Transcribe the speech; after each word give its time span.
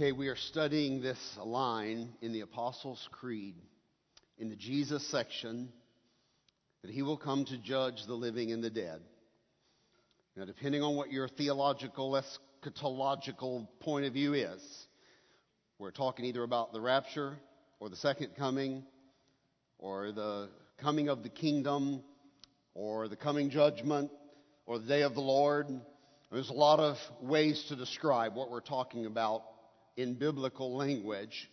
Okay, 0.00 0.12
we 0.12 0.28
are 0.28 0.36
studying 0.36 1.02
this 1.02 1.18
line 1.44 2.08
in 2.22 2.32
the 2.32 2.40
Apostles' 2.40 3.06
Creed 3.12 3.54
in 4.38 4.48
the 4.48 4.56
Jesus 4.56 5.06
section 5.08 5.68
that 6.80 6.90
he 6.90 7.02
will 7.02 7.18
come 7.18 7.44
to 7.44 7.58
judge 7.58 8.06
the 8.06 8.14
living 8.14 8.50
and 8.50 8.64
the 8.64 8.70
dead. 8.70 9.02
Now, 10.36 10.46
depending 10.46 10.82
on 10.82 10.96
what 10.96 11.12
your 11.12 11.28
theological, 11.28 12.12
eschatological 12.64 13.68
point 13.80 14.06
of 14.06 14.14
view 14.14 14.32
is, 14.32 14.86
we're 15.78 15.90
talking 15.90 16.24
either 16.24 16.44
about 16.44 16.72
the 16.72 16.80
rapture 16.80 17.36
or 17.78 17.90
the 17.90 17.96
second 17.96 18.30
coming 18.38 18.84
or 19.78 20.12
the 20.12 20.48
coming 20.78 21.10
of 21.10 21.22
the 21.22 21.28
kingdom 21.28 22.02
or 22.72 23.06
the 23.06 23.16
coming 23.16 23.50
judgment 23.50 24.10
or 24.64 24.78
the 24.78 24.86
day 24.86 25.02
of 25.02 25.12
the 25.12 25.20
Lord. 25.20 25.66
There's 26.32 26.48
a 26.48 26.54
lot 26.54 26.80
of 26.80 26.96
ways 27.20 27.62
to 27.68 27.76
describe 27.76 28.34
what 28.34 28.50
we're 28.50 28.60
talking 28.60 29.04
about 29.04 29.42
in 30.00 30.14
biblical 30.14 30.76
language. 30.76 31.50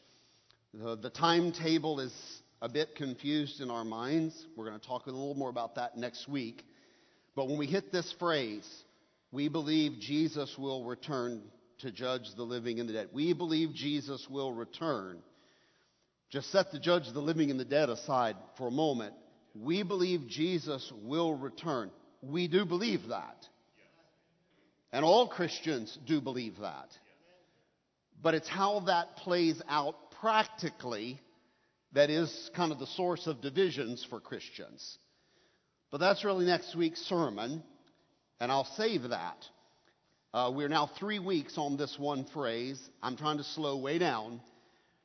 The, 0.73 0.95
the, 0.95 1.09
timetable 1.09 1.99
is 1.99 2.13
a 2.61 2.69
bit 2.69 2.95
confused 2.95 3.61
in 3.61 3.69
our 3.69 3.83
minds. 3.83 4.45
We're 4.55 4.67
going 4.67 4.79
to 4.79 4.85
talk 4.85 5.07
a 5.07 5.11
little 5.11 5.35
more 5.35 5.49
about 5.49 5.75
that 5.75 5.97
next 5.97 6.27
week. 6.27 6.63
But 7.35 7.47
when 7.47 7.57
we 7.57 7.67
hit 7.67 7.91
this 7.91 8.13
phrase, 8.19 8.67
we 9.31 9.49
believe 9.49 9.99
Jesus 9.99 10.55
will 10.57 10.85
return 10.85 11.41
to 11.79 11.91
judge 11.91 12.23
the 12.35 12.43
living 12.43 12.79
and 12.79 12.87
the 12.87 12.93
dead. 12.93 13.09
We 13.11 13.33
believe 13.33 13.73
Jesus 13.73 14.25
will 14.29 14.53
return. 14.53 15.19
Just 16.29 16.51
set 16.51 16.71
the 16.71 16.79
judge 16.79 17.03
the 17.13 17.19
living 17.19 17.51
and 17.51 17.59
the 17.59 17.65
dead 17.65 17.89
aside 17.89 18.35
for 18.57 18.67
a 18.67 18.71
moment. 18.71 19.13
We 19.55 19.83
believe 19.83 20.27
Jesus 20.27 20.91
will 21.03 21.33
return. 21.33 21.91
We 22.21 22.47
do 22.47 22.65
believe 22.65 23.09
that. 23.09 23.47
And 24.91 25.03
all 25.03 25.27
Christians 25.27 25.97
do 26.05 26.21
believe 26.21 26.57
that. 26.61 26.89
But 28.21 28.33
it's 28.33 28.47
how 28.47 28.81
that 28.81 29.17
plays 29.17 29.61
out 29.67 29.95
practically 30.19 31.19
that 31.93 32.09
is 32.09 32.49
kind 32.55 32.71
of 32.71 32.79
the 32.79 32.87
source 32.87 33.27
of 33.27 33.41
divisions 33.41 34.05
for 34.09 34.19
Christians. 34.19 34.97
But 35.91 35.99
that's 35.99 36.23
really 36.23 36.45
next 36.45 36.75
week's 36.75 37.01
sermon, 37.01 37.63
and 38.39 38.51
I'll 38.51 38.65
save 38.75 39.03
that. 39.09 39.37
Uh, 40.33 40.51
we're 40.53 40.67
now 40.67 40.89
three 40.99 41.19
weeks 41.19 41.57
on 41.57 41.77
this 41.77 41.97
one 41.97 42.25
phrase. 42.25 42.79
I'm 43.01 43.15
trying 43.15 43.37
to 43.37 43.43
slow 43.43 43.77
way 43.77 43.97
down 43.97 44.41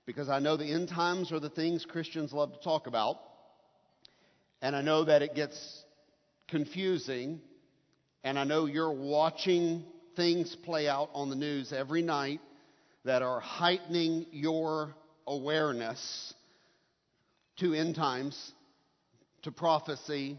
because 0.05 0.29
I 0.29 0.41
know 0.41 0.57
the 0.57 0.73
end 0.73 0.89
times 0.89 1.31
are 1.31 1.39
the 1.41 1.49
things 1.49 1.85
Christians 1.85 2.33
love 2.33 2.53
to 2.53 2.61
talk 2.61 2.87
about. 2.87 3.19
And 4.61 4.75
I 4.75 4.83
know 4.83 5.05
that 5.05 5.23
it 5.23 5.35
gets 5.35 5.85
confusing. 6.49 7.41
And 8.25 8.39
I 8.39 8.45
know 8.45 8.67
you're 8.67 8.93
watching 8.93 9.85
things 10.17 10.57
play 10.65 10.89
out 10.89 11.11
on 11.15 11.31
the 11.31 11.37
news 11.37 11.73
every 11.73 12.03
night 12.03 12.41
that 13.05 13.23
are 13.23 13.41
heightening 13.41 14.27
your 14.31 14.95
awareness 15.27 16.35
to 17.59 17.75
end 17.75 17.95
times, 17.95 18.53
to 19.43 19.53
prophecy. 19.53 20.39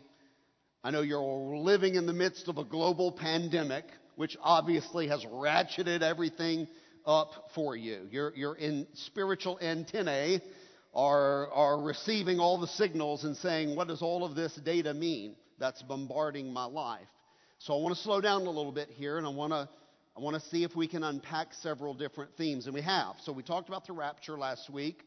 I 0.83 0.91
know 0.91 1.01
you're 1.01 1.21
living 1.57 1.95
in 1.95 2.05
the 2.05 2.13
midst 2.13 2.47
of 2.47 2.57
a 2.57 2.63
global 2.63 3.11
pandemic, 3.11 3.85
which 4.15 4.37
obviously 4.41 5.07
has 5.07 5.23
ratcheted 5.25 6.01
everything 6.01 6.67
up 7.05 7.31
for 7.53 7.75
you. 7.75 8.07
Your, 8.11 8.33
your 8.35 8.55
in 8.55 8.87
spiritual 8.93 9.59
antennae 9.61 10.41
are, 10.93 11.51
are 11.51 11.81
receiving 11.81 12.39
all 12.39 12.59
the 12.59 12.67
signals 12.67 13.23
and 13.23 13.35
saying, 13.37 13.75
what 13.75 13.87
does 13.87 14.01
all 14.01 14.23
of 14.23 14.35
this 14.35 14.55
data 14.55 14.93
mean? 14.93 15.35
That's 15.59 15.81
bombarding 15.81 16.53
my 16.53 16.65
life. 16.65 17.07
So 17.59 17.77
I 17.77 17.81
want 17.81 17.95
to 17.95 18.01
slow 18.01 18.21
down 18.21 18.41
a 18.41 18.49
little 18.49 18.71
bit 18.71 18.89
here 18.89 19.17
and 19.17 19.25
I 19.25 19.29
want 19.29 19.53
to 19.53 19.69
I 20.15 20.19
want 20.19 20.35
to 20.35 20.49
see 20.49 20.63
if 20.63 20.75
we 20.75 20.87
can 20.87 21.03
unpack 21.03 21.55
several 21.55 21.95
different 21.95 22.37
themes, 22.37 22.67
and 22.67 22.75
we 22.75 22.83
have. 22.83 23.15
So 23.23 23.31
we 23.31 23.41
talked 23.41 23.67
about 23.67 23.87
the 23.87 23.93
rapture 23.93 24.37
last 24.37 24.69
week, 24.69 25.01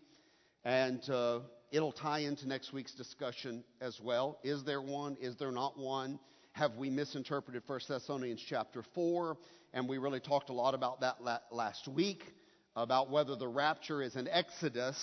and 0.65 1.01
uh, 1.09 1.41
it'll 1.71 1.93
tie 1.93 2.21
into 2.21 2.49
next 2.49 2.73
week's 2.73 2.93
discussion 2.93 3.63
as 3.81 4.01
well. 4.03 4.41
Is 4.43 4.65
there 4.65 4.83
one? 4.83 5.17
Is 5.21 5.37
there 5.37 5.53
not 5.53 5.79
one? 5.79 6.19
Have 6.53 6.75
we 6.75 6.91
misinterpreted 6.91 7.63
1 7.69 7.81
Thessalonians 7.89 8.43
chapter 8.49 8.83
4? 8.97 9.37
And 9.73 9.89
we 9.89 9.99
really 9.99 10.19
talked 10.19 10.51
a 10.51 10.53
lot 10.53 10.75
about 10.75 11.01
that 11.03 11.19
last 11.53 11.87
week, 11.87 12.25
about 12.75 13.09
whether 13.09 13.37
the 13.37 13.47
rapture 13.47 14.03
is 14.03 14.17
an 14.17 14.27
exodus 14.29 14.99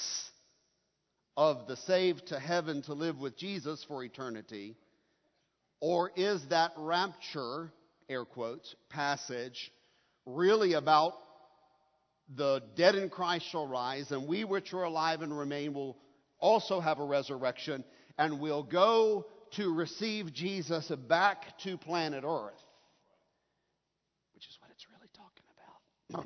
of 1.37 1.65
the 1.67 1.77
saved 1.77 2.27
to 2.27 2.39
heaven 2.39 2.81
to 2.83 2.93
live 2.93 3.19
with 3.19 3.37
Jesus 3.37 3.85
for 3.87 4.03
eternity, 4.03 4.75
or 5.79 6.11
is 6.17 6.43
that 6.49 6.73
rapture, 6.75 7.71
air 8.09 8.25
quotes, 8.25 8.75
passage, 8.89 9.71
really 10.25 10.73
about 10.73 11.13
the 12.35 12.63
dead 12.75 12.95
in 12.95 13.09
Christ 13.09 13.45
shall 13.49 13.67
rise, 13.67 14.11
and 14.11 14.27
we 14.27 14.43
which 14.43 14.73
are 14.73 14.83
alive 14.83 15.21
and 15.21 15.37
remain 15.37 15.73
will 15.73 15.97
also 16.39 16.79
have 16.79 16.99
a 16.99 17.05
resurrection, 17.05 17.83
and 18.17 18.39
will 18.39 18.63
go 18.63 19.25
to 19.51 19.73
receive 19.73 20.33
Jesus 20.33 20.89
back 21.07 21.57
to 21.59 21.77
planet 21.77 22.23
Earth. 22.25 22.53
Which 24.33 24.47
is 24.47 24.57
what 24.59 24.71
it's 24.71 24.85
really 24.89 25.09
talking 25.13 25.45
about. 26.17 26.25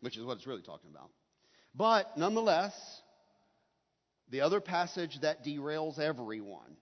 which 0.00 0.16
is 0.16 0.24
what 0.24 0.36
it's 0.36 0.46
really 0.46 0.62
talking 0.62 0.90
about. 0.90 1.10
But 1.74 2.16
nonetheless, 2.16 2.74
the 4.30 4.42
other 4.42 4.60
passage 4.60 5.18
that 5.22 5.44
derails 5.44 5.98
everyone 5.98 6.76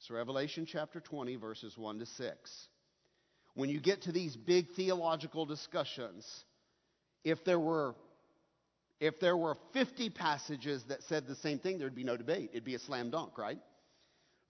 is 0.00 0.10
Revelation 0.10 0.66
chapter 0.66 1.00
20, 1.00 1.36
verses 1.36 1.76
1 1.76 1.98
to 1.98 2.06
6 2.06 2.68
when 3.56 3.70
you 3.70 3.80
get 3.80 4.02
to 4.02 4.12
these 4.12 4.36
big 4.36 4.68
theological 4.76 5.46
discussions, 5.46 6.44
if 7.24 7.44
there 7.44 7.58
were 7.58 7.96
if 8.98 9.20
there 9.20 9.36
were 9.36 9.56
50 9.74 10.08
passages 10.10 10.82
that 10.88 11.02
said 11.02 11.26
the 11.26 11.34
same 11.36 11.58
thing, 11.58 11.78
there'd 11.78 11.94
be 11.94 12.04
no 12.04 12.16
debate. 12.16 12.50
It'd 12.52 12.64
be 12.64 12.76
a 12.76 12.78
slam 12.78 13.10
dunk, 13.10 13.36
right? 13.36 13.58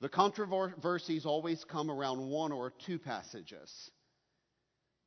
The 0.00 0.09
controversies 0.09 1.27
always 1.27 1.65
come 1.65 1.91
around 1.91 2.28
one 2.28 2.53
or 2.53 2.72
two 2.87 3.00
passages. 3.00 3.91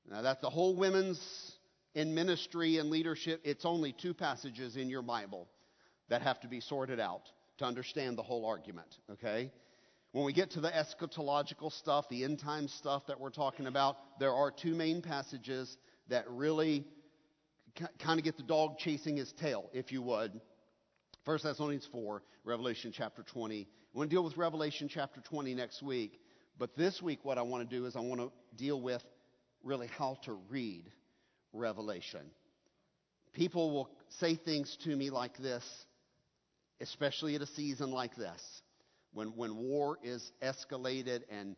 Now, 0.10 0.22
that's 0.22 0.42
the 0.42 0.50
whole 0.50 0.76
women's 0.76 1.54
in 1.96 2.14
ministry 2.16 2.80
and 2.80 2.90
leadership. 2.90 3.40
It's 3.46 3.64
only 3.64 3.94
two 3.94 4.14
passages 4.14 4.76
in 4.76 4.90
your 4.90 5.04
Bible 5.04 5.48
that 6.10 6.22
have 6.22 6.42
to 6.42 6.50
be 6.50 6.60
sorted 6.60 7.00
out 7.00 7.24
to 7.60 7.66
understand 7.66 8.18
the 8.18 8.24
whole 8.24 8.46
argument, 8.46 8.98
okay? 9.10 9.52
When 10.12 10.26
we 10.26 10.34
get 10.34 10.52
to 10.52 10.62
the 10.62 10.72
eschatological 10.72 11.72
stuff, 11.72 12.10
the 12.10 12.24
end 12.24 12.40
time 12.40 12.68
stuff 12.68 13.06
that 13.08 13.20
we're 13.20 13.30
talking 13.30 13.68
about, 13.68 13.98
there 14.20 14.34
are 14.34 14.50
two 14.50 14.74
main 14.74 15.02
passages 15.02 15.78
that 16.08 16.26
really 16.30 16.84
kind 18.00 18.20
of 18.20 18.24
get 18.24 18.36
the 18.36 18.44
dog 18.44 18.80
chasing 18.80 19.18
his 19.18 19.32
tail, 19.34 19.70
if 19.72 19.92
you 19.92 20.02
would. 20.02 20.40
1 21.26 21.40
Thessalonians 21.44 21.88
4, 21.92 22.24
Revelation 22.44 22.92
chapter 22.92 23.22
20. 23.22 23.68
We're 23.94 24.00
going 24.00 24.10
to 24.10 24.16
deal 24.16 24.24
with 24.24 24.36
Revelation 24.36 24.90
chapter 24.92 25.22
20 25.22 25.54
next 25.54 25.84
week. 25.84 26.20
But 26.58 26.76
this 26.76 27.02
week, 27.04 27.20
what 27.24 27.38
I 27.38 27.44
want 27.44 27.70
to 27.70 27.78
do 27.78 27.86
is 27.86 27.96
I 27.96 28.00
want 28.00 28.20
to 28.20 28.32
deal 28.58 28.82
with 28.82 29.04
really 29.64 29.88
how 29.96 30.18
to 30.24 30.34
read 30.50 30.92
Revelation. 31.54 32.32
People 33.34 33.72
will 33.72 33.92
say 34.20 34.36
things 34.36 34.76
to 34.84 34.96
me 34.96 35.12
like 35.12 35.38
this, 35.38 35.64
especially 36.82 37.36
at 37.36 37.42
a 37.42 37.48
season 37.48 37.92
like 37.92 38.16
this 38.16 38.42
when, 39.14 39.30
when 39.30 39.56
war 39.58 39.98
is 40.04 40.32
escalated 40.42 41.22
and 41.30 41.56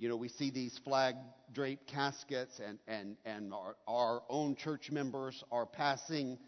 you 0.00 0.08
know, 0.08 0.16
we 0.16 0.28
see 0.28 0.50
these 0.50 0.78
flag 0.82 1.14
draped 1.52 1.86
caskets, 1.86 2.58
and, 2.58 2.78
and, 2.88 3.18
and 3.26 3.52
our, 3.52 3.76
our 3.86 4.22
own 4.30 4.56
church 4.56 4.90
members 4.90 5.44
are 5.52 5.66
passing 5.66 6.38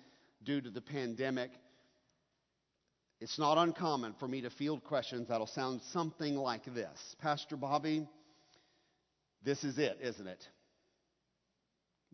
due 0.43 0.63
to 0.63 0.71
the 0.71 0.81
pandemic. 0.81 1.51
It's 3.21 3.39
not 3.39 3.59
uncommon 3.59 4.15
for 4.19 4.27
me 4.27 4.41
to 4.41 4.51
field 4.51 4.83
questions 4.85 5.29
that'll 5.29 5.47
sound 5.47 5.83
something 5.93 6.35
like 6.35 6.65
this 6.75 7.15
Pastor 7.21 7.57
Bobby, 7.57 8.09
this 9.45 9.63
is 9.65 9.77
it, 9.79 9.99
isn't 10.01 10.27
it? 10.27 10.49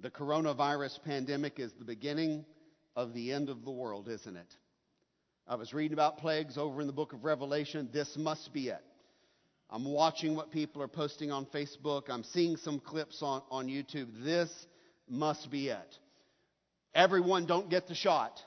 The 0.01 0.11
coronavirus 0.11 1.05
pandemic 1.05 1.61
is 1.61 1.73
the 1.79 1.85
beginning 1.85 2.45
of 2.97 3.15
the 3.15 3.33
end 3.33 3.49
of 3.49 3.65
the 3.65 3.71
world, 3.71 4.09
isn't 4.09 4.37
it? 4.37 4.57
I 5.49 5.55
was 5.55 5.73
reading 5.73 5.95
about 5.95 6.19
plagues 6.19 6.59
over 6.59 6.83
in 6.83 6.87
the 6.87 6.93
book 6.93 7.15
of 7.15 7.25
Revelation. 7.25 7.89
This 7.91 8.19
must 8.19 8.53
be 8.53 8.69
it. 8.69 8.83
I'm 9.71 9.91
watching 9.91 10.37
what 10.37 10.51
people 10.51 10.83
are 10.83 10.89
posting 10.89 11.31
on 11.31 11.47
Facebook. 11.47 12.11
I'm 12.11 12.23
seeing 12.23 12.59
some 12.59 12.81
clips 12.81 13.23
on, 13.23 13.41
on 13.51 13.67
YouTube. 13.67 14.09
This 14.23 14.51
must 15.09 15.51
be 15.51 15.69
it. 15.69 15.99
Everyone 16.95 17.47
don't 17.47 17.71
get 17.71 17.87
the 17.87 17.95
shot 17.95 18.39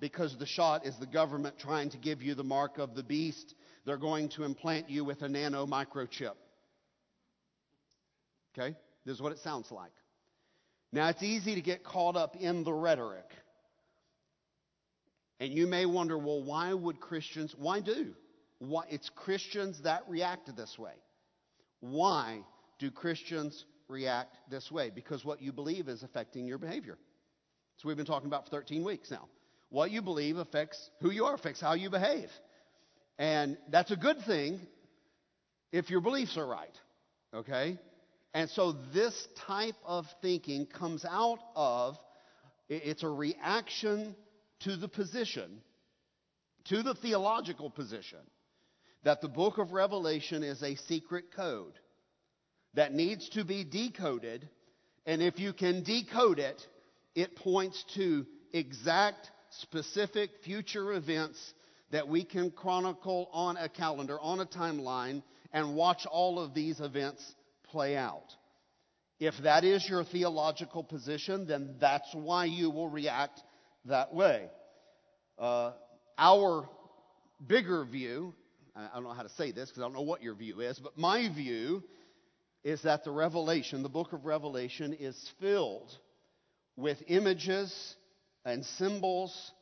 because 0.00 0.34
the 0.38 0.46
shot 0.46 0.86
is 0.86 0.96
the 0.98 1.06
government 1.06 1.58
trying 1.58 1.90
to 1.90 1.98
give 1.98 2.22
you 2.22 2.34
the 2.34 2.44
mark 2.44 2.78
of 2.78 2.94
the 2.94 3.02
beast. 3.02 3.54
They're 3.84 3.98
going 3.98 4.30
to 4.30 4.44
implant 4.44 4.88
you 4.88 5.04
with 5.04 5.20
a 5.20 5.28
nano 5.28 5.66
microchip. 5.66 6.36
Okay? 8.56 8.74
This 9.04 9.16
is 9.16 9.20
what 9.20 9.32
it 9.32 9.40
sounds 9.40 9.70
like. 9.70 9.92
Now, 10.90 11.08
it's 11.08 11.22
easy 11.22 11.54
to 11.54 11.60
get 11.60 11.84
caught 11.84 12.16
up 12.16 12.34
in 12.36 12.64
the 12.64 12.72
rhetoric. 12.72 13.30
And 15.38 15.52
you 15.52 15.66
may 15.66 15.86
wonder, 15.86 16.16
well, 16.16 16.42
why 16.42 16.72
would 16.72 17.00
Christians, 17.00 17.54
why 17.56 17.80
do? 17.80 18.14
Why, 18.58 18.84
it's 18.88 19.10
Christians 19.10 19.82
that 19.82 20.02
react 20.08 20.54
this 20.56 20.78
way. 20.78 20.94
Why 21.80 22.40
do 22.78 22.90
Christians 22.90 23.64
react 23.88 24.36
this 24.50 24.70
way? 24.70 24.90
Because 24.90 25.24
what 25.24 25.42
you 25.42 25.52
believe 25.52 25.88
is 25.88 26.02
affecting 26.02 26.46
your 26.46 26.58
behavior. 26.58 26.96
So 27.76 27.88
we've 27.88 27.96
been 27.96 28.06
talking 28.06 28.28
about 28.28 28.44
for 28.44 28.50
13 28.50 28.82
weeks 28.84 29.10
now. 29.10 29.28
What 29.68 29.90
you 29.90 30.00
believe 30.00 30.38
affects 30.38 30.90
who 31.00 31.10
you 31.10 31.24
are, 31.26 31.34
affects 31.34 31.60
how 31.60 31.74
you 31.74 31.90
behave. 31.90 32.30
And 33.18 33.58
that's 33.68 33.90
a 33.90 33.96
good 33.96 34.22
thing 34.26 34.60
if 35.72 35.90
your 35.90 36.00
beliefs 36.00 36.38
are 36.38 36.46
right. 36.46 36.78
Okay? 37.34 37.78
And 38.32 38.48
so 38.50 38.72
this 38.94 39.28
type 39.46 39.76
of 39.84 40.06
thinking 40.22 40.66
comes 40.66 41.04
out 41.04 41.38
of 41.54 41.96
it's 42.68 43.02
a 43.02 43.08
reaction 43.08 44.16
to 44.60 44.76
the 44.76 44.88
position, 44.88 45.60
to 46.66 46.82
the 46.82 46.94
theological 46.94 47.70
position, 47.70 48.18
that 49.04 49.20
the 49.20 49.28
book 49.28 49.58
of 49.58 49.72
Revelation 49.72 50.42
is 50.42 50.62
a 50.62 50.74
secret 50.74 51.26
code 51.34 51.74
that 52.74 52.92
needs 52.92 53.28
to 53.30 53.44
be 53.44 53.64
decoded. 53.64 54.48
And 55.06 55.22
if 55.22 55.38
you 55.38 55.52
can 55.52 55.82
decode 55.82 56.38
it, 56.38 56.60
it 57.14 57.36
points 57.36 57.84
to 57.94 58.26
exact, 58.52 59.30
specific 59.60 60.30
future 60.44 60.92
events 60.92 61.38
that 61.92 62.08
we 62.08 62.24
can 62.24 62.50
chronicle 62.50 63.28
on 63.32 63.56
a 63.56 63.68
calendar, 63.68 64.18
on 64.20 64.40
a 64.40 64.46
timeline, 64.46 65.22
and 65.52 65.76
watch 65.76 66.04
all 66.10 66.38
of 66.38 66.52
these 66.52 66.80
events 66.80 67.22
play 67.70 67.96
out. 67.96 68.34
If 69.18 69.34
that 69.44 69.64
is 69.64 69.88
your 69.88 70.04
theological 70.04 70.84
position, 70.84 71.46
then 71.46 71.76
that's 71.80 72.12
why 72.12 72.46
you 72.46 72.70
will 72.70 72.88
react 72.88 73.40
that 73.88 74.14
way. 74.14 74.48
Uh, 75.38 75.72
our 76.18 76.68
bigger 77.46 77.84
view, 77.84 78.34
I 78.74 78.88
don't 78.94 79.04
know 79.04 79.12
how 79.12 79.22
to 79.22 79.28
say 79.30 79.52
this 79.52 79.68
because 79.68 79.82
I 79.82 79.84
don't 79.86 79.94
know 79.94 80.02
what 80.02 80.22
your 80.22 80.34
view 80.34 80.60
is, 80.60 80.78
but 80.78 80.96
my 80.96 81.28
view 81.32 81.82
is 82.64 82.82
that 82.82 83.04
the 83.04 83.10
Revelation, 83.10 83.82
the 83.82 83.88
book 83.88 84.12
of 84.12 84.24
Revelation, 84.24 84.92
is 84.92 85.16
filled 85.40 85.90
with 86.76 86.98
images 87.06 87.96
and 88.44 88.64
symbols 88.64 89.52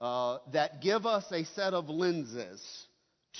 uh, 0.00 0.38
that 0.52 0.80
give 0.80 1.06
us 1.06 1.24
a 1.32 1.44
set 1.44 1.74
of 1.74 1.88
lenses 1.88 2.86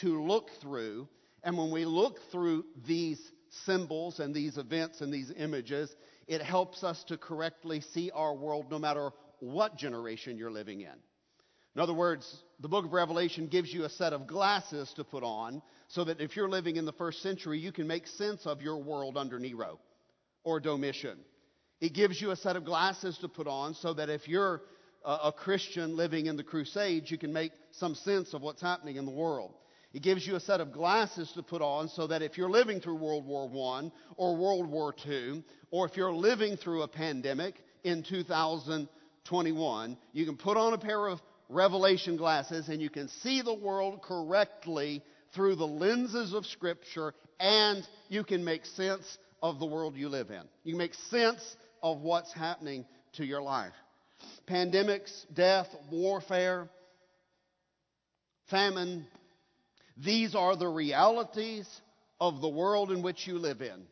to 0.00 0.22
look 0.22 0.50
through. 0.60 1.08
And 1.44 1.56
when 1.56 1.70
we 1.70 1.84
look 1.84 2.18
through 2.32 2.64
these 2.86 3.20
symbols 3.64 4.20
and 4.20 4.34
these 4.34 4.58
events 4.58 5.00
and 5.00 5.12
these 5.12 5.32
images, 5.36 5.94
it 6.26 6.42
helps 6.42 6.82
us 6.82 7.02
to 7.04 7.16
correctly 7.16 7.80
see 7.80 8.10
our 8.10 8.34
world 8.34 8.66
no 8.70 8.78
matter 8.78 9.10
what 9.40 9.76
generation 9.76 10.36
you're 10.36 10.50
living 10.50 10.80
in. 10.80 10.94
In 11.74 11.82
other 11.82 11.94
words, 11.94 12.42
the 12.60 12.68
book 12.68 12.84
of 12.84 12.92
Revelation 12.92 13.46
gives 13.46 13.72
you 13.72 13.84
a 13.84 13.88
set 13.88 14.12
of 14.12 14.26
glasses 14.26 14.92
to 14.96 15.04
put 15.04 15.22
on 15.22 15.62
so 15.88 16.04
that 16.04 16.20
if 16.20 16.34
you're 16.34 16.48
living 16.48 16.76
in 16.76 16.84
the 16.84 16.92
first 16.92 17.22
century, 17.22 17.58
you 17.58 17.70
can 17.70 17.86
make 17.86 18.06
sense 18.06 18.46
of 18.46 18.62
your 18.62 18.82
world 18.82 19.16
under 19.16 19.38
Nero 19.38 19.78
or 20.42 20.58
Domitian. 20.58 21.18
It 21.80 21.94
gives 21.94 22.20
you 22.20 22.32
a 22.32 22.36
set 22.36 22.56
of 22.56 22.64
glasses 22.64 23.16
to 23.18 23.28
put 23.28 23.46
on 23.46 23.74
so 23.74 23.94
that 23.94 24.08
if 24.08 24.26
you're 24.26 24.62
a 25.04 25.30
Christian 25.30 25.96
living 25.96 26.26
in 26.26 26.36
the 26.36 26.42
Crusades, 26.42 27.10
you 27.10 27.18
can 27.18 27.32
make 27.32 27.52
some 27.70 27.94
sense 27.94 28.34
of 28.34 28.42
what's 28.42 28.60
happening 28.60 28.96
in 28.96 29.04
the 29.04 29.12
world. 29.12 29.54
It 29.92 30.02
gives 30.02 30.26
you 30.26 30.34
a 30.34 30.40
set 30.40 30.60
of 30.60 30.72
glasses 30.72 31.30
to 31.36 31.42
put 31.42 31.62
on 31.62 31.88
so 31.88 32.08
that 32.08 32.20
if 32.20 32.36
you're 32.36 32.50
living 32.50 32.80
through 32.80 32.96
World 32.96 33.24
War 33.24 33.48
I 33.78 33.90
or 34.16 34.36
World 34.36 34.68
War 34.68 34.94
II, 35.06 35.44
or 35.70 35.86
if 35.86 35.96
you're 35.96 36.12
living 36.12 36.56
through 36.56 36.82
a 36.82 36.88
pandemic 36.88 37.54
in 37.84 38.02
2021, 39.28 39.96
you 40.12 40.24
can 40.24 40.36
put 40.36 40.56
on 40.56 40.72
a 40.72 40.78
pair 40.78 41.06
of 41.06 41.20
revelation 41.48 42.16
glasses 42.16 42.68
and 42.68 42.80
you 42.80 42.90
can 42.90 43.08
see 43.22 43.42
the 43.42 43.54
world 43.54 44.02
correctly 44.02 45.02
through 45.34 45.54
the 45.54 45.66
lenses 45.66 46.32
of 46.32 46.46
Scripture 46.46 47.14
and 47.38 47.86
you 48.08 48.24
can 48.24 48.44
make 48.44 48.64
sense 48.64 49.18
of 49.42 49.58
the 49.58 49.66
world 49.66 49.94
you 49.96 50.08
live 50.08 50.30
in. 50.30 50.42
You 50.64 50.72
can 50.72 50.78
make 50.78 50.94
sense 51.10 51.56
of 51.82 52.00
what's 52.00 52.32
happening 52.32 52.86
to 53.14 53.24
your 53.24 53.42
life. 53.42 53.72
Pandemics, 54.48 55.10
death, 55.32 55.68
warfare, 55.90 56.68
famine, 58.50 59.06
these 59.96 60.34
are 60.34 60.56
the 60.56 60.68
realities 60.68 61.68
of 62.20 62.40
the 62.40 62.48
world 62.48 62.90
in 62.90 63.02
which 63.02 63.26
you 63.26 63.38
live 63.38 63.60
in. 63.60 63.84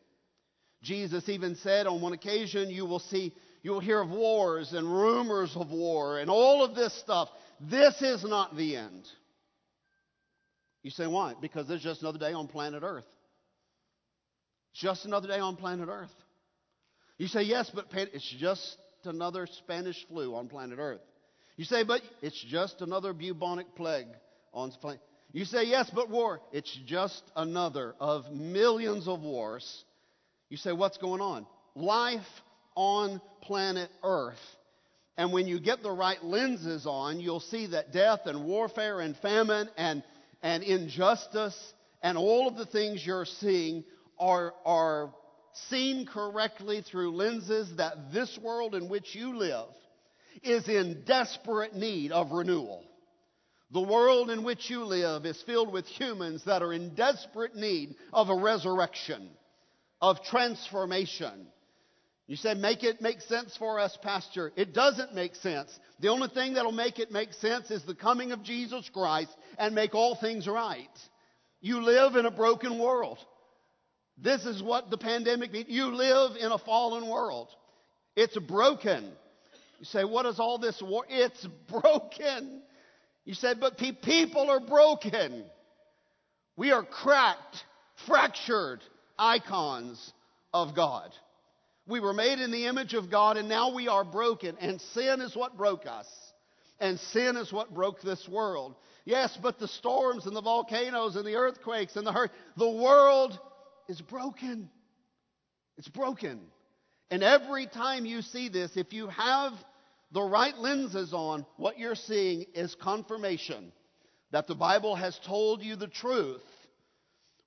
Jesus 0.83 1.27
even 1.27 1.55
said 1.55 1.87
on 1.87 2.01
one 2.01 2.13
occasion, 2.13 2.69
you 2.69 2.85
will 2.85 2.99
see, 2.99 3.33
you 3.67 3.73
will 3.73 3.81
hear 3.81 3.99
of 3.99 4.09
wars 4.09 4.71
and 4.71 4.87
rumors 4.87 5.51
of 5.57 5.69
war 5.69 6.19
and 6.19 6.29
all 6.29 6.63
of 6.63 6.73
this 6.73 6.97
stuff. 7.01 7.27
This 7.59 8.01
is 8.01 8.23
not 8.23 8.55
the 8.55 8.77
end. 8.77 9.05
You 10.83 10.89
say, 10.89 11.05
why? 11.05 11.33
Because 11.41 11.67
there's 11.67 11.83
just 11.83 12.01
another 12.01 12.17
day 12.17 12.31
on 12.31 12.47
planet 12.47 12.81
Earth. 12.81 13.03
Just 14.73 15.03
another 15.03 15.27
day 15.27 15.39
on 15.39 15.57
planet 15.57 15.89
Earth. 15.91 16.15
You 17.17 17.27
say, 17.27 17.41
yes, 17.41 17.69
but 17.75 17.87
it's 17.93 18.35
just 18.39 18.77
another 19.03 19.45
Spanish 19.57 19.97
flu 20.07 20.33
on 20.33 20.47
planet 20.47 20.79
Earth. 20.79 21.01
You 21.57 21.65
say, 21.65 21.83
but 21.83 21.99
it's 22.21 22.41
just 22.47 22.79
another 22.79 23.11
bubonic 23.11 23.75
plague 23.75 24.07
on 24.53 24.71
planet 24.71 25.01
You 25.33 25.43
say, 25.43 25.65
yes, 25.65 25.91
but 25.93 26.09
war. 26.09 26.39
It's 26.53 26.73
just 26.85 27.21
another 27.35 27.95
of 27.99 28.31
millions 28.31 29.09
of 29.09 29.19
wars. 29.19 29.83
You 30.49 30.55
say, 30.55 30.71
what's 30.71 30.97
going 30.99 31.19
on? 31.19 31.45
Life 31.75 32.23
on 32.77 33.19
planet 33.41 33.89
Earth 34.03 34.37
and 35.17 35.33
when 35.33 35.47
you 35.47 35.59
get 35.59 35.81
the 35.81 35.91
right 35.91 36.23
lenses 36.23 36.85
on, 36.85 37.19
you'll 37.19 37.39
see 37.39 37.67
that 37.67 37.91
death 37.91 38.21
and 38.25 38.45
warfare 38.45 39.01
and 39.01 39.17
famine 39.17 39.67
and, 39.75 40.03
and 40.43 40.63
injustice 40.63 41.57
and 42.03 42.17
all 42.17 42.47
of 42.47 42.55
the 42.55 42.67
things 42.67 43.03
you're 43.05 43.25
seeing 43.25 43.83
are, 44.19 44.53
are 44.63 45.11
seen 45.69 46.05
correctly 46.05 46.83
through 46.83 47.15
lenses 47.15 47.75
that 47.77 48.13
this 48.13 48.37
world 48.43 48.75
in 48.75 48.89
which 48.89 49.15
you 49.15 49.35
live 49.35 49.69
is 50.43 50.69
in 50.69 51.03
desperate 51.05 51.73
need 51.75 52.11
of 52.11 52.31
renewal. 52.31 52.83
The 53.71 53.81
world 53.81 54.29
in 54.29 54.43
which 54.43 54.69
you 54.69 54.85
live 54.85 55.25
is 55.25 55.41
filled 55.47 55.73
with 55.73 55.87
humans 55.87 56.43
that 56.45 56.61
are 56.61 56.71
in 56.71 56.93
desperate 56.93 57.55
need 57.55 57.95
of 58.13 58.29
a 58.29 58.35
resurrection, 58.35 59.31
of 59.99 60.23
transformation, 60.23 61.47
you 62.27 62.35
say, 62.35 62.53
make 62.53 62.83
it 62.83 63.01
make 63.01 63.21
sense 63.21 63.55
for 63.57 63.79
us, 63.79 63.97
Pastor. 64.01 64.51
It 64.57 64.73
doesn't 64.73 65.15
make 65.15 65.35
sense. 65.35 65.77
The 66.01 66.09
only 66.09 66.27
thing 66.27 66.53
that'll 66.53 66.73
make 66.73 66.99
it 66.99 67.09
make 67.09 67.33
sense 67.33 67.71
is 67.71 67.83
the 67.83 67.95
coming 67.95 68.33
of 68.33 68.43
Jesus 68.43 68.89
Christ 68.89 69.35
and 69.57 69.73
make 69.73 69.95
all 69.95 70.15
things 70.15 70.45
right. 70.45 70.89
You 71.61 71.81
live 71.81 72.17
in 72.17 72.25
a 72.25 72.31
broken 72.31 72.79
world. 72.79 73.17
This 74.17 74.45
is 74.45 74.61
what 74.61 74.89
the 74.89 74.97
pandemic 74.97 75.53
means. 75.53 75.67
You 75.69 75.95
live 75.95 76.35
in 76.37 76.51
a 76.51 76.57
fallen 76.57 77.07
world. 77.07 77.47
It's 78.15 78.37
broken. 78.37 79.05
You 79.79 79.85
say, 79.85 80.03
what 80.03 80.25
is 80.25 80.39
all 80.39 80.57
this 80.57 80.81
war? 80.81 81.05
It's 81.07 81.47
broken. 81.69 82.61
You 83.23 83.35
said, 83.35 83.59
but 83.59 83.77
pe- 83.77 83.91
people 83.93 84.49
are 84.49 84.59
broken. 84.59 85.45
We 86.57 86.71
are 86.71 86.83
cracked, 86.83 87.63
fractured 88.05 88.81
icons 89.17 90.13
of 90.53 90.75
God. 90.75 91.11
We 91.87 91.99
were 91.99 92.13
made 92.13 92.39
in 92.39 92.51
the 92.51 92.65
image 92.65 92.93
of 92.93 93.09
God 93.09 93.37
and 93.37 93.47
now 93.47 93.73
we 93.73 93.87
are 93.87 94.03
broken. 94.03 94.57
And 94.59 94.81
sin 94.93 95.21
is 95.21 95.35
what 95.35 95.57
broke 95.57 95.85
us. 95.85 96.07
And 96.79 96.99
sin 96.99 97.37
is 97.37 97.51
what 97.51 97.73
broke 97.73 98.01
this 98.01 98.27
world. 98.27 98.75
Yes, 99.05 99.37
but 99.41 99.57
the 99.57 99.67
storms 99.67 100.25
and 100.25 100.35
the 100.35 100.41
volcanoes 100.41 101.15
and 101.15 101.25
the 101.25 101.35
earthquakes 101.35 101.95
and 101.95 102.05
the 102.05 102.11
hurt, 102.11 102.31
the 102.57 102.69
world 102.69 103.39
is 103.87 104.01
broken. 104.01 104.69
It's 105.77 105.87
broken. 105.87 106.41
And 107.09 107.23
every 107.23 107.67
time 107.67 108.05
you 108.05 108.21
see 108.21 108.49
this, 108.49 108.75
if 108.75 108.91
you 108.91 109.07
have 109.07 109.53
the 110.11 110.21
right 110.21 110.57
lenses 110.57 111.13
on, 111.13 111.45
what 111.55 111.79
you're 111.79 111.95
seeing 111.95 112.45
is 112.53 112.75
confirmation 112.75 113.71
that 114.31 114.47
the 114.47 114.55
Bible 114.55 114.95
has 114.95 115.17
told 115.25 115.63
you 115.63 115.75
the 115.75 115.87
truth 115.87 116.41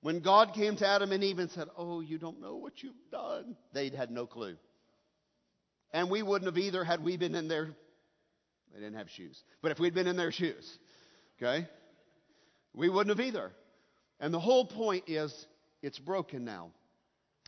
when 0.01 0.19
God 0.19 0.53
came 0.53 0.75
to 0.77 0.87
Adam 0.87 1.11
and 1.11 1.23
Eve 1.23 1.39
and 1.39 1.49
said, 1.51 1.67
Oh, 1.77 2.01
you 2.01 2.17
don't 2.17 2.41
know 2.41 2.55
what 2.55 2.83
you've 2.83 2.93
done, 3.11 3.55
they'd 3.73 3.93
had 3.93 4.11
no 4.11 4.25
clue. 4.25 4.55
And 5.93 6.09
we 6.09 6.23
wouldn't 6.23 6.47
have 6.47 6.57
either 6.57 6.83
had 6.83 7.03
we 7.03 7.17
been 7.17 7.35
in 7.35 7.47
their, 7.47 7.69
they 8.73 8.79
didn't 8.79 8.97
have 8.97 9.09
shoes, 9.09 9.41
but 9.61 9.71
if 9.71 9.79
we'd 9.79 9.93
been 9.93 10.07
in 10.07 10.17
their 10.17 10.31
shoes, 10.31 10.77
okay, 11.37 11.67
we 12.73 12.89
wouldn't 12.89 13.17
have 13.17 13.25
either. 13.25 13.51
And 14.19 14.33
the 14.33 14.39
whole 14.39 14.65
point 14.65 15.05
is 15.07 15.47
it's 15.81 15.99
broken 15.99 16.45
now. 16.45 16.71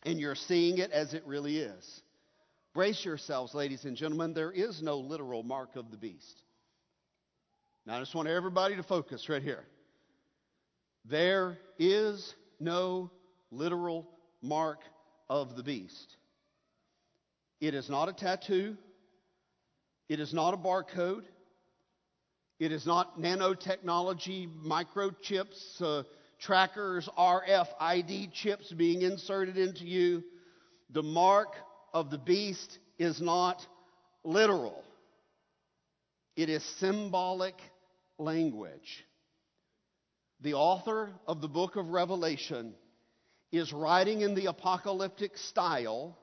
And 0.06 0.20
you're 0.20 0.36
seeing 0.36 0.80
it 0.80 0.92
as 0.92 1.14
it 1.14 1.26
really 1.26 1.60
is. 1.60 2.02
Brace 2.74 3.06
yourselves, 3.06 3.54
ladies 3.54 3.86
and 3.86 3.96
gentlemen. 3.96 4.34
There 4.34 4.52
is 4.52 4.82
no 4.82 4.98
literal 4.98 5.44
mark 5.44 5.76
of 5.76 5.92
the 5.92 5.98
beast. 5.98 6.42
Now, 7.86 7.98
I 7.98 8.00
just 8.00 8.16
want 8.16 8.28
everybody 8.28 8.76
to 8.76 8.84
focus 8.84 9.30
right 9.30 9.44
here. 9.44 9.64
There 11.06 11.58
is 11.78 12.34
no 12.64 13.12
literal 13.52 14.10
mark 14.42 14.80
of 15.30 15.56
the 15.56 15.64
beast. 15.64 16.18
It 17.60 17.74
is 17.74 17.90
not 17.90 18.10
a 18.10 18.14
tattoo. 18.14 18.78
It 20.10 20.20
is 20.20 20.34
not 20.34 20.54
a 20.54 20.58
barcode. 20.58 21.24
It 22.60 22.72
is 22.72 22.86
not 22.86 23.20
nanotechnology, 23.20 24.50
microchips, 24.66 25.82
uh, 25.82 26.04
trackers, 26.40 27.10
RFID 27.18 28.32
chips 28.34 28.72
being 28.72 29.02
inserted 29.02 29.58
into 29.58 29.86
you. 29.86 30.24
The 30.92 31.04
mark 31.04 31.56
of 31.94 32.10
the 32.10 32.18
beast 32.18 32.80
is 32.98 33.22
not 33.22 33.66
literal. 34.24 34.84
It 36.36 36.50
is 36.50 36.64
symbolic 36.80 37.56
language. 38.18 39.06
The 40.44 40.56
author 40.56 41.10
of 41.26 41.40
the 41.40 41.48
book 41.48 41.78
of 41.78 41.88
Revelation 41.88 42.74
is 43.54 43.72
writing 43.72 44.22
in 44.22 44.36
the 44.36 44.48
apocalyptic 44.48 45.38
style, 45.38 46.18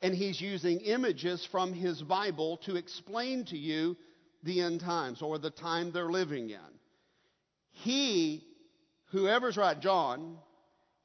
and 0.00 0.14
he's 0.14 0.40
using 0.40 0.80
images 0.80 1.46
from 1.52 1.74
his 1.74 2.00
Bible 2.00 2.56
to 2.64 2.76
explain 2.76 3.44
to 3.46 3.58
you 3.58 3.98
the 4.42 4.62
end 4.62 4.80
times 4.80 5.20
or 5.20 5.38
the 5.38 5.50
time 5.50 5.92
they're 5.92 6.10
living 6.10 6.48
in. 6.48 6.78
He, 7.72 8.42
whoever's 9.10 9.58
right, 9.58 9.78
John, 9.78 10.38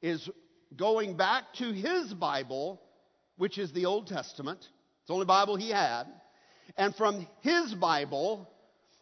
is 0.00 0.26
going 0.74 1.18
back 1.18 1.52
to 1.58 1.70
his 1.70 2.14
Bible, 2.14 2.80
which 3.36 3.58
is 3.58 3.72
the 3.72 3.84
Old 3.84 4.06
Testament. 4.06 4.60
It's 4.60 5.08
the 5.08 5.12
only 5.12 5.26
Bible 5.26 5.56
he 5.56 5.68
had. 5.68 6.04
And 6.78 6.96
from 6.96 7.26
his 7.42 7.74
Bible, 7.74 8.48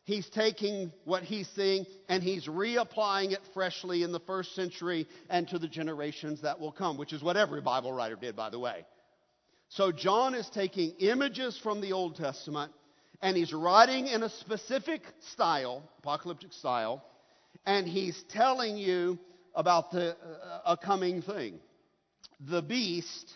he's 0.04 0.28
taking 0.28 0.92
what 1.04 1.22
he's 1.22 1.48
seeing 1.48 1.86
and 2.08 2.22
he's 2.22 2.46
reapplying 2.46 3.32
it 3.32 3.40
freshly 3.52 4.02
in 4.02 4.12
the 4.12 4.20
first 4.20 4.54
century 4.54 5.06
and 5.28 5.48
to 5.48 5.58
the 5.58 5.68
generations 5.68 6.42
that 6.42 6.60
will 6.60 6.72
come, 6.72 6.96
which 6.96 7.12
is 7.12 7.22
what 7.22 7.36
every 7.36 7.60
Bible 7.60 7.92
writer 7.92 8.16
did, 8.16 8.36
by 8.36 8.50
the 8.50 8.58
way. 8.58 8.84
So 9.70 9.90
John 9.90 10.34
is 10.34 10.48
taking 10.50 10.90
images 11.00 11.58
from 11.62 11.80
the 11.80 11.92
Old 11.92 12.16
Testament 12.16 12.72
and 13.22 13.36
he's 13.36 13.52
writing 13.52 14.06
in 14.06 14.22
a 14.22 14.28
specific 14.28 15.02
style, 15.32 15.82
apocalyptic 15.98 16.52
style, 16.52 17.02
and 17.64 17.86
he's 17.88 18.22
telling 18.28 18.76
you 18.76 19.18
about 19.54 19.90
the, 19.90 20.10
uh, 20.10 20.60
a 20.66 20.76
coming 20.76 21.22
thing. 21.22 21.58
The 22.40 22.60
beast 22.60 23.32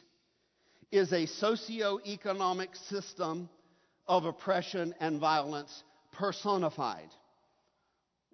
is 0.93 1.13
a 1.13 1.27
socio-economic 1.27 2.77
system 2.77 3.49
of 4.07 4.25
oppression 4.25 4.95
and 5.01 5.21
violence 5.21 5.83
personified. 6.19 7.09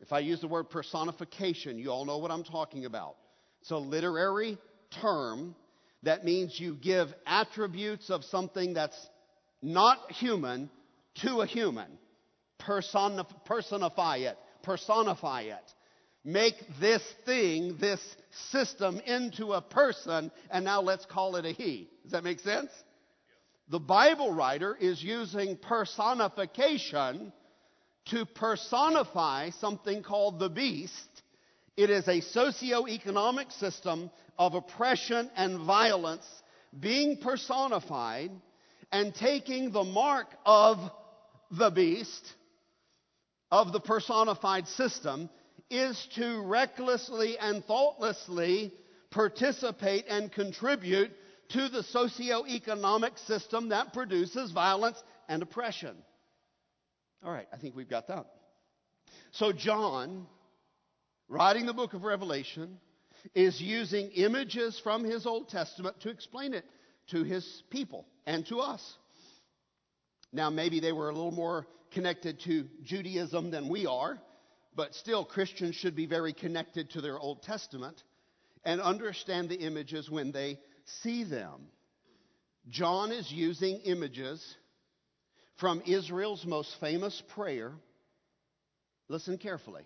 If 0.00 0.12
I 0.12 0.20
use 0.20 0.40
the 0.40 0.48
word 0.48 0.70
personification, 0.70 1.78
you 1.78 1.90
all 1.90 2.04
know 2.04 2.18
what 2.18 2.30
I'm 2.30 2.44
talking 2.44 2.84
about. 2.84 3.16
It's 3.60 3.70
a 3.70 3.76
literary 3.76 4.58
term 5.00 5.54
that 6.02 6.24
means 6.24 6.58
you 6.58 6.74
give 6.74 7.08
attributes 7.26 8.10
of 8.10 8.24
something 8.24 8.74
that's 8.74 8.98
not 9.62 10.12
human 10.12 10.68
to 11.22 11.40
a 11.40 11.46
human. 11.46 11.86
Personif- 12.60 13.44
personify 13.44 14.16
it. 14.16 14.36
Personify 14.62 15.42
it. 15.42 15.72
Make 16.24 16.54
this 16.80 17.02
thing, 17.26 17.76
this 17.80 18.00
system, 18.50 19.00
into 19.06 19.52
a 19.52 19.60
person, 19.60 20.30
and 20.50 20.64
now 20.64 20.80
let's 20.80 21.04
call 21.04 21.36
it 21.36 21.44
a 21.44 21.52
he. 21.52 21.90
Does 22.02 22.12
that 22.12 22.24
make 22.24 22.40
sense? 22.40 22.70
The 23.68 23.78
Bible 23.78 24.32
writer 24.32 24.74
is 24.74 25.02
using 25.02 25.56
personification 25.56 27.32
to 28.06 28.24
personify 28.26 29.50
something 29.50 30.02
called 30.02 30.38
the 30.38 30.48
beast. 30.48 31.22
It 31.76 31.90
is 31.90 32.06
a 32.08 32.20
socio-economic 32.20 33.50
system 33.52 34.10
of 34.38 34.54
oppression 34.54 35.30
and 35.36 35.58
violence 35.66 36.26
being 36.78 37.16
personified 37.16 38.30
and 38.92 39.14
taking 39.14 39.70
the 39.70 39.84
mark 39.84 40.26
of 40.44 40.78
the 41.50 41.70
beast, 41.70 42.32
of 43.50 43.72
the 43.72 43.80
personified 43.80 44.68
system, 44.68 45.28
is 45.70 46.08
to 46.14 46.42
recklessly 46.42 47.38
and 47.38 47.64
thoughtlessly 47.64 48.72
participate 49.10 50.04
and 50.08 50.30
contribute 50.30 51.10
to 51.48 51.68
the 51.68 51.82
socio-economic 51.84 53.16
system 53.18 53.68
that 53.70 53.92
produces 53.92 54.50
violence 54.50 55.02
and 55.28 55.42
oppression. 55.42 55.96
All 57.24 57.32
right, 57.32 57.48
I 57.52 57.56
think 57.56 57.74
we've 57.74 57.88
got 57.88 58.08
that. 58.08 58.26
So, 59.32 59.50
John, 59.50 60.26
writing 61.26 61.64
the 61.64 61.72
book 61.72 61.94
of 61.94 62.02
Revelation, 62.02 62.78
is 63.34 63.60
using 63.60 64.10
images 64.10 64.78
from 64.84 65.04
his 65.04 65.24
Old 65.24 65.48
Testament 65.48 65.98
to 66.00 66.10
explain 66.10 66.52
it 66.52 66.66
to 67.08 67.24
his 67.24 67.62
people 67.70 68.06
and 68.26 68.46
to 68.48 68.60
us. 68.60 68.96
Now, 70.34 70.50
maybe 70.50 70.80
they 70.80 70.92
were 70.92 71.08
a 71.08 71.14
little 71.14 71.30
more 71.30 71.66
connected 71.92 72.40
to 72.40 72.66
Judaism 72.82 73.50
than 73.50 73.70
we 73.70 73.86
are, 73.86 74.20
but 74.76 74.94
still, 74.94 75.24
Christians 75.24 75.76
should 75.76 75.96
be 75.96 76.06
very 76.06 76.34
connected 76.34 76.90
to 76.90 77.00
their 77.00 77.18
Old 77.18 77.42
Testament 77.42 78.02
and 78.64 78.82
understand 78.82 79.48
the 79.48 79.60
images 79.60 80.10
when 80.10 80.30
they 80.30 80.58
see 80.84 81.24
them. 81.24 81.68
John 82.68 83.12
is 83.12 83.32
using 83.32 83.78
images 83.84 84.56
from 85.56 85.82
Israel's 85.86 86.44
most 86.44 86.74
famous 86.80 87.22
prayer. 87.34 87.72
Listen 89.08 89.38
carefully. 89.38 89.82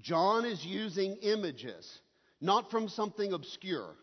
John 0.00 0.44
is 0.44 0.64
using 0.64 1.16
images, 1.16 2.00
not 2.40 2.70
from 2.70 2.88
something 2.88 3.32
obscure. 3.32 3.94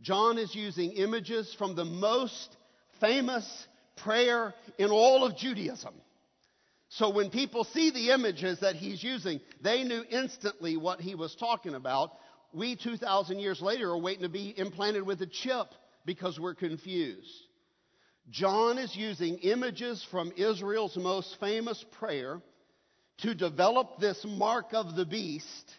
John 0.00 0.38
is 0.38 0.54
using 0.54 0.92
images 0.92 1.54
from 1.58 1.74
the 1.74 1.84
most 1.84 2.56
famous 3.00 3.66
prayer 3.96 4.54
in 4.78 4.90
all 4.90 5.24
of 5.24 5.36
Judaism. 5.36 5.94
So 6.88 7.10
when 7.10 7.30
people 7.30 7.64
see 7.64 7.90
the 7.90 8.10
images 8.10 8.60
that 8.60 8.76
he's 8.76 9.02
using, 9.02 9.40
they 9.60 9.82
knew 9.82 10.04
instantly 10.10 10.76
what 10.76 11.00
he 11.00 11.14
was 11.14 11.34
talking 11.34 11.74
about. 11.74 12.12
We, 12.52 12.76
2,000 12.76 13.38
years 13.40 13.60
later, 13.60 13.90
are 13.90 13.98
waiting 13.98 14.22
to 14.22 14.28
be 14.28 14.54
implanted 14.56 15.02
with 15.02 15.20
a 15.20 15.26
chip 15.26 15.66
because 16.04 16.38
we're 16.38 16.54
confused. 16.54 17.28
John 18.30 18.78
is 18.78 18.94
using 18.96 19.38
images 19.38 20.04
from 20.10 20.32
Israel's 20.36 20.96
most 20.96 21.36
famous 21.38 21.84
prayer 21.98 22.40
to 23.18 23.34
develop 23.34 23.98
this 23.98 24.24
mark 24.24 24.66
of 24.72 24.96
the 24.96 25.06
beast. 25.06 25.70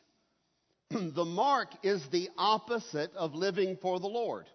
the 0.89 1.25
mark 1.25 1.69
is 1.83 2.01
the 2.11 2.29
opposite 2.37 3.13
of 3.15 3.35
living 3.35 3.77
for 3.81 3.99
the 3.99 4.07
Lord. 4.07 4.45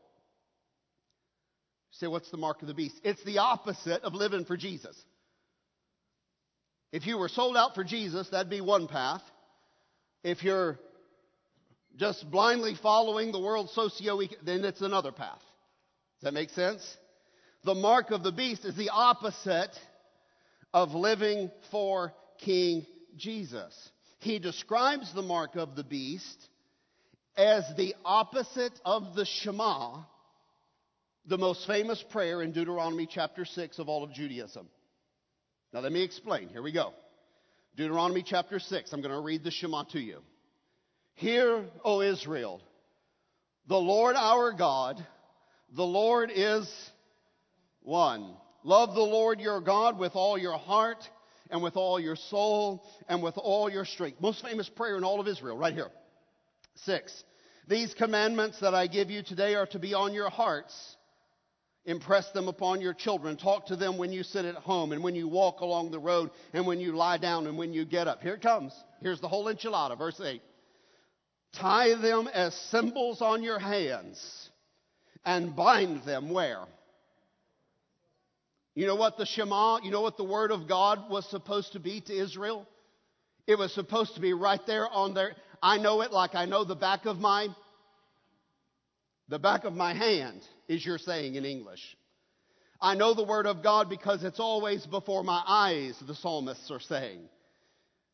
Say, 1.93 2.07
what's 2.07 2.31
the 2.31 2.39
mark 2.39 2.63
of 2.63 2.69
the 2.69 2.75
beast? 2.75 2.99
It's 3.05 3.23
the 3.25 3.39
opposite 3.39 4.03
of 4.03 4.15
living 4.15 4.47
for 4.47 4.57
Jesus. 4.57 4.97
If 6.91 7.07
you 7.07 7.19
were 7.19 7.29
sold 7.29 7.57
out 7.57 7.75
for 7.75 7.85
Jesus, 7.85 8.29
that'd 8.31 8.51
be 8.51 8.63
one 8.63 8.89
path. 8.89 9.23
If 10.25 10.43
you're 10.43 10.79
just 11.97 12.31
blindly 12.31 12.75
following 12.75 13.33
the 13.33 13.41
world 13.41 13.69
socio 13.71 14.21
then 14.43 14.65
it's 14.65 14.81
another 14.81 15.13
path. 15.13 15.43
Does 16.21 16.25
that 16.25 16.35
make 16.35 16.51
sense? 16.51 16.97
The 17.65 17.75
mark 17.75 18.11
of 18.11 18.25
the 18.25 18.33
beast 18.33 18.65
is 18.65 18.75
the 18.75 18.91
opposite 18.91 19.79
of 20.75 20.95
living 20.95 21.51
for 21.71 22.13
King 22.39 22.85
Jesus. 23.17 23.91
He 24.19 24.41
describes 24.41 25.13
the 25.13 25.23
mark 25.23 25.55
of 25.55 25.77
the 25.77 25.85
beast 25.85 26.49
as 27.37 27.65
the 27.77 27.95
opposite 28.05 28.79
of 28.85 29.15
the 29.15 29.25
Shema, 29.25 29.99
the 31.27 31.39
most 31.39 31.67
famous 31.67 32.03
prayer 32.11 32.43
in 32.43 32.53
Deuteronomy 32.53 33.07
chapter 33.07 33.45
6 33.45 33.79
of 33.79 33.89
all 33.89 34.03
of 34.03 34.13
Judaism. 34.13 34.69
Now, 35.73 35.81
let 35.81 35.93
me 35.93 36.03
explain. 36.03 36.49
Here 36.49 36.63
we 36.63 36.73
go. 36.73 36.93
Deuteronomy 37.77 38.25
chapter 38.27 38.59
6. 38.59 38.93
I'm 38.93 39.03
going 39.03 39.15
to 39.15 39.21
read 39.21 39.45
the 39.45 39.53
Shema 39.53 39.85
to 39.93 40.01
you. 40.01 40.19
Hear, 41.15 41.65
O 41.85 42.01
Israel, 42.01 42.61
the 43.69 43.79
Lord 43.79 44.17
our 44.17 44.53
God, 44.53 45.05
the 45.75 45.87
Lord 45.87 46.31
is 46.35 46.69
one. 47.83 48.37
Love 48.65 48.95
the 48.95 49.01
Lord 49.01 49.41
your 49.41 49.61
God 49.61 49.99
with 49.99 50.15
all 50.15 50.39
your 50.39 50.59
heart 50.59 51.09
and 51.51 51.63
with 51.63 51.77
all 51.77 52.01
your 52.01 52.17
soul 52.17 52.85
and 53.09 53.23
with 53.23 53.35
all 53.37 53.71
your 53.71 53.85
strength. 53.85 54.21
Most 54.21 54.43
famous 54.43 54.69
prayer 54.69 54.97
in 54.97 55.05
all 55.05 55.21
of 55.21 55.29
Israel, 55.29 55.57
right 55.57 55.75
here. 55.75 55.91
Six. 56.77 57.25
These 57.69 57.95
commandments 57.95 58.61
that 58.61 58.75
I 58.75 58.87
give 58.87 59.11
you 59.11 59.23
today 59.23 59.55
are 59.55 59.67
to 59.67 59.79
be 59.79 59.95
on 59.95 60.15
your 60.15 60.31
hearts. 60.31 60.97
Impress 61.85 62.31
them 62.31 62.49
upon 62.49 62.81
your 62.81 62.95
children. 62.95 63.37
Talk 63.37 63.67
to 63.67 63.77
them 63.77 63.99
when 63.99 64.13
you 64.13 64.23
sit 64.23 64.45
at 64.45 64.55
home 64.55 64.93
and 64.93 65.03
when 65.03 65.15
you 65.15 65.29
walk 65.29 65.61
along 65.61 65.91
the 65.91 65.99
road 65.99 66.31
and 66.53 66.67
when 66.67 66.81
you 66.81 66.93
lie 66.93 67.19
down 67.19 67.47
and 67.47 67.59
when 67.59 67.73
you 67.73 67.85
get 67.85 68.07
up. 68.07 68.23
Here 68.23 68.35
it 68.35 68.43
comes. 68.43 68.73
Here's 69.01 69.21
the 69.21 69.29
whole 69.29 69.47
enchilada, 69.47 69.99
verse 69.99 70.21
8. 70.21 70.41
Tie 71.55 71.95
them 72.01 72.29
as 72.33 72.55
symbols 72.71 73.21
on 73.21 73.43
your 73.43 73.59
hands 73.59 74.51
and 75.25 75.55
bind 75.55 76.05
them 76.05 76.31
where? 76.31 76.65
You 78.75 78.87
know 78.87 78.95
what 78.95 79.19
the 79.19 79.27
Shema, 79.27 79.81
you 79.83 79.91
know 79.91 80.01
what 80.01 80.17
the 80.17 80.25
Word 80.25 80.51
of 80.51 80.67
God 80.67 81.11
was 81.11 81.29
supposed 81.29 81.73
to 81.73 81.81
be 81.81 82.01
to 82.03 82.13
Israel? 82.15 82.67
It 83.47 83.59
was 83.59 83.73
supposed 83.75 84.15
to 84.15 84.21
be 84.21 84.33
right 84.33 84.61
there 84.67 84.89
on 84.89 85.15
their, 85.15 85.33
I 85.63 85.79
know 85.79 86.01
it 86.01 86.13
like 86.13 86.35
I 86.35 86.47
know 86.47 86.65
the 86.65 86.75
back 86.75 87.05
of 87.05 87.19
my, 87.19 87.49
the 89.29 89.39
back 89.39 89.65
of 89.65 89.75
my 89.75 89.93
hand, 89.93 90.41
is 90.69 90.85
your 90.85 90.99
saying 90.99 91.35
in 91.35 91.45
English. 91.45 91.97
I 92.81 92.95
know 92.95 93.15
the 93.15 93.25
Word 93.25 93.47
of 93.47 93.63
God 93.63 93.91
because 93.91 94.25
it's 94.25 94.41
always 94.41 94.87
before 94.87 95.23
my 95.23 95.43
eyes, 95.47 95.97
the 96.07 96.15
psalmists 96.15 96.71
are 96.71 96.81
saying. 96.81 97.21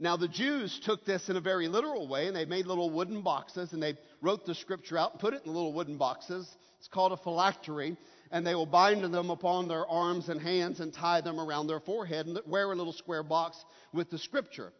Now, 0.00 0.16
the 0.16 0.28
Jews 0.28 0.78
took 0.84 1.04
this 1.04 1.28
in 1.28 1.36
a 1.36 1.40
very 1.40 1.68
literal 1.68 2.06
way, 2.08 2.26
and 2.26 2.36
they 2.36 2.44
made 2.44 2.66
little 2.66 2.90
wooden 2.90 3.22
boxes, 3.22 3.72
and 3.72 3.82
they 3.82 3.96
wrote 4.22 4.44
the 4.44 4.54
scripture 4.54 4.96
out 4.96 5.12
and 5.12 5.20
put 5.20 5.34
it 5.34 5.42
in 5.44 5.52
the 5.52 5.56
little 5.56 5.72
wooden 5.72 5.98
boxes. 5.98 6.48
It's 6.78 6.88
called 6.88 7.12
a 7.12 7.16
phylactery, 7.16 7.96
and 8.30 8.46
they 8.46 8.54
will 8.54 8.66
bind 8.66 9.02
them 9.02 9.30
upon 9.30 9.68
their 9.68 9.86
arms 9.86 10.28
and 10.28 10.40
hands 10.40 10.80
and 10.80 10.92
tie 10.92 11.20
them 11.20 11.40
around 11.40 11.66
their 11.66 11.80
forehead 11.80 12.26
and 12.26 12.38
wear 12.46 12.70
a 12.70 12.74
little 12.74 12.92
square 12.92 13.22
box 13.22 13.56
with 13.92 14.10
the 14.10 14.18
scripture. 14.18 14.72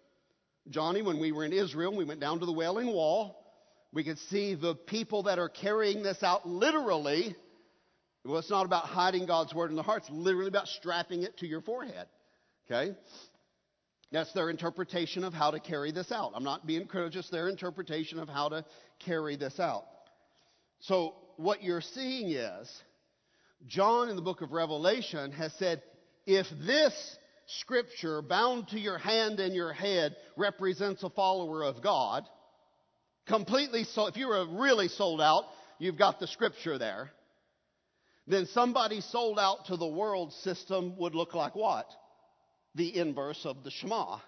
Johnny, 0.71 1.03
when 1.03 1.19
we 1.19 1.33
were 1.33 1.45
in 1.45 1.53
Israel, 1.53 1.97
we 1.97 2.05
went 2.05 2.21
down 2.21 2.41
to 2.41 2.47
the 2.47 2.53
Wailing 2.53 2.89
Wall. 2.89 3.37
We 3.93 4.05
could 4.05 4.19
see 4.19 4.55
the 4.55 4.75
people 4.75 5.25
that 5.25 5.39
are 5.39 5.49
carrying 5.49 6.03
this 6.03 6.23
out 6.23 6.47
literally. 6.47 7.35
Well, 8.25 8.39
it's 8.39 8.51
not 8.51 8.67
about 8.67 8.85
hiding 8.85 9.27
God's 9.27 9.55
word 9.55 9.71
in 9.71 9.77
the 9.77 9.83
heart, 9.83 10.03
it's 10.03 10.11
literally 10.11 10.49
about 10.49 10.69
strapping 10.69 11.23
it 11.23 11.39
to 11.39 11.47
your 11.47 11.63
forehead. 11.63 12.07
Okay? 12.71 12.95
That's 14.11 14.33
their 14.33 14.51
interpretation 14.51 15.25
of 15.25 15.35
how 15.35 15.51
to 15.51 15.61
carry 15.61 15.93
this 15.93 16.11
out. 16.13 16.33
I'm 16.35 16.45
not 16.45 16.67
being 16.67 16.87
critical, 16.87 17.11
just 17.11 17.31
their 17.31 17.49
interpretation 17.49 18.19
of 18.19 18.29
how 18.29 18.49
to 18.51 18.65
carry 18.99 19.37
this 19.37 19.61
out. 19.61 19.85
So, 20.81 21.15
what 21.37 21.63
you're 21.63 21.83
seeing 21.83 22.31
is, 22.31 22.71
John 23.67 24.09
in 24.09 24.17
the 24.17 24.23
book 24.23 24.43
of 24.43 24.53
Revelation 24.53 25.33
has 25.33 25.53
said, 25.55 25.83
if 26.27 26.47
this 26.67 27.19
scripture 27.47 28.23
bound 28.23 28.69
to 28.69 28.79
your 28.79 28.99
hand 28.99 29.41
and 29.41 29.55
your 29.55 29.73
head 29.73 30.17
represents 30.37 31.03
a 31.03 31.11
follower 31.11 31.63
of 31.65 31.83
God, 31.83 32.25
completely 33.27 33.85
so, 33.85 34.07
if 34.07 34.17
you 34.17 34.29
were 34.29 34.47
really 34.47 34.89
sold 34.89 35.21
out, 35.21 35.45
you've 35.79 35.99
got 35.99 36.21
the 36.21 36.27
scripture 36.27 36.79
there. 36.79 37.11
Then 38.27 38.47
somebody 38.47 39.01
sold 39.01 39.39
out 39.39 39.67
to 39.67 39.77
the 39.77 39.87
world 39.87 40.33
system 40.33 40.97
would 40.99 41.15
look 41.15 41.35
like 41.35 41.55
what? 41.55 41.91
the 42.79 42.97
inverse 42.97 43.45
of 43.45 43.65
the 43.65 43.71
Shema. 43.71 44.19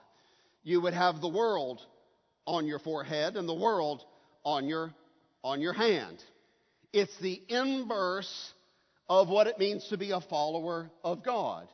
You 0.62 0.82
would 0.82 0.92
have 0.92 1.20
the 1.20 1.28
world 1.28 1.80
on 2.46 2.66
your 2.66 2.78
forehead 2.78 3.36
and 3.36 3.48
the 3.48 3.54
world 3.54 4.02
on 4.44 4.66
your, 4.66 4.92
on 5.42 5.60
your 5.60 5.72
hand. 5.72 6.22
It's 6.92 7.16
the 7.20 7.40
inverse 7.48 8.52
of 9.10 9.28
what 9.28 9.48
it 9.48 9.58
means 9.58 9.88
to 9.88 9.98
be 9.98 10.12
a 10.12 10.20
follower 10.20 10.88
of 11.02 11.24
God. 11.24 11.66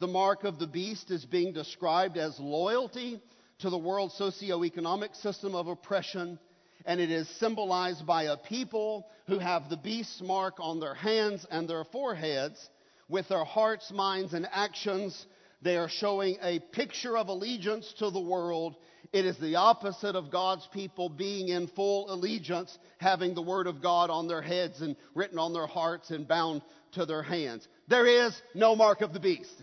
The 0.00 0.06
mark 0.06 0.44
of 0.44 0.58
the 0.58 0.66
beast 0.66 1.10
is 1.10 1.22
being 1.26 1.52
described 1.52 2.16
as 2.16 2.40
loyalty 2.40 3.20
to 3.58 3.68
the 3.68 3.76
world 3.76 4.10
socioeconomic 4.18 5.14
system 5.16 5.54
of 5.54 5.66
oppression, 5.66 6.38
and 6.86 6.98
it 6.98 7.10
is 7.10 7.28
symbolized 7.38 8.06
by 8.06 8.22
a 8.24 8.38
people 8.38 9.06
who 9.26 9.38
have 9.38 9.68
the 9.68 9.76
beast's 9.76 10.22
mark 10.22 10.54
on 10.60 10.80
their 10.80 10.94
hands 10.94 11.44
and 11.50 11.68
their 11.68 11.84
foreheads 11.84 12.70
with 13.06 13.28
their 13.28 13.44
hearts, 13.44 13.92
minds, 13.92 14.32
and 14.32 14.48
actions 14.50 15.26
they 15.60 15.76
are 15.76 15.88
showing 15.88 16.36
a 16.40 16.60
picture 16.60 17.16
of 17.16 17.28
allegiance 17.28 17.92
to 17.98 18.10
the 18.10 18.20
world. 18.20 18.76
It 19.12 19.24
is 19.24 19.36
the 19.38 19.56
opposite 19.56 20.14
of 20.14 20.30
God's 20.30 20.66
people 20.72 21.08
being 21.08 21.48
in 21.48 21.66
full 21.68 22.12
allegiance, 22.12 22.76
having 22.98 23.34
the 23.34 23.42
Word 23.42 23.66
of 23.66 23.82
God 23.82 24.10
on 24.10 24.28
their 24.28 24.42
heads 24.42 24.80
and 24.82 24.94
written 25.14 25.38
on 25.38 25.52
their 25.52 25.66
hearts 25.66 26.10
and 26.10 26.28
bound 26.28 26.62
to 26.92 27.06
their 27.06 27.22
hands. 27.22 27.66
There 27.88 28.06
is 28.06 28.40
no 28.54 28.76
mark 28.76 29.00
of 29.00 29.12
the 29.12 29.20
beast. 29.20 29.54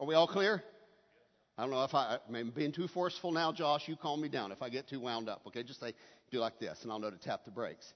Are 0.00 0.06
we 0.06 0.14
all 0.14 0.26
clear? 0.26 0.62
I 1.58 1.62
don't 1.62 1.70
know 1.70 1.84
if 1.84 1.94
I, 1.94 2.18
I'm 2.28 2.50
being 2.50 2.72
too 2.72 2.88
forceful 2.88 3.32
now, 3.32 3.50
Josh. 3.50 3.88
You 3.88 3.96
calm 3.96 4.20
me 4.20 4.28
down 4.28 4.52
if 4.52 4.60
I 4.60 4.68
get 4.68 4.88
too 4.88 5.00
wound 5.00 5.28
up. 5.28 5.42
Okay, 5.46 5.62
just 5.62 5.80
say, 5.80 5.94
do 6.30 6.38
like 6.38 6.58
this, 6.58 6.78
and 6.82 6.92
I'll 6.92 6.98
know 6.98 7.10
to 7.10 7.16
tap 7.16 7.44
the 7.44 7.50
brakes. 7.50 7.94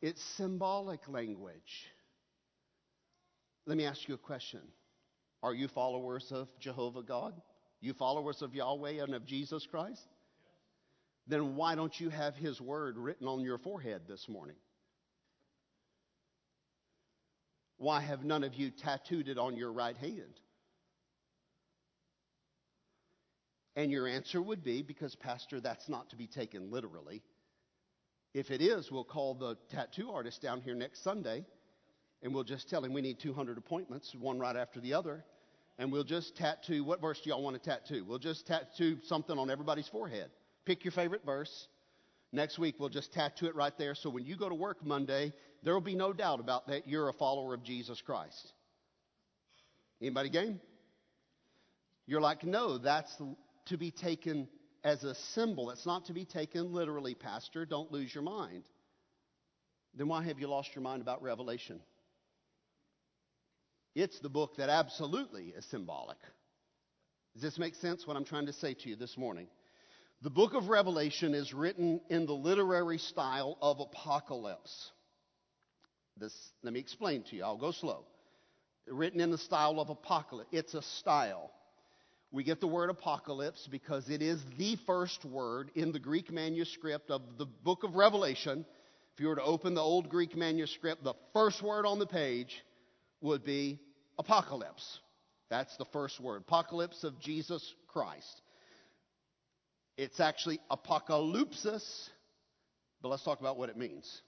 It's 0.00 0.22
symbolic 0.36 1.06
language. 1.08 1.86
Let 3.66 3.76
me 3.76 3.84
ask 3.84 4.08
you 4.08 4.14
a 4.14 4.18
question. 4.18 4.60
Are 5.42 5.54
you 5.54 5.68
followers 5.68 6.26
of 6.30 6.48
Jehovah 6.58 7.02
God? 7.02 7.34
You 7.80 7.92
followers 7.92 8.42
of 8.42 8.54
Yahweh 8.54 9.02
and 9.02 9.14
of 9.14 9.26
Jesus 9.26 9.66
Christ? 9.70 10.06
Then 11.26 11.56
why 11.56 11.74
don't 11.74 11.98
you 12.00 12.08
have 12.08 12.34
His 12.34 12.60
word 12.60 12.96
written 12.96 13.26
on 13.26 13.40
your 13.40 13.58
forehead 13.58 14.02
this 14.08 14.28
morning? 14.28 14.56
Why 17.82 18.00
have 18.00 18.24
none 18.24 18.44
of 18.44 18.54
you 18.54 18.70
tattooed 18.70 19.26
it 19.26 19.38
on 19.38 19.56
your 19.56 19.72
right 19.72 19.96
hand? 19.96 20.38
And 23.74 23.90
your 23.90 24.06
answer 24.06 24.40
would 24.40 24.62
be 24.62 24.82
because, 24.82 25.16
Pastor, 25.16 25.60
that's 25.60 25.88
not 25.88 26.08
to 26.10 26.16
be 26.16 26.28
taken 26.28 26.70
literally. 26.70 27.24
If 28.34 28.52
it 28.52 28.62
is, 28.62 28.92
we'll 28.92 29.02
call 29.02 29.34
the 29.34 29.58
tattoo 29.68 30.12
artist 30.12 30.40
down 30.40 30.60
here 30.60 30.76
next 30.76 31.02
Sunday 31.02 31.44
and 32.22 32.32
we'll 32.32 32.44
just 32.44 32.70
tell 32.70 32.84
him 32.84 32.92
we 32.92 33.02
need 33.02 33.18
200 33.18 33.58
appointments, 33.58 34.14
one 34.14 34.38
right 34.38 34.54
after 34.54 34.78
the 34.78 34.94
other, 34.94 35.24
and 35.76 35.90
we'll 35.90 36.04
just 36.04 36.36
tattoo. 36.36 36.84
What 36.84 37.00
verse 37.00 37.20
do 37.20 37.30
y'all 37.30 37.42
want 37.42 37.60
to 37.60 37.70
tattoo? 37.70 38.04
We'll 38.04 38.20
just 38.20 38.46
tattoo 38.46 38.98
something 39.02 39.36
on 39.36 39.50
everybody's 39.50 39.88
forehead. 39.88 40.30
Pick 40.66 40.84
your 40.84 40.92
favorite 40.92 41.26
verse. 41.26 41.66
Next 42.32 42.58
week, 42.58 42.76
we'll 42.78 42.88
just 42.88 43.12
tattoo 43.12 43.46
it 43.46 43.54
right 43.54 43.76
there. 43.76 43.94
So 43.94 44.08
when 44.08 44.24
you 44.24 44.36
go 44.36 44.48
to 44.48 44.54
work 44.54 44.84
Monday, 44.84 45.32
there 45.62 45.74
will 45.74 45.82
be 45.82 45.94
no 45.94 46.12
doubt 46.12 46.40
about 46.40 46.66
that 46.68 46.88
you're 46.88 47.08
a 47.08 47.12
follower 47.12 47.52
of 47.52 47.62
Jesus 47.62 48.00
Christ. 48.00 48.52
Anybody 50.00 50.30
game? 50.30 50.60
You're 52.06 52.22
like, 52.22 52.42
no, 52.42 52.78
that's 52.78 53.14
to 53.66 53.76
be 53.76 53.90
taken 53.90 54.48
as 54.82 55.04
a 55.04 55.14
symbol. 55.14 55.70
It's 55.70 55.86
not 55.86 56.06
to 56.06 56.12
be 56.12 56.24
taken 56.24 56.72
literally, 56.72 57.14
Pastor. 57.14 57.66
Don't 57.66 57.92
lose 57.92 58.12
your 58.14 58.24
mind. 58.24 58.64
Then 59.94 60.08
why 60.08 60.24
have 60.24 60.40
you 60.40 60.48
lost 60.48 60.70
your 60.74 60.82
mind 60.82 61.02
about 61.02 61.22
Revelation? 61.22 61.80
It's 63.94 64.18
the 64.20 64.30
book 64.30 64.56
that 64.56 64.70
absolutely 64.70 65.48
is 65.56 65.66
symbolic. 65.66 66.16
Does 67.34 67.42
this 67.42 67.58
make 67.58 67.74
sense 67.74 68.06
what 68.06 68.16
I'm 68.16 68.24
trying 68.24 68.46
to 68.46 68.52
say 68.54 68.74
to 68.74 68.88
you 68.88 68.96
this 68.96 69.18
morning? 69.18 69.48
The 70.22 70.30
book 70.30 70.54
of 70.54 70.68
Revelation 70.68 71.34
is 71.34 71.52
written 71.52 72.00
in 72.08 72.26
the 72.26 72.32
literary 72.32 72.98
style 72.98 73.58
of 73.60 73.80
apocalypse. 73.80 74.92
This, 76.16 76.32
let 76.62 76.72
me 76.72 76.78
explain 76.78 77.24
to 77.24 77.36
you. 77.36 77.42
I'll 77.42 77.56
go 77.56 77.72
slow. 77.72 78.04
Written 78.86 79.20
in 79.20 79.32
the 79.32 79.38
style 79.38 79.80
of 79.80 79.90
apocalypse. 79.90 80.50
It's 80.52 80.74
a 80.74 80.82
style. 80.82 81.50
We 82.30 82.44
get 82.44 82.60
the 82.60 82.68
word 82.68 82.88
apocalypse 82.88 83.66
because 83.68 84.08
it 84.08 84.22
is 84.22 84.40
the 84.56 84.76
first 84.86 85.24
word 85.24 85.72
in 85.74 85.90
the 85.90 85.98
Greek 85.98 86.30
manuscript 86.30 87.10
of 87.10 87.22
the 87.36 87.46
book 87.46 87.82
of 87.82 87.96
Revelation. 87.96 88.64
If 89.14 89.20
you 89.20 89.26
were 89.26 89.36
to 89.36 89.42
open 89.42 89.74
the 89.74 89.80
old 89.80 90.08
Greek 90.08 90.36
manuscript, 90.36 91.02
the 91.02 91.14
first 91.32 91.62
word 91.62 91.84
on 91.84 91.98
the 91.98 92.06
page 92.06 92.62
would 93.22 93.42
be 93.42 93.80
apocalypse. 94.20 95.00
That's 95.50 95.76
the 95.78 95.84
first 95.86 96.20
word. 96.20 96.42
Apocalypse 96.46 97.02
of 97.02 97.18
Jesus 97.18 97.74
Christ. 97.88 98.40
It's 99.96 100.20
actually 100.20 100.58
apocalypsis, 100.70 102.08
but 103.02 103.08
let's 103.08 103.24
talk 103.24 103.40
about 103.40 103.58
what 103.58 103.68
it 103.68 103.76
means. 103.76 104.22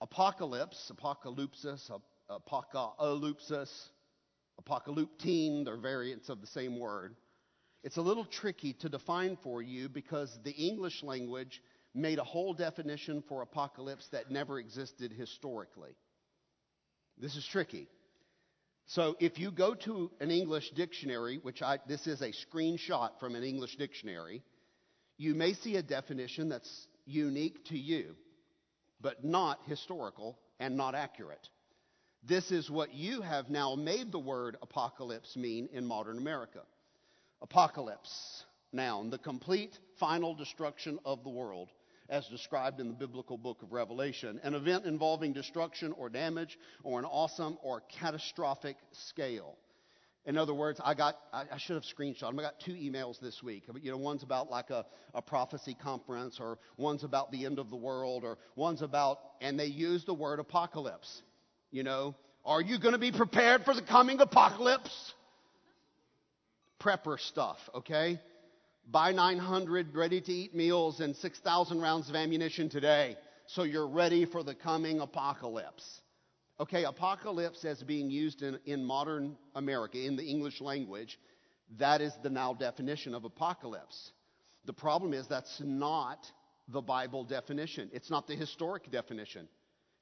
Apocalypse, 0.00 0.92
apocalypsis, 0.94 1.90
apocalypsis, 2.30 3.70
apocalyptine, 4.58 5.64
they're 5.64 5.76
variants 5.76 6.28
of 6.28 6.40
the 6.40 6.46
same 6.46 6.78
word. 6.78 7.16
It's 7.82 7.96
a 7.96 8.02
little 8.02 8.24
tricky 8.24 8.74
to 8.80 8.88
define 8.88 9.36
for 9.42 9.60
you 9.60 9.88
because 9.88 10.36
the 10.44 10.52
English 10.52 11.02
language 11.02 11.60
made 11.94 12.18
a 12.18 12.24
whole 12.24 12.54
definition 12.54 13.22
for 13.28 13.42
apocalypse 13.42 14.08
that 14.12 14.30
never 14.30 14.58
existed 14.58 15.12
historically. 15.12 15.94
This 17.18 17.36
is 17.36 17.46
tricky. 17.46 17.88
So 18.86 19.16
if 19.18 19.38
you 19.38 19.50
go 19.50 19.74
to 19.74 20.10
an 20.20 20.30
English 20.30 20.70
dictionary, 20.70 21.38
which 21.38 21.62
I, 21.62 21.78
this 21.86 22.06
is 22.06 22.20
a 22.20 22.32
screenshot 22.32 23.18
from 23.18 23.34
an 23.34 23.42
English 23.42 23.76
dictionary, 23.76 24.42
you 25.16 25.34
may 25.34 25.54
see 25.54 25.76
a 25.76 25.82
definition 25.82 26.48
that's 26.48 26.86
unique 27.06 27.64
to 27.66 27.78
you, 27.78 28.14
but 29.00 29.24
not 29.24 29.60
historical 29.66 30.38
and 30.60 30.76
not 30.76 30.94
accurate. 30.94 31.48
This 32.22 32.50
is 32.50 32.70
what 32.70 32.94
you 32.94 33.20
have 33.20 33.50
now 33.50 33.74
made 33.74 34.10
the 34.10 34.18
word 34.18 34.56
apocalypse 34.62 35.36
mean 35.36 35.68
in 35.72 35.86
modern 35.86 36.18
America. 36.18 36.60
Apocalypse, 37.42 38.44
noun, 38.72 39.10
the 39.10 39.18
complete 39.18 39.78
final 39.98 40.34
destruction 40.34 40.98
of 41.04 41.22
the 41.22 41.30
world 41.30 41.70
as 42.08 42.26
described 42.28 42.80
in 42.80 42.88
the 42.88 42.94
biblical 42.94 43.38
book 43.38 43.62
of 43.62 43.72
Revelation, 43.72 44.40
an 44.42 44.54
event 44.54 44.84
involving 44.84 45.32
destruction 45.32 45.92
or 45.92 46.08
damage 46.08 46.58
or 46.82 46.98
an 46.98 47.04
awesome 47.04 47.58
or 47.62 47.82
catastrophic 48.00 48.76
scale. 48.92 49.56
In 50.26 50.38
other 50.38 50.54
words, 50.54 50.80
I 50.82 50.94
got, 50.94 51.16
I, 51.32 51.44
I 51.52 51.58
should 51.58 51.74
have 51.74 51.84
screenshot 51.84 52.20
them. 52.20 52.38
I 52.38 52.42
got 52.42 52.58
two 52.60 52.72
emails 52.72 53.20
this 53.20 53.42
week. 53.42 53.64
You 53.82 53.90
know, 53.90 53.98
one's 53.98 54.22
about 54.22 54.50
like 54.50 54.70
a, 54.70 54.86
a 55.12 55.20
prophecy 55.20 55.76
conference, 55.82 56.38
or 56.40 56.58
one's 56.78 57.04
about 57.04 57.30
the 57.30 57.44
end 57.44 57.58
of 57.58 57.68
the 57.68 57.76
world, 57.76 58.24
or 58.24 58.38
one's 58.56 58.80
about, 58.80 59.18
and 59.42 59.60
they 59.60 59.66
use 59.66 60.04
the 60.04 60.14
word 60.14 60.40
apocalypse. 60.40 61.22
You 61.70 61.82
know, 61.82 62.14
are 62.44 62.62
you 62.62 62.78
going 62.78 62.92
to 62.92 62.98
be 62.98 63.12
prepared 63.12 63.64
for 63.64 63.74
the 63.74 63.82
coming 63.82 64.18
apocalypse? 64.20 65.12
Prepper 66.80 67.18
stuff, 67.20 67.58
okay? 67.74 68.18
Buy 68.90 69.12
900 69.12 69.94
ready 69.94 70.20
to 70.20 70.32
eat 70.32 70.54
meals 70.54 71.00
and 71.00 71.16
6,000 71.16 71.80
rounds 71.80 72.08
of 72.10 72.16
ammunition 72.16 72.68
today 72.68 73.16
so 73.46 73.62
you're 73.62 73.88
ready 73.88 74.24
for 74.24 74.42
the 74.42 74.54
coming 74.54 75.00
apocalypse. 75.00 76.00
Okay, 76.60 76.84
apocalypse 76.84 77.64
as 77.64 77.82
being 77.82 78.10
used 78.10 78.42
in, 78.42 78.58
in 78.64 78.84
modern 78.84 79.36
America, 79.54 79.98
in 79.98 80.16
the 80.16 80.22
English 80.22 80.60
language, 80.60 81.18
that 81.78 82.00
is 82.00 82.12
the 82.22 82.30
now 82.30 82.54
definition 82.54 83.14
of 83.14 83.24
apocalypse. 83.24 84.12
The 84.64 84.72
problem 84.72 85.12
is 85.12 85.26
that's 85.26 85.60
not 85.64 86.18
the 86.68 86.80
Bible 86.80 87.24
definition. 87.24 87.90
It's 87.92 88.10
not 88.10 88.26
the 88.26 88.36
historic 88.36 88.90
definition. 88.90 89.48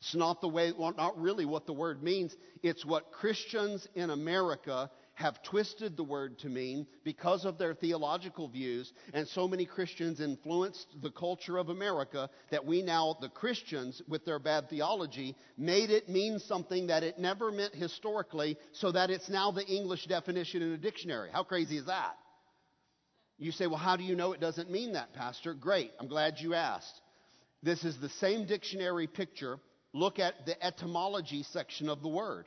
It's 0.00 0.14
not 0.14 0.40
the 0.40 0.48
way, 0.48 0.72
well, 0.76 0.92
not 0.96 1.18
really 1.18 1.44
what 1.44 1.66
the 1.66 1.72
word 1.72 2.02
means. 2.02 2.36
It's 2.62 2.84
what 2.84 3.12
Christians 3.12 3.88
in 3.94 4.10
America 4.10 4.90
have 5.22 5.42
twisted 5.44 5.96
the 5.96 6.04
word 6.04 6.38
to 6.40 6.48
mean 6.48 6.86
because 7.04 7.44
of 7.44 7.56
their 7.56 7.74
theological 7.74 8.48
views. 8.48 8.92
And 9.14 9.26
so 9.28 9.46
many 9.46 9.64
Christians 9.64 10.20
influenced 10.20 10.86
the 11.00 11.10
culture 11.10 11.58
of 11.58 11.68
America 11.68 12.28
that 12.50 12.66
we 12.66 12.82
now, 12.82 13.16
the 13.20 13.28
Christians, 13.28 14.02
with 14.08 14.24
their 14.24 14.40
bad 14.40 14.68
theology, 14.68 15.36
made 15.56 15.90
it 15.90 16.08
mean 16.08 16.40
something 16.40 16.88
that 16.88 17.04
it 17.04 17.18
never 17.18 17.52
meant 17.52 17.74
historically, 17.74 18.58
so 18.72 18.90
that 18.92 19.10
it's 19.10 19.30
now 19.30 19.52
the 19.52 19.66
English 19.66 20.06
definition 20.06 20.60
in 20.60 20.72
a 20.72 20.78
dictionary. 20.78 21.30
How 21.32 21.44
crazy 21.44 21.78
is 21.78 21.86
that? 21.86 22.16
You 23.38 23.52
say, 23.52 23.66
well, 23.66 23.78
how 23.78 23.96
do 23.96 24.02
you 24.02 24.16
know 24.16 24.32
it 24.32 24.40
doesn't 24.40 24.70
mean 24.70 24.92
that, 24.94 25.14
Pastor? 25.14 25.54
Great. 25.54 25.92
I'm 25.98 26.08
glad 26.08 26.34
you 26.38 26.54
asked. 26.54 27.00
This 27.62 27.84
is 27.84 27.98
the 27.98 28.08
same 28.08 28.46
dictionary 28.46 29.06
picture. 29.06 29.58
Look 29.92 30.18
at 30.18 30.46
the 30.46 30.62
etymology 30.64 31.44
section 31.44 31.88
of 31.88 32.02
the 32.02 32.08
word. 32.08 32.46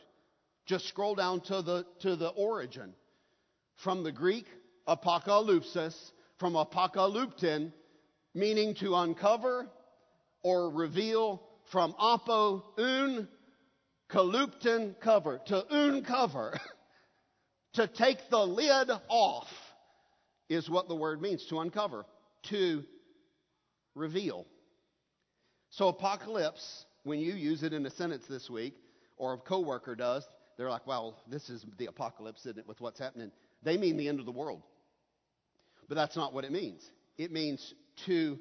Just 0.66 0.88
scroll 0.88 1.16
down 1.16 1.42
to 1.42 1.62
the, 1.62 1.86
to 2.02 2.16
the 2.16 2.30
origin. 2.30 2.94
From 3.84 4.04
the 4.04 4.12
Greek, 4.12 4.46
apokalypsis, 4.88 5.96
from 6.40 6.54
apokalyptin, 6.54 7.72
meaning 8.34 8.76
to 8.76 8.96
uncover 8.96 9.68
or 10.44 10.70
reveal, 10.70 11.42
from 11.72 11.96
apo, 11.98 12.64
un, 12.78 13.28
kaluptin, 14.10 15.00
cover, 15.00 15.42
to 15.48 15.66
uncover, 15.70 16.60
to 17.74 17.88
take 17.88 18.18
the 18.30 18.46
lid 18.46 18.90
off 19.08 19.48
is 20.50 20.70
what 20.70 20.88
the 20.88 20.96
word 20.96 21.22
means, 21.22 21.46
to 21.48 21.60
uncover, 21.60 22.06
to 22.44 22.84
reveal. 23.96 24.46
So 25.72 25.88
apocalypse, 25.88 26.86
when 27.04 27.20
you 27.20 27.34
use 27.34 27.64
it 27.64 27.74
in 27.74 27.86
a 27.86 27.92
sentence 27.92 28.26
this 28.30 28.50
week, 28.50 28.76
or 29.18 29.34
a 29.34 29.38
coworker 29.38 29.96
does, 29.96 30.24
they're 30.58 30.70
like, 30.70 30.88
well, 30.88 31.18
this 31.28 31.50
is 31.50 31.66
the 31.78 31.88
apocalypse, 31.88 32.42
isn't 32.42 32.60
it, 32.60 32.68
with 32.68 32.82
what's 32.82 33.00
happening? 33.00 33.32
They 33.64 33.78
mean 33.78 33.98
the 33.98 34.08
end 34.08 34.20
of 34.20 34.26
the 34.26 34.32
world. 34.32 34.62
But 35.88 35.96
that's 35.96 36.16
not 36.16 36.34
what 36.34 36.46
it 36.46 36.52
means. 36.52 36.90
It 37.18 37.32
means 37.32 37.74
to 38.06 38.40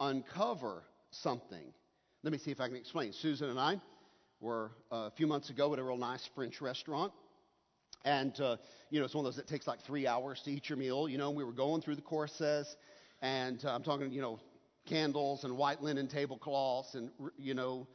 uncover 0.00 0.82
something. 1.10 1.72
Let 2.22 2.32
me 2.32 2.38
see 2.38 2.50
if 2.50 2.60
I 2.60 2.68
can 2.68 2.76
explain. 2.76 3.12
Susan 3.12 3.50
and 3.50 3.58
I 3.58 3.80
were 4.40 4.72
uh, 4.90 4.96
a 5.06 5.12
few 5.16 5.26
months 5.26 5.50
ago 5.50 5.72
at 5.72 5.78
a 5.78 5.82
real 5.82 5.96
nice 5.96 6.28
French 6.34 6.60
restaurant. 6.60 7.12
And, 8.04 8.38
uh, 8.40 8.56
you 8.88 8.98
know, 8.98 9.04
it's 9.04 9.14
one 9.14 9.26
of 9.26 9.32
those 9.32 9.36
that 9.36 9.46
takes 9.46 9.66
like 9.66 9.82
three 9.82 10.06
hours 10.06 10.40
to 10.44 10.50
eat 10.50 10.68
your 10.68 10.78
meal. 10.78 11.08
You 11.08 11.18
know, 11.18 11.30
we 11.30 11.44
were 11.44 11.52
going 11.52 11.82
through 11.82 11.96
the 11.96 12.02
courses, 12.02 12.76
and 13.20 13.62
uh, 13.64 13.74
I'm 13.74 13.82
talking, 13.82 14.10
you 14.10 14.22
know, 14.22 14.40
candles 14.86 15.44
and 15.44 15.56
white 15.56 15.82
linen 15.82 16.08
tablecloths 16.08 16.94
and, 16.94 17.10
you 17.36 17.54
know, 17.54 17.86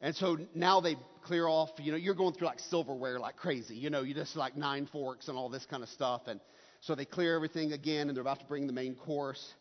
and 0.00 0.14
so 0.14 0.38
now 0.54 0.80
they 0.80 0.96
clear 1.22 1.46
off, 1.46 1.70
you 1.78 1.90
know, 1.90 1.98
you're 1.98 2.14
going 2.14 2.32
through 2.34 2.46
like 2.46 2.60
silverware 2.60 3.18
like 3.18 3.36
crazy. 3.36 3.74
You 3.74 3.90
know, 3.90 4.02
you 4.02 4.14
just 4.14 4.36
like 4.36 4.56
nine 4.56 4.86
forks 4.86 5.28
and 5.28 5.36
all 5.36 5.48
this 5.48 5.66
kind 5.66 5.82
of 5.82 5.88
stuff. 5.88 6.22
And 6.26 6.40
so 6.80 6.94
they 6.94 7.04
clear 7.04 7.34
everything 7.34 7.72
again 7.72 8.08
and 8.08 8.16
they're 8.16 8.22
about 8.22 8.40
to 8.40 8.46
bring 8.46 8.66
the 8.66 8.72
main 8.72 8.94
course. 8.94 9.54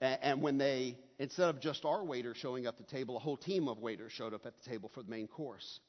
And, 0.00 0.42
when 0.42 0.58
they, 0.58 0.98
instead 1.18 1.48
of 1.48 1.58
just 1.58 1.86
our 1.86 2.04
waiter 2.04 2.34
showing 2.34 2.66
up 2.66 2.74
at 2.78 2.86
the 2.86 2.92
table, 2.92 3.16
a 3.16 3.20
whole 3.20 3.38
team 3.38 3.66
of 3.66 3.78
waiters 3.78 4.12
showed 4.12 4.34
up 4.34 4.44
at 4.44 4.52
the 4.62 4.70
table 4.70 4.90
for 4.92 5.02
the 5.02 5.08
main 5.08 5.26
course. 5.26 5.80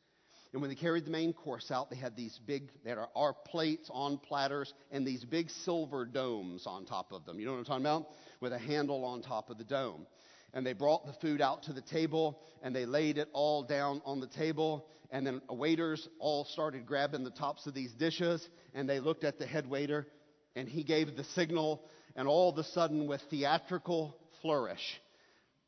And 0.54 0.62
when 0.62 0.69
they 0.69 0.76
carried 0.76 1.04
the 1.04 1.12
main 1.12 1.34
course 1.34 1.71
out, 1.71 1.89
they 1.89 1.97
had 1.97 2.15
these 2.15 2.39
big, 2.45 2.69
they 2.86 2.91
had 2.91 3.00
our, 3.15 3.34
plates 3.34 3.89
on 3.91 4.17
platters 4.17 4.73
and 4.91 5.06
these 5.06 5.26
big 5.26 5.50
silver 5.50 6.06
domes 6.06 6.65
on 6.65 6.86
top 6.86 7.12
of 7.12 7.26
them. 7.26 7.38
You 7.38 7.47
know 7.47 7.52
what 7.52 7.60
I'm 7.60 7.65
talking 7.65 7.86
about? 7.86 8.08
With 8.39 8.54
a 8.54 8.58
handle 8.58 9.04
on 9.04 9.21
top 9.21 9.50
of 9.50 9.58
the 9.58 9.65
dome 9.65 10.08
and 10.53 10.65
they 10.65 10.73
brought 10.73 11.05
the 11.05 11.13
food 11.13 11.41
out 11.41 11.63
to 11.63 11.73
the 11.73 11.81
table 11.81 12.39
and 12.63 12.75
they 12.75 12.86
laid 12.86 13.17
it 13.17 13.29
all 13.33 13.63
down 13.63 14.01
on 14.05 14.19
the 14.19 14.27
table. 14.27 14.88
And 15.12 15.25
then 15.25 15.41
waiters 15.49 16.07
all 16.19 16.45
started 16.45 16.86
grabbing 16.86 17.23
the 17.23 17.31
tops 17.31 17.65
of 17.67 17.73
these 17.73 17.93
dishes 17.93 18.47
and 18.73 18.89
they 18.89 18.99
looked 18.99 19.23
at 19.23 19.39
the 19.39 19.45
head 19.45 19.69
waiter 19.69 20.07
and 20.55 20.67
he 20.67 20.83
gave 20.83 21.15
the 21.15 21.23
signal 21.23 21.83
and 22.15 22.27
all 22.27 22.49
of 22.49 22.57
a 22.57 22.63
sudden 22.63 23.07
with 23.07 23.21
theatrical 23.29 24.17
flourish 24.41 24.99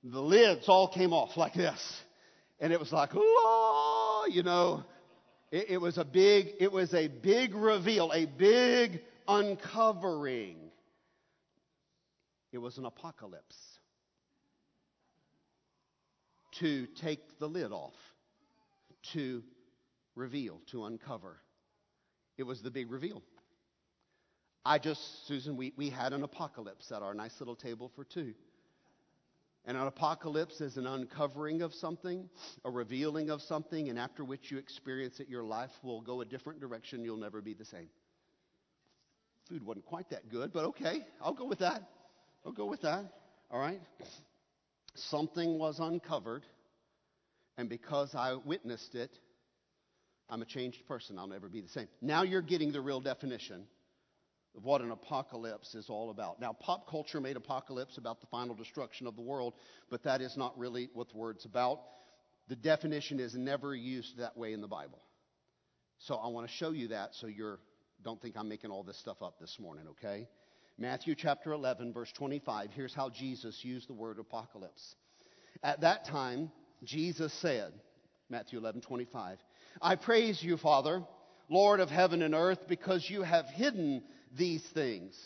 the 0.04 0.22
lids 0.22 0.70
all 0.70 0.88
came 0.88 1.12
off 1.12 1.36
like 1.36 1.54
this. 1.54 2.02
And 2.60 2.72
it 2.74 2.80
was 2.80 2.92
like 2.92 3.12
oh 3.16 4.28
you 4.32 4.44
know? 4.44 4.84
It, 5.52 5.72
it 5.72 5.82
was 5.82 5.98
a 5.98 6.06
big 6.06 6.50
it 6.60 6.72
was 6.72 6.94
a 6.94 7.08
big 7.08 7.54
reveal 7.54 8.12
a 8.14 8.26
big 8.26 9.02
uncovering. 9.28 10.58
It 12.52 12.58
was 12.58 12.78
an 12.78 12.86
apocalypse 12.86 13.56
to 16.60 16.88
take 17.02 17.40
the 17.40 17.48
lid 17.48 17.72
off, 17.72 17.94
to 19.14 19.44
reveal, 20.16 20.60
to 20.72 20.86
uncover. 20.86 21.38
It 22.38 22.44
was 22.44 22.62
the 22.62 22.72
big 22.72 22.92
reveal. 22.92 23.22
I 24.66 24.78
just, 24.78 25.28
Susan, 25.28 25.58
we, 25.58 25.74
we 25.78 25.90
had 25.90 26.14
an 26.14 26.24
apocalypse 26.24 26.92
at 26.92 27.02
our 27.02 27.14
nice 27.14 27.34
little 27.40 27.56
table 27.56 27.92
for 27.96 28.04
two. 28.04 28.34
And 29.66 29.78
an 29.78 29.88
apocalypse 29.88 30.62
is 30.62 30.78
an 30.78 30.88
uncovering 30.88 31.62
of 31.62 31.74
something, 31.74 32.30
a 32.66 32.70
revealing 32.70 33.30
of 33.30 33.42
something, 33.42 33.90
and 33.90 34.00
after 34.00 34.24
which 34.24 34.52
you 34.52 34.58
experience 34.58 35.20
it, 35.20 35.30
your 35.30 35.44
life 35.44 35.72
will 35.84 36.02
go 36.02 36.22
a 36.22 36.26
different 36.26 36.60
direction. 36.60 37.04
You'll 37.04 37.18
never 37.18 37.42
be 37.42 37.54
the 37.54 37.66
same. 37.66 37.90
Food 39.50 39.66
wasn't 39.66 39.86
quite 39.86 40.10
that 40.12 40.30
good, 40.30 40.54
but 40.54 40.66
okay, 40.66 41.06
I'll 41.22 41.34
go 41.34 41.46
with 41.46 41.60
that. 41.60 41.84
I'll 42.46 42.52
go 42.52 42.66
with 42.66 42.82
that. 42.82 43.06
All 43.52 43.60
right? 43.60 43.82
Something 44.96 45.58
was 45.58 45.80
uncovered, 45.80 46.46
and 47.58 47.70
because 47.70 48.16
I 48.16 48.36
witnessed 48.36 48.96
it, 48.96 49.12
I'm 50.30 50.42
a 50.42 50.46
changed 50.46 50.86
person. 50.88 51.18
I'll 51.18 51.28
never 51.28 51.50
be 51.50 51.62
the 51.62 51.70
same. 51.70 51.88
Now 52.02 52.24
you're 52.24 52.42
getting 52.42 52.72
the 52.72 52.82
real 52.82 53.02
definition 53.02 53.66
of 54.56 54.64
what 54.64 54.82
an 54.82 54.92
apocalypse 54.92 55.76
is 55.76 55.90
all 55.90 56.10
about. 56.10 56.40
Now, 56.40 56.54
pop 56.54 56.90
culture 56.90 57.22
made 57.22 57.38
apocalypse 57.38 57.98
about 57.98 58.22
the 58.22 58.28
final 58.28 58.56
destruction 58.56 59.08
of 59.08 59.16
the 59.16 59.22
world, 59.22 59.54
but 59.90 60.04
that 60.04 60.22
is 60.22 60.36
not 60.38 60.58
really 60.58 60.90
what 60.94 61.10
the 61.10 61.18
word's 61.18 61.46
about. 61.46 61.82
The 62.48 62.56
definition 62.56 63.20
is 63.20 63.36
never 63.36 63.76
used 63.76 64.18
that 64.18 64.36
way 64.38 64.54
in 64.54 64.62
the 64.62 64.68
Bible. 64.68 65.00
So 66.00 66.16
I 66.16 66.28
want 66.28 66.48
to 66.48 66.54
show 66.54 66.72
you 66.72 66.90
that 66.90 67.14
so 67.14 67.28
you're 67.28 67.60
don't 68.04 68.22
think 68.22 68.38
I'm 68.38 68.48
making 68.48 68.72
all 68.72 68.84
this 68.84 68.98
stuff 68.98 69.22
up 69.22 69.40
this 69.40 69.58
morning, 69.60 69.86
okay? 69.90 70.28
Matthew 70.80 71.14
chapter 71.14 71.52
11, 71.52 71.92
verse 71.92 72.12
25. 72.14 72.70
Here's 72.72 72.94
how 72.94 73.10
Jesus 73.10 73.60
used 73.64 73.90
the 73.90 73.94
word 73.94 74.18
apocalypse. 74.18 74.96
At 75.62 75.82
that 75.82 76.06
time, 76.06 76.52
Jesus 76.86 77.34
said, 77.42 77.74
Matthew 78.30 78.60
11, 78.60 78.80
25, 78.82 79.40
I 79.82 79.96
praise 79.98 80.42
you, 80.42 80.56
Father, 80.56 81.04
Lord 81.50 81.82
of 81.82 81.90
heaven 81.90 82.22
and 82.22 82.34
earth, 82.34 82.60
because 82.70 83.10
you 83.10 83.24
have 83.24 83.46
hidden 83.48 84.04
these 84.38 84.64
things. 84.74 85.20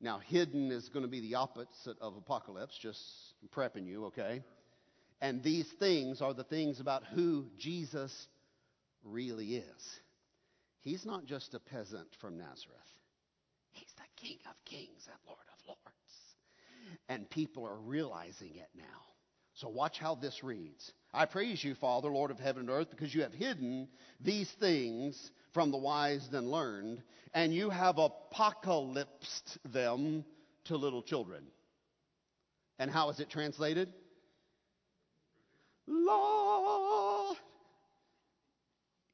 Now, 0.00 0.20
hidden 0.20 0.70
is 0.70 0.88
going 0.88 1.04
to 1.04 1.10
be 1.10 1.20
the 1.20 1.34
opposite 1.34 1.98
of 2.00 2.16
apocalypse, 2.16 2.78
just 2.80 2.98
prepping 3.54 3.86
you, 3.86 4.06
okay? 4.06 4.42
And 5.20 5.42
these 5.42 5.70
things 5.78 6.22
are 6.22 6.32
the 6.32 6.44
things 6.44 6.80
about 6.80 7.02
who 7.14 7.44
Jesus 7.58 8.26
really 9.04 9.56
is. 9.56 10.00
He's 10.80 11.04
not 11.04 11.26
just 11.26 11.52
a 11.52 11.60
peasant 11.60 12.08
from 12.22 12.38
Nazareth. 12.38 12.80
King 14.20 14.38
of 14.48 14.54
Kings 14.64 15.06
and 15.06 15.18
Lord 15.26 15.38
of 15.52 15.66
Lords. 15.66 16.36
And 17.08 17.28
people 17.30 17.64
are 17.64 17.78
realizing 17.78 18.54
it 18.56 18.68
now. 18.76 18.84
So 19.54 19.68
watch 19.68 19.98
how 19.98 20.14
this 20.14 20.42
reads. 20.42 20.92
I 21.12 21.26
praise 21.26 21.62
you, 21.62 21.74
Father, 21.74 22.08
Lord 22.08 22.30
of 22.30 22.38
heaven 22.38 22.62
and 22.62 22.70
earth, 22.70 22.90
because 22.90 23.14
you 23.14 23.22
have 23.22 23.32
hidden 23.34 23.88
these 24.20 24.50
things 24.50 25.30
from 25.52 25.70
the 25.70 25.76
wise 25.76 26.28
and 26.32 26.50
learned, 26.50 27.02
and 27.34 27.52
you 27.52 27.68
have 27.70 27.96
apocalypsed 27.98 29.58
them 29.64 30.24
to 30.64 30.76
little 30.76 31.02
children. 31.02 31.44
And 32.78 32.90
how 32.90 33.10
is 33.10 33.20
it 33.20 33.28
translated? 33.28 33.92
Lord. 35.86 37.36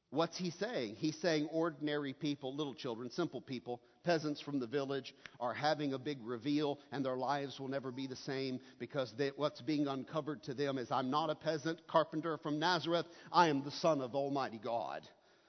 What's 0.09 0.37
he 0.37 0.51
saying? 0.51 0.95
He's 0.97 1.17
saying 1.17 1.49
ordinary 1.51 2.13
people, 2.13 2.55
little 2.55 2.73
children, 2.73 3.09
simple 3.09 3.41
people, 3.41 3.81
peasants 4.05 4.39
from 4.39 4.59
the 4.59 4.67
village 4.67 5.13
are 5.39 5.53
having 5.53 5.93
a 5.93 5.99
big 5.99 6.19
reveal 6.23 6.79
and 6.93 7.03
their 7.03 7.17
lives 7.17 7.59
will 7.59 7.67
never 7.67 7.91
be 7.91 8.07
the 8.07 8.15
same 8.15 8.61
because 8.79 9.13
they, 9.17 9.31
what's 9.35 9.59
being 9.59 9.85
uncovered 9.87 10.41
to 10.43 10.53
them 10.53 10.77
is 10.77 10.91
I'm 10.91 11.11
not 11.11 11.29
a 11.29 11.35
peasant 11.35 11.85
carpenter 11.87 12.37
from 12.37 12.57
Nazareth. 12.57 13.05
I 13.33 13.49
am 13.49 13.65
the 13.65 13.71
Son 13.71 13.99
of 13.99 14.15
Almighty 14.15 14.61
God. 14.63 15.01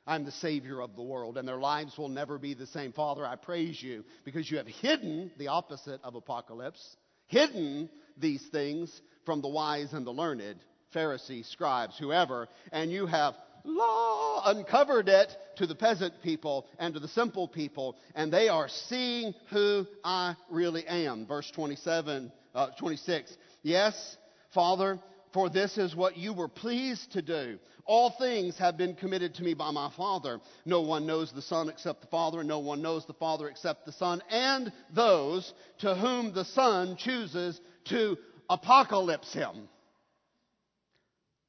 I'm 0.08 0.24
the 0.24 0.32
Savior 0.32 0.80
of 0.80 0.96
the 0.96 1.02
world, 1.02 1.36
and 1.36 1.46
their 1.46 1.58
lives 1.58 1.96
will 1.96 2.08
never 2.08 2.38
be 2.38 2.54
the 2.54 2.66
same. 2.66 2.92
Father, 2.92 3.24
I 3.24 3.36
praise 3.36 3.80
you 3.80 4.04
because 4.24 4.50
you 4.50 4.56
have 4.56 4.66
hidden 4.66 5.30
the 5.38 5.48
opposite 5.48 6.00
of 6.02 6.14
apocalypse, 6.14 6.96
hidden 7.26 7.90
these 8.16 8.42
things 8.50 9.02
from 9.24 9.40
the 9.42 9.48
wise 9.48 9.92
and 9.92 10.06
the 10.06 10.10
learned, 10.10 10.56
Pharisees, 10.92 11.46
scribes, 11.48 11.98
whoever, 11.98 12.48
and 12.72 12.90
you 12.90 13.06
have 13.06 13.34
law, 13.64 14.42
uncovered 14.46 15.08
it 15.08 15.36
to 15.56 15.66
the 15.66 15.74
peasant 15.74 16.14
people 16.22 16.66
and 16.78 16.94
to 16.94 17.00
the 17.00 17.08
simple 17.08 17.48
people, 17.48 17.96
and 18.14 18.32
they 18.32 18.48
are 18.48 18.68
seeing 18.68 19.34
who 19.50 19.86
I 20.04 20.36
really 20.50 20.86
am. 20.86 21.26
Verse 21.26 21.50
27, 21.50 22.32
uh, 22.54 22.68
26. 22.78 23.36
Yes, 23.62 24.16
Father, 24.54 24.98
for 25.32 25.50
this 25.50 25.78
is 25.78 25.94
what 25.94 26.16
you 26.16 26.32
were 26.32 26.48
pleased 26.48 27.12
to 27.12 27.22
do. 27.22 27.58
All 27.84 28.10
things 28.10 28.58
have 28.58 28.76
been 28.76 28.94
committed 28.94 29.34
to 29.36 29.42
me 29.42 29.54
by 29.54 29.70
my 29.70 29.90
Father. 29.96 30.40
No 30.66 30.82
one 30.82 31.06
knows 31.06 31.32
the 31.32 31.40
Son 31.40 31.70
except 31.70 32.02
the 32.02 32.06
Father, 32.08 32.40
and 32.40 32.48
no 32.48 32.58
one 32.58 32.82
knows 32.82 33.06
the 33.06 33.14
Father 33.14 33.48
except 33.48 33.86
the 33.86 33.92
Son, 33.92 34.22
and 34.30 34.72
those 34.94 35.54
to 35.78 35.94
whom 35.94 36.34
the 36.34 36.44
Son 36.44 36.96
chooses 36.96 37.58
to 37.86 38.18
apocalypse 38.50 39.32
him, 39.32 39.68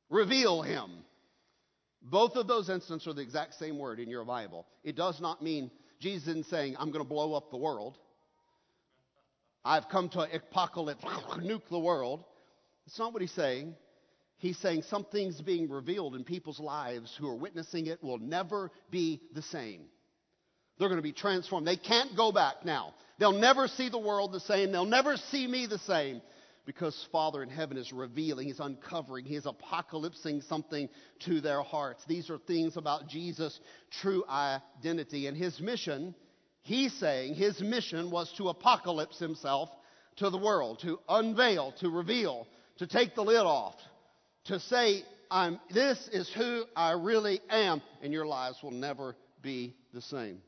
reveal 0.09 0.61
him. 0.61 0.89
Both 2.01 2.35
of 2.35 2.47
those 2.47 2.69
instances 2.69 3.07
are 3.07 3.13
the 3.13 3.21
exact 3.21 3.55
same 3.55 3.77
word 3.77 3.99
in 3.99 4.09
your 4.09 4.23
Bible. 4.25 4.65
It 4.83 4.95
does 4.95 5.19
not 5.19 5.41
mean 5.41 5.69
Jesus 5.99 6.29
isn't 6.29 6.45
saying, 6.45 6.75
I'm 6.79 6.91
going 6.91 7.03
to 7.03 7.09
blow 7.09 7.33
up 7.33 7.51
the 7.51 7.57
world. 7.57 7.97
I've 9.65 9.89
come 9.89 10.09
to 10.09 10.21
apocalypse, 10.21 11.03
nuke 11.03 11.67
the 11.69 11.79
world. 11.79 12.23
It's 12.87 12.97
not 12.97 13.11
what 13.11 13.21
he's 13.21 13.33
saying. 13.33 13.75
He's 14.37 14.57
saying 14.57 14.83
something's 14.83 15.41
being 15.41 15.69
revealed 15.69 16.15
in 16.15 16.23
people's 16.23 16.61
lives 16.61 17.13
who 17.19 17.27
are 17.27 17.35
witnessing 17.35 17.87
it 17.87 18.01
will 18.01 18.17
never 18.17 18.71
be 18.89 19.21
the 19.33 19.41
same. 19.41 19.81
They're 20.77 20.87
going 20.87 20.97
to 20.97 21.03
be 21.03 21.11
transformed. 21.11 21.67
They 21.67 21.75
can't 21.75 22.15
go 22.15 22.31
back 22.31 22.63
now. 22.63 22.93
They'll 23.19 23.33
never 23.33 23.67
see 23.67 23.89
the 23.89 23.99
world 23.99 24.31
the 24.31 24.39
same. 24.39 24.71
They'll 24.71 24.85
never 24.85 25.17
see 25.17 25.45
me 25.45 25.65
the 25.65 25.79
same 25.79 26.21
because 26.69 27.07
Father 27.11 27.41
in 27.41 27.49
heaven 27.49 27.77
is 27.77 27.91
revealing, 27.91 28.45
He's 28.45 28.59
uncovering, 28.59 29.25
He's 29.25 29.47
apocalypsing 29.47 30.47
something 30.47 30.87
to 31.21 31.41
their 31.41 31.63
hearts. 31.63 32.03
These 32.07 32.29
are 32.29 32.37
things 32.37 32.77
about 32.77 33.07
Jesus' 33.07 33.59
true 33.89 34.23
identity. 34.29 35.25
And 35.25 35.35
His 35.35 35.59
mission, 35.59 36.13
He's 36.61 36.93
saying, 36.93 37.33
His 37.33 37.59
mission 37.59 38.11
was 38.11 38.31
to 38.33 38.49
apocalypse 38.49 39.17
Himself 39.17 39.71
to 40.17 40.29
the 40.29 40.37
world, 40.37 40.81
to 40.81 40.99
unveil, 41.09 41.71
to 41.79 41.89
reveal, 41.89 42.45
to 42.77 42.85
take 42.85 43.15
the 43.15 43.23
lid 43.23 43.37
off, 43.47 43.73
to 44.43 44.59
say, 44.59 45.03
I'm, 45.31 45.59
this 45.71 46.07
is 46.13 46.31
who 46.37 46.65
I 46.75 46.91
really 46.91 47.41
am, 47.49 47.81
and 48.03 48.13
your 48.13 48.27
lives 48.27 48.59
will 48.61 48.69
never 48.69 49.15
be 49.41 49.73
the 49.91 50.03
same. 50.03 50.39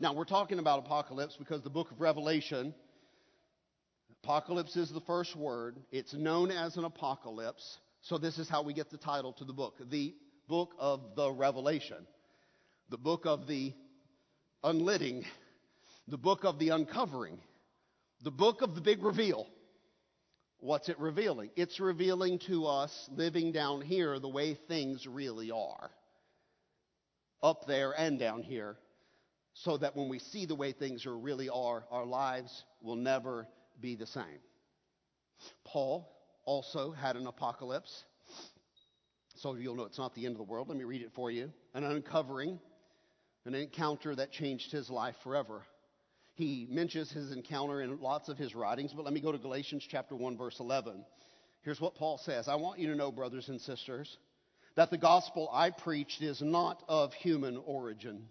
Now, 0.00 0.12
we're 0.12 0.24
talking 0.24 0.58
about 0.58 0.80
apocalypse 0.80 1.36
because 1.38 1.62
the 1.62 1.70
book 1.70 1.90
of 1.90 1.98
Revelation 1.98 2.74
Apocalypse 4.22 4.76
is 4.76 4.90
the 4.90 5.00
first 5.00 5.34
word. 5.34 5.76
It's 5.90 6.12
known 6.12 6.50
as 6.50 6.76
an 6.76 6.84
apocalypse. 6.84 7.78
So 8.02 8.18
this 8.18 8.38
is 8.38 8.48
how 8.48 8.62
we 8.62 8.74
get 8.74 8.90
the 8.90 8.98
title 8.98 9.32
to 9.34 9.44
the 9.44 9.52
book. 9.52 9.76
The 9.90 10.14
book 10.46 10.74
of 10.78 11.00
the 11.16 11.30
revelation. 11.30 12.06
The 12.90 12.98
book 12.98 13.24
of 13.24 13.46
the 13.46 13.72
unlidding. 14.62 15.24
The 16.06 16.18
book 16.18 16.44
of 16.44 16.58
the 16.58 16.68
uncovering. 16.70 17.38
The 18.22 18.30
book 18.30 18.60
of 18.60 18.74
the 18.74 18.82
big 18.82 19.02
reveal. 19.02 19.46
What's 20.58 20.90
it 20.90 20.98
revealing? 20.98 21.50
It's 21.56 21.80
revealing 21.80 22.40
to 22.40 22.66
us 22.66 23.08
living 23.10 23.52
down 23.52 23.80
here 23.80 24.18
the 24.18 24.28
way 24.28 24.58
things 24.68 25.06
really 25.06 25.50
are. 25.50 25.90
Up 27.42 27.66
there 27.66 27.92
and 27.92 28.18
down 28.18 28.42
here. 28.42 28.76
So 29.54 29.78
that 29.78 29.96
when 29.96 30.10
we 30.10 30.18
see 30.18 30.44
the 30.44 30.54
way 30.54 30.72
things 30.72 31.06
are 31.06 31.16
really 31.16 31.48
are, 31.48 31.84
our 31.90 32.04
lives 32.04 32.64
will 32.82 32.96
never 32.96 33.46
be 33.80 33.96
the 33.96 34.06
same. 34.06 34.40
Paul 35.64 36.10
also 36.44 36.92
had 36.92 37.16
an 37.16 37.26
apocalypse. 37.26 38.04
So 39.36 39.54
you'll 39.54 39.76
know 39.76 39.84
it's 39.84 39.98
not 39.98 40.14
the 40.14 40.26
end 40.26 40.34
of 40.34 40.38
the 40.38 40.44
world. 40.44 40.68
Let 40.68 40.76
me 40.76 40.84
read 40.84 41.02
it 41.02 41.12
for 41.14 41.30
you. 41.30 41.50
An 41.74 41.84
uncovering, 41.84 42.58
an 43.46 43.54
encounter 43.54 44.14
that 44.14 44.32
changed 44.32 44.70
his 44.70 44.90
life 44.90 45.14
forever. 45.22 45.62
He 46.34 46.66
mentions 46.70 47.10
his 47.10 47.32
encounter 47.32 47.82
in 47.82 48.00
lots 48.00 48.28
of 48.28 48.36
his 48.36 48.54
writings, 48.54 48.92
but 48.94 49.04
let 49.04 49.14
me 49.14 49.20
go 49.20 49.32
to 49.32 49.38
Galatians 49.38 49.86
chapter 49.88 50.14
1 50.14 50.36
verse 50.36 50.58
11. 50.60 51.04
Here's 51.62 51.80
what 51.80 51.94
Paul 51.94 52.18
says. 52.18 52.48
I 52.48 52.56
want 52.56 52.78
you 52.78 52.88
to 52.88 52.94
know, 52.94 53.12
brothers 53.12 53.48
and 53.48 53.60
sisters, 53.60 54.16
that 54.76 54.90
the 54.90 54.98
gospel 54.98 55.50
I 55.52 55.70
preached 55.70 56.22
is 56.22 56.40
not 56.40 56.82
of 56.88 57.12
human 57.12 57.58
origin. 57.66 58.28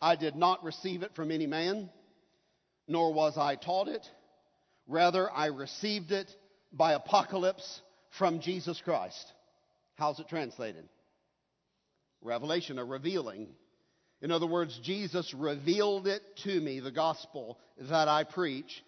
I 0.00 0.16
did 0.16 0.34
not 0.34 0.64
receive 0.64 1.02
it 1.02 1.14
from 1.14 1.30
any 1.30 1.46
man, 1.46 1.90
nor 2.88 3.12
was 3.12 3.36
I 3.36 3.54
taught 3.54 3.88
it 3.88 4.08
Rather, 4.90 5.30
I 5.30 5.46
received 5.46 6.10
it 6.10 6.28
by 6.72 6.94
apocalypse 6.94 7.80
from 8.18 8.40
Jesus 8.40 8.80
Christ. 8.84 9.32
How's 9.94 10.18
it 10.18 10.28
translated? 10.28 10.88
Revelation, 12.22 12.76
a 12.76 12.84
revealing. 12.84 13.46
In 14.20 14.32
other 14.32 14.48
words, 14.48 14.78
Jesus 14.82 15.32
revealed 15.32 16.08
it 16.08 16.22
to 16.42 16.60
me, 16.60 16.80
the 16.80 16.90
gospel 16.90 17.56
that 17.88 18.08
I 18.08 18.24
preach. 18.24 18.82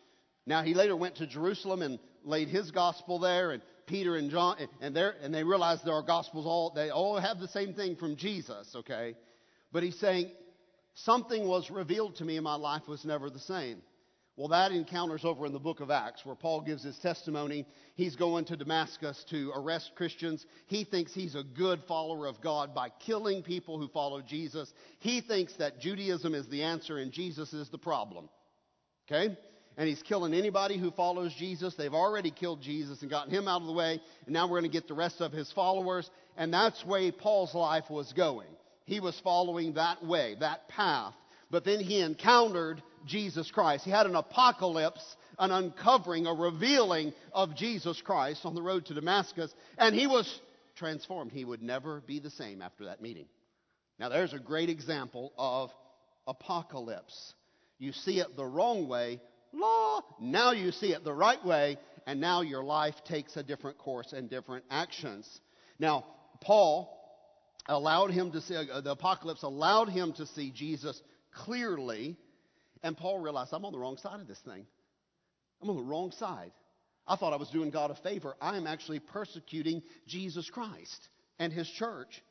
Now, 0.45 0.65
he 0.65 0.75
later 0.75 0.97
went 0.97 1.17
to 1.17 1.27
Jerusalem 1.29 1.83
and 1.83 2.01
laid 2.25 2.49
his 2.49 2.73
gospel 2.73 3.21
there, 3.21 3.53
and 3.53 3.62
Peter 3.87 4.17
and 4.17 4.29
John, 4.29 4.57
and, 4.81 4.97
and 4.97 5.33
they 5.33 5.45
realized 5.45 5.85
there 5.85 5.95
are 5.95 6.03
gospels 6.03 6.47
all, 6.47 6.73
they 6.75 6.91
all 6.91 7.17
have 7.17 7.38
the 7.38 7.47
same 7.47 7.75
thing 7.75 7.95
from 7.95 8.17
Jesus, 8.17 8.75
okay? 8.75 9.15
But 9.71 9.85
he's 9.85 10.01
saying, 10.01 10.33
something 10.95 11.47
was 11.47 11.71
revealed 11.71 12.17
to 12.17 12.25
me 12.25 12.37
in 12.37 12.43
my 12.43 12.57
life 12.57 12.88
was 12.88 13.05
never 13.05 13.31
the 13.31 13.38
same. 13.38 13.83
Well, 14.37 14.49
that 14.49 14.73
encounters 14.73 15.27
over 15.27 15.45
in 15.45 15.53
the 15.53 15.59
book 15.59 15.81
of 15.81 15.90
Acts 15.90 16.25
where 16.25 16.35
Paul 16.35 16.62
gives 16.62 16.83
his 16.83 16.99
testimony. 16.99 17.66
He's 17.97 18.16
going 18.16 18.47
to 18.47 18.57
Damascus 18.57 19.23
to 19.29 19.53
arrest 19.55 19.92
Christians. 19.95 20.47
He 20.66 20.85
thinks 20.85 21.12
he's 21.12 21.35
a 21.35 21.42
good 21.42 21.83
follower 21.87 22.27
of 22.27 22.40
God 22.40 22.75
by 22.75 22.88
killing 22.88 23.42
people 23.42 23.79
who 23.79 23.88
follow 23.88 24.23
Jesus. 24.23 24.73
He 25.01 25.21
thinks 25.21 25.53
that 25.57 25.81
Judaism 25.81 26.35
is 26.35 26.49
the 26.49 26.62
answer 26.62 26.97
and 26.97 27.12
Jesus 27.12 27.53
is 27.53 27.68
the 27.68 27.77
problem. 27.77 28.31
Okay? 29.07 29.37
And 29.77 29.88
he's 29.88 30.03
killing 30.03 30.33
anybody 30.33 30.79
who 30.79 30.90
follows 30.92 31.35
Jesus. 31.38 31.75
They've 31.75 31.92
already 31.92 32.31
killed 32.31 32.62
Jesus 32.62 33.03
and 33.03 33.11
gotten 33.11 33.33
him 33.35 33.49
out 33.49 33.61
of 33.61 33.66
the 33.66 33.75
way. 33.75 34.01
And 34.25 34.33
now 34.33 34.47
we're 34.47 34.61
going 34.61 34.71
to 34.71 34.79
get 34.79 34.88
the 34.88 34.95
rest 34.95 35.21
of 35.21 35.33
his 35.33 35.53
followers. 35.53 36.11
And 36.38 36.53
that's 36.53 36.85
where 36.87 37.12
Paul's 37.12 37.55
life 37.55 37.90
was 37.90 38.12
going. 38.14 38.49
He 38.87 38.99
was 38.99 39.18
following 39.23 39.75
that 39.75 40.03
way, 40.03 40.37
that 40.40 40.68
path. 40.68 41.14
But 41.51 41.64
then 41.64 41.81
he 41.81 42.01
encountered 42.01 42.83
Jesus 43.07 43.51
Christ. 43.51 43.85
He 43.85 43.91
had 43.91 44.07
an 44.07 44.17
apocalypse, 44.17 45.17
an 45.38 45.51
uncovering, 45.51 46.27
a 46.27 46.35
revealing 46.35 47.12
of 47.33 47.57
Jesus 47.57 48.01
Christ 48.01 48.45
on 48.45 48.55
the 48.55 48.62
road 48.62 48.87
to 48.87 48.95
Damascus, 48.95 49.53
and 49.79 49.95
he 49.95 50.07
was 50.07 50.41
transformed. 50.77 51.33
He 51.33 51.45
would 51.45 51.62
never 51.62 52.01
be 52.01 52.19
the 52.19 52.31
same 52.31 52.62
after 52.62 52.87
that 52.87 53.03
meeting. 53.03 53.27
Now, 53.99 54.09
there's 54.09 54.33
a 54.33 54.38
great 54.38 54.71
example 54.71 55.33
of 55.37 55.71
apocalypse. 56.27 57.35
You 57.79 57.93
see 57.93 58.21
it 58.21 58.37
the 58.37 58.45
wrong 58.45 58.88
way, 58.88 59.21
law. 59.53 60.01
Now 60.21 60.53
you 60.53 60.73
see 60.73 60.93
it 60.93 61.05
the 61.05 61.12
right 61.12 61.45
way, 61.45 61.79
and 62.07 62.21
now 62.21 62.41
your 62.41 62.65
life 62.65 62.95
takes 63.05 63.37
a 63.37 63.43
different 63.43 63.79
course 63.79 64.12
and 64.12 64.31
different 64.31 64.65
actions. 64.71 65.29
Now, 65.79 66.07
Paul 66.41 66.99
allowed 67.67 68.11
him 68.11 68.33
to 68.33 68.41
see, 68.41 68.57
uh, 68.57 68.81
the 68.81 68.93
apocalypse 68.93 69.43
allowed 69.43 69.88
him 69.88 70.12
to 70.15 70.27
see 70.27 70.51
Jesus 70.51 71.01
clearly 71.33 72.17
and 72.83 72.97
Paul 72.97 73.21
realized, 73.21 73.53
I'm 73.53 73.64
on 73.64 73.73
the 73.73 73.79
wrong 73.79 73.97
side 73.97 74.21
of 74.21 74.27
this 74.27 74.40
thing. 74.40 74.66
I'm 75.61 75.71
on 75.71 75.77
the 75.77 75.83
wrong 75.83 76.11
side. 76.12 76.53
I 77.07 77.16
thought 77.16 77.33
I 77.33 77.37
was 77.37 77.51
doing 77.51 77.71
God 77.71 77.90
a 77.90 77.95
favor. 77.97 78.35
I 78.40 78.57
am 78.57 78.66
actually 78.66 79.01
persecuting 79.01 79.83
Jesus 80.07 80.49
Christ 80.51 81.09
and 81.38 81.53
his 81.53 81.68
church. 81.68 82.23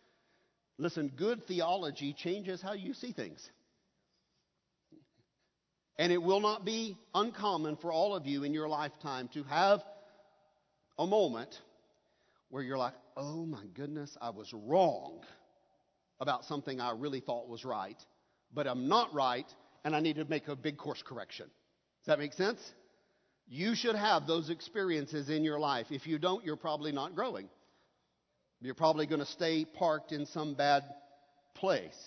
Listen, 0.77 1.11
good 1.15 1.45
theology 1.45 2.13
changes 2.13 2.61
how 2.61 2.73
you 2.73 2.93
see 2.93 3.11
things. 3.11 3.47
And 5.97 6.11
it 6.11 6.21
will 6.21 6.39
not 6.39 6.65
be 6.65 6.97
uncommon 7.13 7.77
for 7.77 7.91
all 7.91 8.15
of 8.15 8.25
you 8.25 8.43
in 8.43 8.53
your 8.53 8.67
lifetime 8.67 9.29
to 9.33 9.43
have 9.43 9.81
a 10.97 11.05
moment 11.05 11.55
where 12.49 12.63
you're 12.63 12.77
like, 12.77 12.93
oh 13.15 13.45
my 13.45 13.63
goodness, 13.75 14.17
I 14.21 14.31
was 14.31 14.51
wrong 14.53 15.19
about 16.19 16.45
something 16.45 16.79
I 16.79 16.91
really 16.91 17.19
thought 17.19 17.49
was 17.49 17.65
right, 17.65 17.97
but 18.53 18.67
I'm 18.67 18.87
not 18.87 19.13
right 19.13 19.45
and 19.83 19.95
I 19.95 19.99
need 19.99 20.17
to 20.17 20.25
make 20.25 20.47
a 20.47 20.55
big 20.55 20.77
course 20.77 21.03
correction. 21.03 21.45
Does 21.45 22.07
that 22.07 22.19
make 22.19 22.33
sense? 22.33 22.59
You 23.47 23.75
should 23.75 23.95
have 23.95 24.27
those 24.27 24.49
experiences 24.49 25.29
in 25.29 25.43
your 25.43 25.59
life. 25.59 25.87
If 25.89 26.07
you 26.07 26.17
don't, 26.17 26.45
you're 26.45 26.55
probably 26.55 26.91
not 26.91 27.15
growing. 27.15 27.49
You're 28.61 28.75
probably 28.75 29.07
going 29.07 29.19
to 29.19 29.25
stay 29.25 29.65
parked 29.65 30.11
in 30.11 30.25
some 30.25 30.53
bad 30.53 30.83
place. 31.55 31.97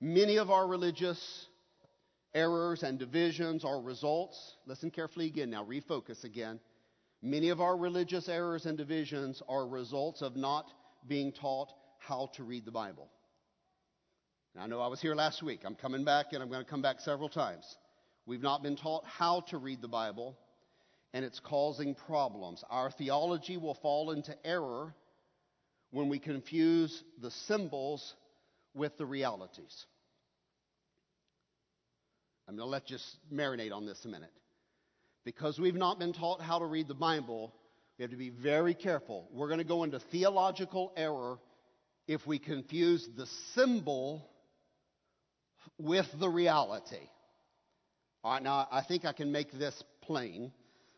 Many 0.00 0.36
of 0.36 0.50
our 0.50 0.66
religious 0.66 1.46
errors 2.34 2.82
and 2.82 2.98
divisions 2.98 3.64
are 3.64 3.80
results. 3.80 4.56
Listen 4.66 4.90
carefully 4.90 5.26
again 5.26 5.50
now, 5.50 5.64
refocus 5.64 6.24
again. 6.24 6.60
Many 7.22 7.48
of 7.48 7.60
our 7.60 7.76
religious 7.76 8.28
errors 8.28 8.66
and 8.66 8.76
divisions 8.76 9.40
are 9.48 9.66
results 9.66 10.20
of 10.20 10.36
not 10.36 10.66
being 11.08 11.32
taught 11.32 11.72
how 11.98 12.30
to 12.34 12.44
read 12.44 12.64
the 12.66 12.72
Bible. 12.72 13.08
Now, 14.54 14.62
I 14.62 14.66
know 14.68 14.80
I 14.80 14.86
was 14.86 15.00
here 15.00 15.14
last 15.16 15.42
week. 15.42 15.62
I'm 15.64 15.74
coming 15.74 16.04
back, 16.04 16.26
and 16.32 16.42
I'm 16.42 16.48
going 16.48 16.64
to 16.64 16.70
come 16.70 16.82
back 16.82 17.00
several 17.00 17.28
times. 17.28 17.64
We've 18.24 18.42
not 18.42 18.62
been 18.62 18.76
taught 18.76 19.04
how 19.04 19.40
to 19.48 19.58
read 19.58 19.82
the 19.82 19.88
Bible, 19.88 20.38
and 21.12 21.24
it's 21.24 21.40
causing 21.40 21.94
problems. 21.94 22.62
Our 22.70 22.90
theology 22.92 23.56
will 23.56 23.74
fall 23.74 24.12
into 24.12 24.34
error 24.46 24.94
when 25.90 26.08
we 26.08 26.20
confuse 26.20 27.02
the 27.20 27.32
symbols 27.32 28.14
with 28.74 28.96
the 28.96 29.06
realities. 29.06 29.86
I'm 32.46 32.56
going 32.56 32.66
to 32.66 32.70
let 32.70 32.90
you 32.90 32.98
marinate 33.32 33.72
on 33.72 33.86
this 33.86 34.04
a 34.04 34.08
minute. 34.08 34.32
Because 35.24 35.58
we've 35.58 35.74
not 35.74 35.98
been 35.98 36.12
taught 36.12 36.40
how 36.40 36.60
to 36.60 36.66
read 36.66 36.86
the 36.86 36.94
Bible, 36.94 37.52
we 37.98 38.02
have 38.02 38.10
to 38.12 38.16
be 38.16 38.30
very 38.30 38.74
careful. 38.74 39.26
We're 39.32 39.48
going 39.48 39.58
to 39.58 39.64
go 39.64 39.82
into 39.82 39.98
theological 39.98 40.92
error 40.96 41.38
if 42.06 42.24
we 42.26 42.38
confuse 42.38 43.08
the 43.16 43.26
symbol 43.54 44.28
with 45.78 46.06
the 46.18 46.28
reality. 46.28 47.08
All 48.22 48.32
right, 48.32 48.42
now 48.42 48.68
I 48.70 48.82
think 48.82 49.04
I 49.04 49.12
can 49.12 49.32
make 49.32 49.52
this 49.52 49.82
plain. 50.02 50.52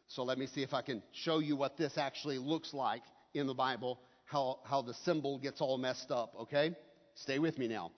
So 0.09 0.23
let 0.23 0.39
me 0.39 0.47
see 0.47 0.63
if 0.63 0.73
I 0.73 0.83
can 0.83 1.03
show 1.13 1.41
you 1.41 1.57
what 1.57 1.77
this 1.77 1.99
actually 1.99 2.39
looks 2.39 2.73
like 2.73 3.03
in 3.35 3.47
the 3.47 3.55
Bible, 3.55 3.99
how, 4.25 4.61
how 4.65 4.83
the 4.83 4.95
symbol 5.05 5.39
gets 5.39 5.61
all 5.61 5.79
messed 5.79 6.11
up, 6.11 6.35
okay? 6.43 6.75
Stay 7.15 7.39
with 7.39 7.59
me 7.59 7.69
now. 7.69 7.91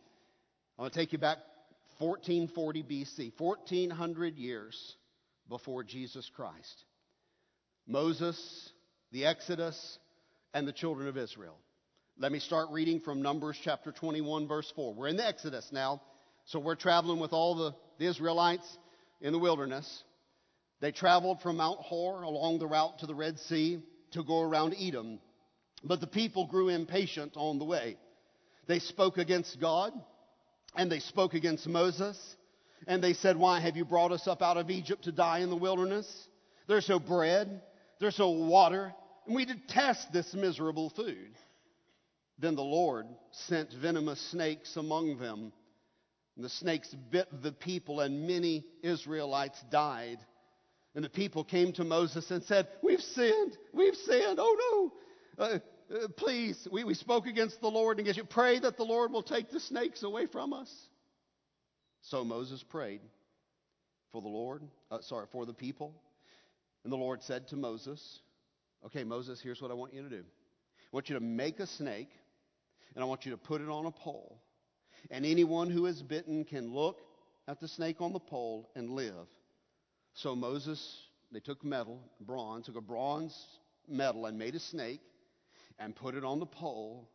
I'm 0.78 0.83
going 0.83 0.90
to 0.90 0.96
take 0.96 1.12
you 1.12 1.18
back 1.18 1.38
1440 1.98 2.83
BC, 2.85 3.33
1400 3.37 4.37
years 4.37 4.96
before 5.48 5.83
Jesus 5.83 6.31
Christ. 6.35 6.85
Moses, 7.87 8.70
the 9.12 9.26
Exodus, 9.26 9.98
and 10.54 10.66
the 10.66 10.72
children 10.72 11.09
of 11.09 11.16
Israel. 11.16 11.57
Let 12.18 12.33
me 12.33 12.38
start 12.38 12.68
reading 12.70 13.00
from 13.00 13.22
Numbers 13.22 13.59
chapter 13.62 13.92
21, 13.92 14.48
verse 14.48 14.72
4. 14.76 14.94
We're 14.94 15.09
in 15.09 15.16
the 15.16 15.26
Exodus 15.26 15.68
now, 15.72 16.02
so 16.48 16.58
we're 16.58 16.76
traveling 16.76 17.20
with 17.20 17.34
all 17.34 17.54
the, 17.54 17.74
the 17.98 18.06
Israelites 18.06 18.66
in 19.20 19.34
the 19.34 19.38
wilderness. 19.38 20.02
They 20.80 20.92
traveled 20.92 21.42
from 21.42 21.58
Mount 21.58 21.80
Hor 21.80 22.22
along 22.22 22.58
the 22.58 22.66
route 22.66 23.00
to 23.00 23.06
the 23.06 23.14
Red 23.14 23.38
Sea 23.38 23.82
to 24.12 24.24
go 24.24 24.40
around 24.40 24.74
Edom. 24.80 25.18
But 25.84 26.00
the 26.00 26.06
people 26.06 26.46
grew 26.46 26.70
impatient 26.70 27.32
on 27.37 27.58
the 27.58 27.66
way. 27.66 27.98
They 28.66 28.78
spoke 28.78 29.18
against 29.18 29.61
God 29.61 29.92
and 30.74 30.90
they 30.90 31.00
spoke 31.00 31.34
against 31.34 31.66
Moses. 31.66 32.18
And 32.87 33.04
they 33.04 33.12
said, 33.12 33.37
Why 33.37 33.61
have 33.61 33.76
you 33.76 33.84
brought 33.84 34.12
us 34.12 34.26
up 34.26 34.40
out 34.40 34.56
of 34.56 34.70
Egypt 34.70 35.04
to 35.04 35.12
die 35.12 35.40
in 35.40 35.50
the 35.50 35.56
wilderness? 35.56 36.06
There's 36.66 36.88
no 36.88 36.98
bread, 36.98 37.61
there's 38.00 38.18
no 38.18 38.30
water, 38.30 38.94
and 39.26 39.37
we 39.37 39.44
detest 39.44 40.14
this 40.14 40.32
miserable 40.32 40.88
food. 40.90 41.37
Then 42.38 42.54
the 42.54 42.62
Lord 42.62 43.06
sent 43.32 43.70
venomous 43.72 44.20
snakes 44.30 44.76
among 44.76 45.18
them. 45.18 45.52
And 46.38 46.44
the 46.44 46.51
snakes 46.51 46.94
bit 47.11 47.27
the 47.42 47.51
people, 47.51 47.98
and 47.98 48.29
many 48.29 48.64
Israelites 48.85 49.61
died. 49.72 50.18
And 50.94 51.05
the 51.05 51.11
people 51.11 51.42
came 51.42 51.72
to 51.72 51.83
Moses 51.83 52.31
and 52.31 52.44
said, 52.44 52.68
We've 52.81 53.01
sinned. 53.01 53.59
We've 53.74 53.96
sinned. 53.96 54.38
Oh 54.40 54.92
no. 55.37 55.44
Uh, 55.44 55.59
uh, 55.92 56.07
please, 56.16 56.68
we, 56.70 56.85
we 56.85 56.94
spoke 56.94 57.27
against 57.27 57.61
the 57.61 57.66
Lord 57.66 57.98
and 57.98 58.07
against 58.07 58.18
you. 58.18 58.24
Pray 58.24 58.61
that 58.61 58.77
the 58.77 58.85
Lord 58.85 59.11
will 59.11 59.24
take 59.24 59.51
the 59.51 59.59
snakes 59.59 60.05
away 60.05 60.27
from 60.27 60.53
us. 60.53 60.72
So 62.03 62.24
Moses 62.24 62.62
prayed 62.62 63.01
for 64.12 64.22
the 64.22 64.29
Lord, 64.29 64.62
uh, 64.92 64.98
sorry, 65.01 65.27
for 65.33 65.44
the 65.44 65.53
people. 65.53 65.92
And 66.85 66.92
the 66.92 66.96
Lord 66.96 67.20
said 67.24 67.48
to 67.48 67.57
Moses, 67.57 68.20
Okay, 68.87 69.03
Moses, 69.03 69.40
here's 69.42 69.61
what 69.61 69.72
I 69.72 69.74
want 69.74 69.92
you 69.92 70.05
to 70.05 70.09
do. 70.09 70.22
I 70.22 70.92
want 70.92 71.09
you 71.09 71.16
to 71.16 71.20
make 71.20 71.59
a 71.59 71.66
snake, 71.66 72.11
and 72.94 73.03
I 73.03 73.09
want 73.09 73.27
you 73.27 73.33
to 73.33 73.38
put 73.38 73.61
it 73.61 73.68
on 73.68 73.87
a 73.87 73.90
pole. 73.90 74.40
And 75.11 75.24
anyone 75.24 75.70
who 75.70 75.87
is 75.87 76.02
bitten 76.02 76.44
can 76.44 76.72
look 76.72 77.00
at 77.46 77.61
the 77.61 77.68
snake 77.68 78.00
on 78.00 78.12
the 78.12 78.18
pole 78.18 78.70
and 78.76 78.90
live. 78.90 79.28
So 80.14 80.34
Moses, 80.34 80.98
they 81.32 81.40
took 81.40 81.64
metal, 81.64 82.00
bronze, 82.20 82.66
took 82.66 82.76
a 82.76 82.80
bronze 82.80 83.34
metal 83.88 84.26
and 84.26 84.38
made 84.38 84.54
a 84.54 84.61
snake 84.61 85.00
and 85.78 85.94
put 85.94 86.14
it 86.14 86.24
on 86.24 86.40
the 86.40 86.46
pole. 86.46 87.08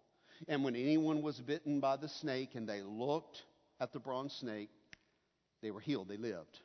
And 0.47 0.63
when 0.63 0.75
anyone 0.75 1.21
was 1.21 1.39
bitten 1.39 1.79
by 1.79 1.97
the 1.97 2.09
snake 2.09 2.55
and 2.55 2.67
they 2.67 2.81
looked 2.81 3.43
at 3.79 3.93
the 3.93 3.99
bronze 3.99 4.33
snake, 4.33 4.69
they 5.61 5.71
were 5.71 5.79
healed. 5.79 6.09
They 6.09 6.17
lived. 6.17 6.59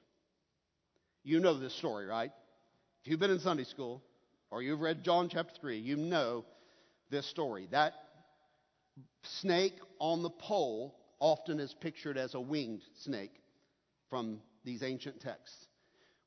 You 1.24 1.40
know 1.40 1.58
this 1.58 1.74
story, 1.74 2.06
right? 2.06 2.30
If 3.02 3.10
you've 3.10 3.20
been 3.20 3.30
in 3.30 3.40
Sunday 3.40 3.64
school 3.64 4.02
or 4.50 4.62
you've 4.62 4.80
read 4.80 5.04
John 5.04 5.28
chapter 5.28 5.54
3, 5.60 5.78
you 5.78 5.96
know 5.96 6.44
this 7.10 7.26
story. 7.26 7.68
That 7.70 7.94
snake 9.22 9.78
on 9.98 10.22
the 10.22 10.30
pole 10.30 10.94
often 11.20 11.60
is 11.60 11.74
pictured 11.80 12.16
as 12.16 12.34
a 12.34 12.40
winged 12.40 12.82
snake 13.02 13.34
from 14.10 14.40
these 14.64 14.82
ancient 14.82 15.20
texts, 15.20 15.66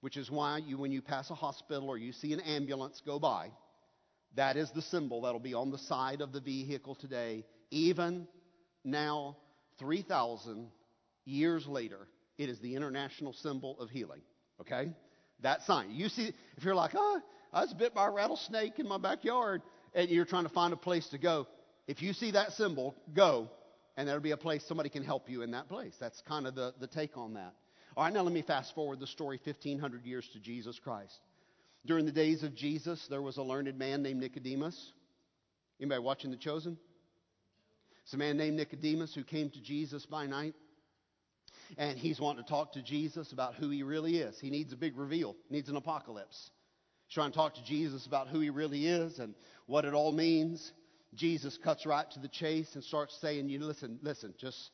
which 0.02 0.18
is 0.18 0.30
why 0.30 0.58
you, 0.58 0.78
when 0.78 0.92
you 0.92 1.02
pass 1.02 1.30
a 1.30 1.36
hospital 1.36 1.90
or 1.90 1.98
you 1.98 2.12
see 2.12 2.34
an 2.34 2.40
ambulance 2.42 3.02
go 3.06 3.20
by, 3.20 3.50
that 4.36 4.58
is 4.58 4.72
the 4.72 4.82
symbol 4.82 5.22
that'll 5.22 5.40
be 5.40 5.54
on 5.54 5.72
the 5.72 5.78
side 5.78 6.22
of 6.22 6.32
the 6.32 6.40
vehicle 6.40 6.96
today. 6.96 7.46
Even 7.70 8.28
now, 8.84 9.38
3,000 9.80 10.70
years 11.26 11.68
later, 11.68 12.08
it 12.38 12.50
is 12.50 12.60
the 12.60 12.76
international 12.76 13.34
symbol 13.34 13.80
of 13.80 13.90
healing. 13.90 14.22
Okay? 14.60 14.92
That 15.42 15.64
sign. 15.64 15.92
You 15.92 16.10
see, 16.10 16.34
if 16.58 16.64
you're 16.64 16.76
like, 16.76 16.92
oh, 16.96 17.22
I 17.52 17.62
was 17.62 17.74
bit 17.74 17.94
by 17.94 18.08
a 18.08 18.12
rattlesnake 18.12 18.80
in 18.80 18.88
my 18.88 18.98
backyard, 18.98 19.62
and 19.94 20.10
you're 20.10 20.26
trying 20.26 20.44
to 20.44 20.50
find 20.50 20.72
a 20.72 20.78
place 20.78 21.08
to 21.10 21.18
go, 21.18 21.48
if 21.88 22.02
you 22.02 22.14
see 22.14 22.32
that 22.32 22.54
symbol, 22.54 22.96
go, 23.14 23.50
and 23.98 24.08
there'll 24.08 24.22
be 24.22 24.32
a 24.32 24.38
place 24.38 24.64
somebody 24.66 24.90
can 24.90 25.04
help 25.04 25.30
you 25.30 25.42
in 25.42 25.52
that 25.52 25.68
place. 25.68 25.96
That's 26.00 26.22
kind 26.28 26.48
of 26.48 26.56
the, 26.56 26.74
the 26.80 26.88
take 26.88 27.18
on 27.18 27.34
that. 27.36 27.54
All 27.98 28.06
right, 28.06 28.14
now 28.14 28.22
let 28.22 28.34
me 28.34 28.42
fast 28.42 28.74
forward 28.74 29.00
the 29.00 29.08
story 29.08 29.40
1,500 29.44 30.06
years 30.06 30.28
to 30.34 30.40
Jesus 30.40 30.80
Christ. 30.80 31.20
During 31.86 32.06
the 32.06 32.12
days 32.12 32.44
of 32.44 32.56
Jesus, 32.56 33.06
there 33.10 33.22
was 33.22 33.38
a 33.38 33.44
learned 33.44 33.78
man 33.78 34.02
named 34.02 34.20
Nicodemus. 34.20 34.94
Anybody 35.80 36.02
watching 36.02 36.32
The 36.32 36.38
Chosen? 36.38 36.78
It's 38.04 38.14
a 38.14 38.18
man 38.18 38.38
named 38.38 38.58
Nicodemus 38.58 39.14
who 39.14 39.24
came 39.24 39.50
to 39.50 39.62
Jesus 39.62 40.06
by 40.06 40.26
night. 40.26 40.54
And 41.78 41.98
he's 41.98 42.20
wanting 42.20 42.44
to 42.44 42.50
talk 42.50 42.74
to 42.74 42.82
Jesus 42.82 43.32
about 43.32 43.56
who 43.56 43.70
he 43.70 43.84
really 43.84 44.18
is. 44.18 44.40
He 44.40 44.50
needs 44.50 44.74
a 44.74 44.78
big 44.78 44.98
reveal, 44.98 45.36
needs 45.50 45.70
an 45.70 45.76
apocalypse. 45.76 46.50
He's 47.08 47.16
trying 47.16 47.32
to 47.32 47.38
talk 47.38 47.56
to 47.56 47.64
Jesus 47.64 48.06
about 48.06 48.28
who 48.28 48.40
he 48.40 48.50
really 48.50 48.86
is 48.86 49.20
and 49.20 49.34
what 49.66 49.86
it 49.86 49.94
all 49.94 50.12
means. 50.12 50.72
Jesus 51.14 51.58
cuts 51.58 51.86
right 51.86 52.10
to 52.12 52.20
the 52.20 52.28
chase 52.28 52.76
and 52.76 52.84
starts 52.84 53.18
saying, 53.22 53.50
You 53.50 53.60
listen, 53.60 54.00
listen, 54.02 54.34
just 54.38 54.72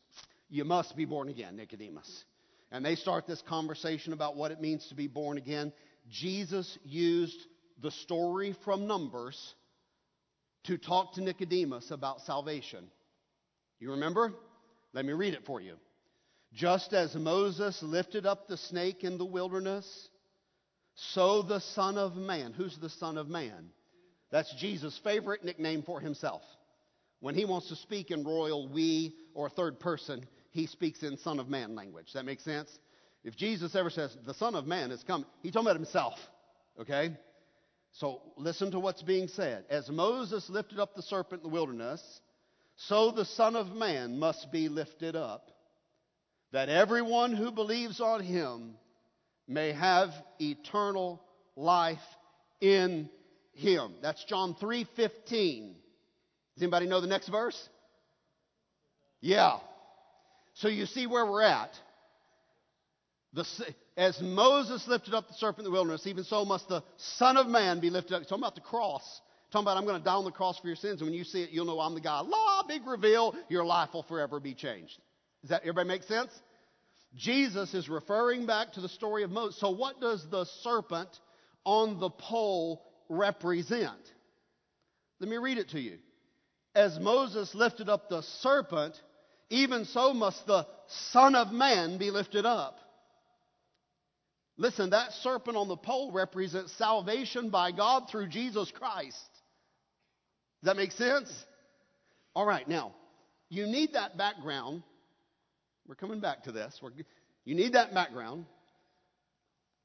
you 0.50 0.63
must 0.63 0.95
be 0.95 1.06
born 1.06 1.30
again, 1.30 1.56
Nicodemus. 1.56 2.26
And 2.71 2.86
they 2.86 2.95
start 2.95 3.26
this 3.26 3.41
conversation 3.41 4.13
about 4.13 4.36
what 4.36 4.52
it 4.52 4.62
means 4.62 4.88
to 4.88 4.95
be 4.95 5.08
born 5.08 5.38
again. 5.38 5.71
Jesus 6.10 6.78
used 6.84 7.39
the 7.82 7.91
story 7.91 8.56
from 8.63 8.88
Numbers 8.88 9.56
to 10.65 10.78
talk 10.78 11.13
to 11.13 11.21
Nicodemus 11.21 11.91
about 11.91 12.21
salvation. 12.21 12.86
You 13.80 13.91
remember? 13.91 14.34
Let 14.93 15.06
me 15.06 15.13
read 15.13 15.34
it 15.34 15.45
for 15.45 15.62
you. 15.62 15.76
Just 16.54 16.93
as 16.93 17.15
Moses 17.15 17.82
lifted 17.82 18.26
up 18.26 18.47
the 18.47 18.58
snake 18.58 19.04
in 19.04 19.17
the 19.17 19.26
wilderness, 19.26 20.10
so 20.95 21.41
the 21.41 21.60
Son 21.60 21.97
of 21.97 22.15
Man. 22.15 22.54
Who's 22.54 22.78
the 22.78 22.89
Son 22.89 23.17
of 23.17 23.28
Man? 23.28 23.69
That's 24.32 24.54
Jesus' 24.56 25.00
favorite 25.04 25.44
nickname 25.44 25.84
for 25.84 26.00
himself. 26.00 26.42
When 27.20 27.36
he 27.36 27.46
wants 27.46 27.70
to 27.70 27.76
speak 27.76 28.12
in 28.12 28.24
royal 28.24 28.68
we 28.68 29.16
or 29.34 29.50
third 29.50 29.80
person, 29.80 30.26
he 30.52 30.68
speaks 30.68 31.04
in 31.04 31.18
Son 31.18 31.40
of 31.40 31.50
Man 31.50 31.76
language. 31.76 32.13
That 32.13 32.26
makes 32.26 32.44
sense? 32.44 32.78
If 33.24 33.36
Jesus 33.36 33.76
ever 33.76 33.90
says, 33.90 34.16
the 34.26 34.34
Son 34.34 34.56
of 34.56 34.68
Man 34.68 34.92
has 34.92 35.04
come, 35.04 35.26
he's 35.42 35.52
talking 35.52 35.68
about 35.68 35.78
himself. 35.78 36.16
Okay? 36.80 37.16
So 37.94 38.22
listen 38.36 38.72
to 38.72 38.80
what's 38.80 39.02
being 39.02 39.28
said. 39.28 39.66
As 39.70 39.90
Moses 39.90 40.50
lifted 40.50 40.80
up 40.80 40.96
the 40.96 41.02
serpent 41.02 41.44
in 41.44 41.50
the 41.50 41.54
wilderness, 41.54 42.02
so 42.76 43.12
the 43.12 43.26
Son 43.26 43.56
of 43.56 43.72
Man 43.72 44.20
must 44.20 44.52
be 44.52 44.70
lifted 44.70 45.16
up, 45.16 45.50
that 46.52 46.70
everyone 46.70 47.34
who 47.34 47.52
believes 47.52 48.00
on 48.00 48.22
him 48.22 48.76
may 49.48 49.72
have 49.72 50.10
eternal 50.40 51.22
life 51.56 51.98
in 52.62 53.10
him. 53.58 53.93
That's 54.02 54.24
John 54.26 54.56
3:15. 54.56 55.76
Does 56.56 56.63
anybody 56.63 56.88
know 56.88 57.02
the 57.02 57.08
next 57.08 57.28
verse? 57.28 57.70
Yeah. 59.22 59.60
So 60.56 60.67
you 60.67 60.86
see 60.86 61.08
where 61.08 61.26
we're 61.26 61.43
at. 61.43 61.72
The, 63.34 63.46
as 63.96 64.20
Moses 64.22 64.88
lifted 64.88 65.13
up 65.13 65.28
the 65.28 65.34
serpent 65.36 65.60
in 65.60 65.65
the 65.65 65.72
wilderness, 65.72 66.08
even 66.08 66.24
so 66.24 66.46
must 66.46 66.67
the 66.70 66.84
Son 66.98 67.38
of 67.38 67.48
Man 67.48 67.80
be 67.80 67.89
lifted 67.89 68.15
up. 68.15 68.22
He's 68.22 68.30
talking 68.30 68.43
about 68.43 68.56
the 68.56 68.62
cross. 68.62 69.04
He's 69.46 69.52
talking 69.52 69.65
about 69.65 69.78
I'm 69.78 69.86
going 69.86 70.00
to 70.00 70.04
die 70.04 70.13
on 70.13 70.26
the 70.26 70.32
cross 70.32 70.58
for 70.60 70.67
your 70.67 70.76
sins, 70.76 71.02
and 71.02 71.10
when 71.10 71.17
you 71.17 71.23
see 71.23 71.44
it, 71.44 71.52
you'll 71.52 71.65
know 71.65 71.79
I'm 71.79 71.94
the 71.94 72.02
guy. 72.02 72.21
La, 72.21 72.63
big 72.67 72.86
reveal, 72.88 73.36
your 73.50 73.65
life 73.65 73.90
will 73.94 74.04
forever 74.04 74.40
be 74.40 74.54
changed. 74.54 74.98
Does 75.42 75.50
that 75.50 75.62
everybody 75.62 75.88
make 75.88 76.04
sense? 76.04 76.31
Jesus 77.15 77.73
is 77.73 77.90
referring 77.90 78.46
back 78.46 78.73
to 78.73 78.81
the 78.81 78.90
story 78.90 79.23
of 79.23 79.31
Moses. 79.31 79.60
So 79.60 79.69
what 79.69 80.00
does 80.02 80.27
the 80.29 80.46
serpent 80.62 81.10
on 81.63 82.00
the 82.00 82.10
pole 82.10 82.81
represent? 83.10 83.91
Let 85.19 85.29
me 85.29 85.37
read 85.37 85.58
it 85.58 85.69
to 85.69 85.79
you. 85.79 85.97
As 86.75 86.99
Moses 86.99 87.53
lifted 87.55 87.89
up 87.89 88.10
the 88.10 88.21
serpent, 88.21 88.95
even 89.49 89.85
so 89.85 90.13
must 90.13 90.45
the 90.45 90.67
Son 91.12 91.35
of 91.35 91.51
Man 91.51 91.97
be 91.97 92.12
lifted 92.12 92.45
up 92.45 92.79
Listen, 94.58 94.89
that 94.89 95.12
serpent 95.13 95.55
on 95.55 95.67
the 95.67 95.77
pole 95.77 96.12
represents 96.12 96.73
salvation 96.77 97.49
by 97.49 97.71
God 97.71 98.10
through 98.10 98.27
Jesus 98.27 98.71
Christ. 98.71 99.15
Does 100.63 100.73
that 100.73 100.75
make 100.75 100.91
sense? 100.91 101.31
All 102.35 102.45
right, 102.45 102.67
now, 102.67 102.93
you 103.49 103.67
need 103.67 103.93
that 103.93 104.17
background. 104.17 104.81
We're 105.87 105.95
coming 105.95 106.19
back 106.19 106.43
to 106.43 106.51
this. 106.51 106.77
We're, 106.81 106.89
you 107.45 107.53
need 107.53 107.73
that 107.73 107.93
background. 107.93 108.45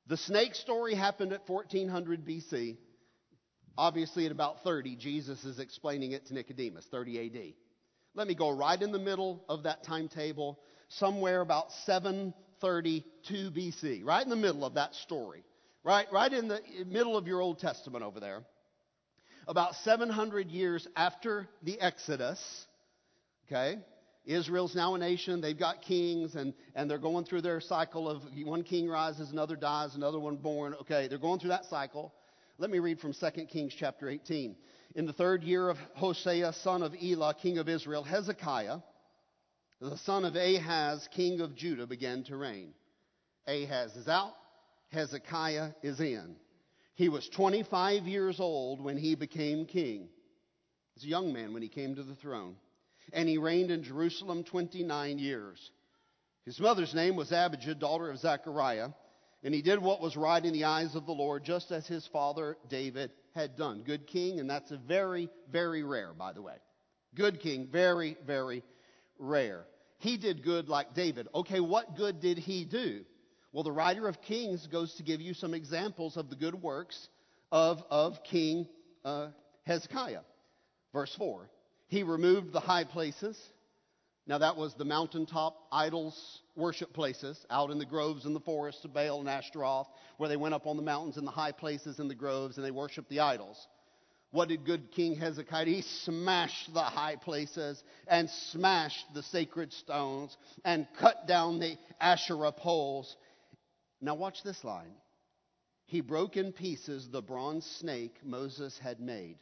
The 0.06 0.16
snake 0.16 0.54
story 0.54 0.94
happened 0.94 1.34
at 1.34 1.46
1400 1.46 2.24
BC. 2.26 2.78
Obviously, 3.76 4.26
at 4.26 4.32
about 4.32 4.62
30, 4.64 4.96
Jesus 4.96 5.44
is 5.44 5.58
explaining 5.58 6.12
it 6.12 6.26
to 6.26 6.34
Nicodemus, 6.34 6.86
30 6.90 7.26
AD. 7.26 7.54
Let 8.14 8.28
me 8.28 8.34
go 8.34 8.50
right 8.50 8.80
in 8.80 8.92
the 8.92 8.98
middle 8.98 9.44
of 9.48 9.62
that 9.62 9.84
timetable, 9.84 10.60
somewhere 10.88 11.40
about 11.40 11.72
732 11.86 13.50
BC, 13.50 14.04
right 14.04 14.22
in 14.22 14.28
the 14.28 14.36
middle 14.36 14.64
of 14.64 14.74
that 14.74 14.94
story, 14.94 15.42
right, 15.82 16.06
right 16.12 16.32
in 16.32 16.48
the 16.48 16.60
middle 16.86 17.16
of 17.16 17.26
your 17.26 17.40
Old 17.40 17.58
Testament 17.58 18.04
over 18.04 18.20
there. 18.20 18.42
About 19.48 19.74
700 19.76 20.50
years 20.50 20.86
after 20.94 21.48
the 21.62 21.80
Exodus, 21.80 22.66
okay, 23.46 23.78
Israel's 24.24 24.74
now 24.76 24.94
a 24.94 24.98
nation. 24.98 25.40
They've 25.40 25.58
got 25.58 25.82
kings, 25.82 26.36
and, 26.36 26.54
and 26.74 26.88
they're 26.88 26.98
going 26.98 27.24
through 27.24 27.40
their 27.40 27.60
cycle 27.60 28.08
of 28.08 28.22
one 28.44 28.62
king 28.62 28.88
rises, 28.88 29.30
another 29.30 29.56
dies, 29.56 29.94
another 29.94 30.20
one 30.20 30.36
born. 30.36 30.74
Okay, 30.82 31.08
they're 31.08 31.18
going 31.18 31.40
through 31.40 31.50
that 31.50 31.64
cycle. 31.64 32.12
Let 32.62 32.70
me 32.70 32.78
read 32.78 33.00
from 33.00 33.12
2 33.12 33.46
Kings 33.46 33.74
chapter 33.76 34.08
18. 34.08 34.54
In 34.94 35.04
the 35.04 35.12
third 35.12 35.42
year 35.42 35.68
of 35.68 35.78
Hosea, 35.94 36.52
son 36.52 36.84
of 36.84 36.94
Elah, 36.94 37.34
king 37.34 37.58
of 37.58 37.68
Israel, 37.68 38.04
Hezekiah, 38.04 38.78
the 39.80 39.96
son 39.96 40.24
of 40.24 40.36
Ahaz, 40.36 41.08
king 41.12 41.40
of 41.40 41.56
Judah, 41.56 41.88
began 41.88 42.22
to 42.22 42.36
reign. 42.36 42.72
Ahaz 43.48 43.96
is 43.96 44.06
out, 44.06 44.34
Hezekiah 44.92 45.70
is 45.82 45.98
in. 45.98 46.36
He 46.94 47.08
was 47.08 47.28
25 47.30 48.04
years 48.04 48.38
old 48.38 48.80
when 48.80 48.96
he 48.96 49.16
became 49.16 49.66
king. 49.66 50.02
He 50.02 50.94
was 50.94 51.04
a 51.04 51.08
young 51.08 51.32
man 51.32 51.52
when 51.54 51.62
he 51.62 51.68
came 51.68 51.96
to 51.96 52.04
the 52.04 52.14
throne. 52.14 52.54
And 53.12 53.28
he 53.28 53.38
reigned 53.38 53.72
in 53.72 53.82
Jerusalem 53.82 54.44
29 54.44 55.18
years. 55.18 55.72
His 56.44 56.60
mother's 56.60 56.94
name 56.94 57.16
was 57.16 57.32
Abijah, 57.32 57.74
daughter 57.74 58.08
of 58.08 58.18
Zechariah. 58.18 58.90
And 59.44 59.52
he 59.52 59.62
did 59.62 59.80
what 59.80 60.00
was 60.00 60.16
right 60.16 60.44
in 60.44 60.52
the 60.52 60.64
eyes 60.64 60.94
of 60.94 61.06
the 61.06 61.12
Lord, 61.12 61.44
just 61.44 61.72
as 61.72 61.86
his 61.86 62.06
father 62.06 62.56
David 62.68 63.10
had 63.34 63.56
done. 63.56 63.82
Good 63.82 64.06
king, 64.06 64.38
and 64.38 64.48
that's 64.48 64.70
a 64.70 64.76
very, 64.76 65.28
very 65.50 65.82
rare, 65.82 66.12
by 66.12 66.32
the 66.32 66.42
way. 66.42 66.54
Good 67.14 67.40
king, 67.40 67.68
very, 67.70 68.16
very 68.26 68.62
rare. 69.18 69.64
He 69.98 70.16
did 70.16 70.44
good 70.44 70.68
like 70.68 70.94
David. 70.94 71.28
Okay, 71.34 71.60
what 71.60 71.96
good 71.96 72.20
did 72.20 72.38
he 72.38 72.64
do? 72.64 73.04
Well, 73.52 73.64
the 73.64 73.72
writer 73.72 74.08
of 74.08 74.22
Kings 74.22 74.66
goes 74.66 74.94
to 74.94 75.02
give 75.02 75.20
you 75.20 75.34
some 75.34 75.54
examples 75.54 76.16
of 76.16 76.30
the 76.30 76.36
good 76.36 76.54
works 76.54 77.08
of, 77.50 77.82
of 77.90 78.22
King 78.24 78.66
uh, 79.04 79.28
Hezekiah. 79.64 80.22
Verse 80.92 81.14
4 81.18 81.50
He 81.88 82.02
removed 82.02 82.52
the 82.52 82.60
high 82.60 82.84
places 82.84 83.38
now, 84.26 84.38
that 84.38 84.56
was 84.56 84.74
the 84.74 84.84
mountaintop 84.84 85.56
idols 85.72 86.41
worship 86.54 86.92
places 86.92 87.44
out 87.50 87.70
in 87.70 87.78
the 87.78 87.86
groves 87.86 88.24
and 88.24 88.36
the 88.36 88.40
forests 88.40 88.84
of 88.84 88.92
Baal 88.92 89.20
and 89.20 89.28
Ashtaroth, 89.28 89.88
where 90.18 90.28
they 90.28 90.36
went 90.36 90.54
up 90.54 90.66
on 90.66 90.76
the 90.76 90.82
mountains 90.82 91.16
and 91.16 91.26
the 91.26 91.30
high 91.30 91.52
places 91.52 91.98
and 91.98 92.10
the 92.10 92.14
groves 92.14 92.56
and 92.56 92.66
they 92.66 92.70
worshiped 92.70 93.08
the 93.08 93.20
idols. 93.20 93.66
What 94.32 94.48
did 94.48 94.64
good 94.64 94.90
King 94.92 95.14
Hezekiah? 95.16 95.66
He 95.66 95.82
smashed 95.82 96.72
the 96.72 96.82
high 96.82 97.16
places 97.16 97.82
and 98.08 98.30
smashed 98.30 99.12
the 99.12 99.22
sacred 99.22 99.72
stones 99.74 100.36
and 100.64 100.86
cut 100.98 101.26
down 101.26 101.58
the 101.58 101.76
Asherah 102.00 102.52
poles. 102.52 103.14
Now, 104.00 104.14
watch 104.14 104.42
this 104.42 104.64
line. 104.64 104.94
He 105.84 106.00
broke 106.00 106.38
in 106.38 106.52
pieces 106.52 107.10
the 107.10 107.20
bronze 107.20 107.66
snake 107.66 108.16
Moses 108.24 108.78
had 108.78 109.00
made. 109.00 109.36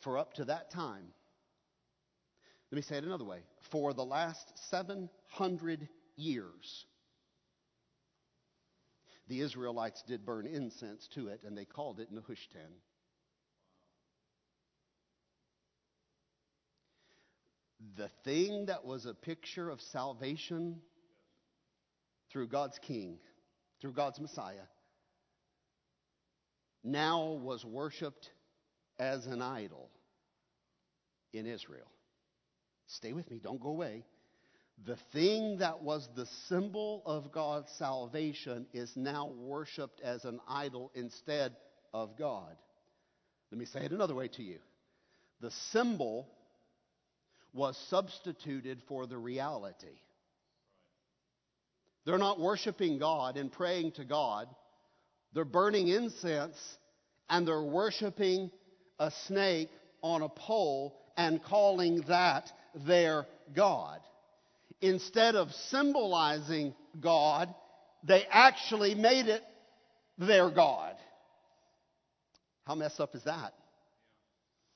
For 0.00 0.16
up 0.16 0.32
to 0.34 0.46
that 0.46 0.70
time, 0.70 1.08
let 2.70 2.76
me 2.76 2.82
say 2.82 2.96
it 2.96 3.04
another 3.04 3.24
way. 3.24 3.40
For 3.70 3.92
the 3.92 4.04
last 4.04 4.52
700 4.70 5.88
years, 6.16 6.86
the 9.28 9.40
Israelites 9.40 10.02
did 10.06 10.24
burn 10.24 10.46
incense 10.46 11.08
to 11.14 11.28
it, 11.28 11.40
and 11.44 11.56
they 11.56 11.64
called 11.64 12.00
it 12.00 12.12
Nehushtan. 12.12 12.72
The 17.96 18.10
thing 18.24 18.66
that 18.66 18.84
was 18.84 19.06
a 19.06 19.14
picture 19.14 19.70
of 19.70 19.80
salvation 19.80 20.80
through 22.32 22.48
God's 22.48 22.78
King, 22.80 23.18
through 23.80 23.92
God's 23.92 24.20
Messiah, 24.20 24.66
now 26.82 27.38
was 27.42 27.64
worshiped 27.64 28.30
as 28.98 29.26
an 29.26 29.40
idol 29.40 29.90
in 31.32 31.46
Israel. 31.46 31.90
Stay 32.86 33.12
with 33.12 33.30
me, 33.30 33.40
don't 33.42 33.60
go 33.60 33.70
away. 33.70 34.04
The 34.84 34.96
thing 35.12 35.58
that 35.58 35.82
was 35.82 36.06
the 36.14 36.26
symbol 36.48 37.02
of 37.06 37.32
God's 37.32 37.70
salvation 37.78 38.66
is 38.74 38.92
now 38.94 39.28
worshiped 39.28 40.00
as 40.02 40.24
an 40.24 40.40
idol 40.46 40.92
instead 40.94 41.56
of 41.94 42.16
God. 42.18 42.56
Let 43.50 43.58
me 43.58 43.64
say 43.64 43.80
it 43.80 43.92
another 43.92 44.14
way 44.14 44.28
to 44.28 44.42
you. 44.42 44.58
The 45.40 45.50
symbol 45.72 46.28
was 47.54 47.76
substituted 47.88 48.82
for 48.86 49.06
the 49.06 49.16
reality. 49.16 49.98
They're 52.04 52.18
not 52.18 52.38
worshiping 52.38 52.98
God 52.98 53.36
and 53.36 53.50
praying 53.50 53.92
to 53.92 54.04
God. 54.04 54.46
They're 55.32 55.44
burning 55.44 55.88
incense 55.88 56.56
and 57.28 57.48
they're 57.48 57.64
worshiping 57.64 58.50
a 58.98 59.10
snake 59.26 59.70
on 60.02 60.22
a 60.22 60.28
pole 60.28 60.96
and 61.16 61.42
calling 61.42 62.02
that 62.08 62.52
their 62.86 63.26
God. 63.54 64.00
Instead 64.80 65.36
of 65.36 65.50
symbolizing 65.52 66.74
God, 67.00 67.54
they 68.02 68.24
actually 68.30 68.94
made 68.94 69.26
it 69.26 69.42
their 70.18 70.50
God. 70.50 70.94
How 72.66 72.74
messed 72.74 73.00
up 73.00 73.14
is 73.14 73.24
that? 73.24 73.54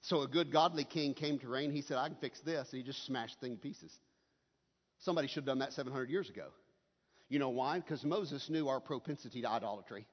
So 0.03 0.22
a 0.22 0.28
good 0.28 0.53
godly 0.53 0.84
king 0.84 1.12
came 1.12 1.38
to 1.40 1.48
reign. 1.48 1.72
He 1.72 1.82
said, 1.82 1.98
I 1.98 2.09
can 2.09 2.16
fix 2.20 2.40
this. 2.40 2.68
And 2.72 2.80
he 2.80 2.86
just 2.86 3.05
smashed 3.05 3.38
things 3.40 3.57
to 3.57 3.61
pieces. 3.61 3.92
Somebody 5.01 5.28
should 5.28 5.36
have 5.36 5.46
done 5.46 5.59
that 5.59 5.72
700 5.72 6.09
years 6.09 6.28
ago. 6.30 6.46
You 7.28 7.38
know 7.38 7.51
why? 7.51 7.78
Because 7.78 8.05
Moses 8.05 8.48
knew 8.48 8.68
our 8.68 8.80
propensity 8.80 9.42
to 9.42 9.48
idolatry. 9.51 10.07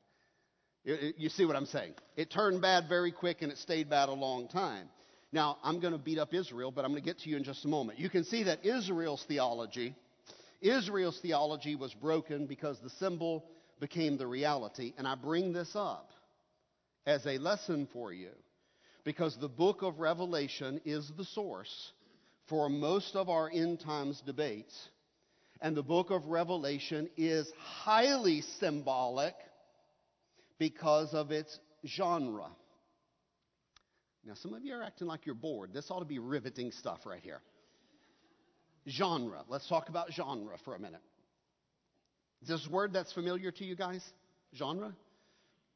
You 0.83 1.29
see 1.29 1.45
what 1.45 1.55
I'm 1.55 1.65
saying? 1.65 1.93
It 2.15 2.31
turned 2.31 2.61
bad 2.61 2.87
very 2.87 3.11
quick 3.11 3.41
and 3.41 3.51
it 3.51 3.57
stayed 3.57 3.89
bad 3.89 4.09
a 4.09 4.13
long 4.13 4.47
time. 4.47 4.89
Now, 5.31 5.57
I'm 5.63 5.79
going 5.79 5.93
to 5.93 5.99
beat 5.99 6.19
up 6.19 6.33
Israel, 6.33 6.71
but 6.71 6.85
I'm 6.85 6.91
going 6.91 7.01
to 7.01 7.05
get 7.05 7.19
to 7.19 7.29
you 7.29 7.37
in 7.37 7.43
just 7.43 7.65
a 7.65 7.67
moment. 7.67 7.99
You 7.99 8.09
can 8.09 8.23
see 8.23 8.43
that 8.43 8.65
Israel's 8.65 9.23
theology, 9.27 9.95
Israel's 10.61 11.19
theology 11.19 11.75
was 11.75 11.93
broken 11.93 12.45
because 12.45 12.79
the 12.79 12.89
symbol 12.91 13.45
became 13.79 14.17
the 14.17 14.27
reality. 14.27 14.93
And 14.97 15.07
I 15.07 15.15
bring 15.15 15.53
this 15.53 15.71
up 15.75 16.11
as 17.05 17.25
a 17.25 17.37
lesson 17.37 17.87
for 17.91 18.13
you 18.13 18.31
because 19.03 19.37
the 19.37 19.49
book 19.49 19.81
of 19.81 19.99
Revelation 19.99 20.81
is 20.85 21.11
the 21.17 21.25
source 21.25 21.91
for 22.47 22.69
most 22.69 23.15
of 23.15 23.29
our 23.29 23.49
end 23.51 23.79
times 23.81 24.21
debates. 24.25 24.75
And 25.61 25.75
the 25.75 25.83
book 25.83 26.11
of 26.11 26.25
Revelation 26.27 27.09
is 27.17 27.51
highly 27.57 28.41
symbolic 28.59 29.33
because 30.59 31.13
of 31.13 31.31
its 31.31 31.59
genre. 31.85 32.47
Now, 34.27 34.33
some 34.33 34.53
of 34.53 34.65
you 34.65 34.75
are 34.75 34.83
acting 34.83 35.07
like 35.07 35.25
you're 35.25 35.35
bored. 35.35 35.71
This 35.73 35.89
ought 35.89 35.99
to 35.99 36.05
be 36.05 36.19
riveting 36.19 36.71
stuff 36.73 36.99
right 37.05 37.21
here. 37.21 37.39
Genre. 38.85 39.43
Let's 39.47 39.67
talk 39.69 39.87
about 39.87 40.11
genre 40.11 40.57
for 40.65 40.75
a 40.75 40.79
minute. 40.79 41.01
Is 42.41 42.49
this 42.49 42.67
word 42.69 42.91
that's 42.91 43.13
familiar 43.13 43.51
to 43.51 43.63
you 43.63 43.75
guys? 43.75 44.03
Genre? 44.53 44.93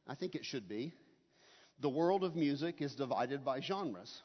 I 0.05 0.15
think 0.15 0.35
it 0.35 0.43
should 0.43 0.67
be. 0.67 0.93
The 1.79 1.89
world 1.89 2.25
of 2.25 2.35
music 2.35 2.81
is 2.81 2.93
divided 2.93 3.45
by 3.45 3.61
genres. 3.61 4.21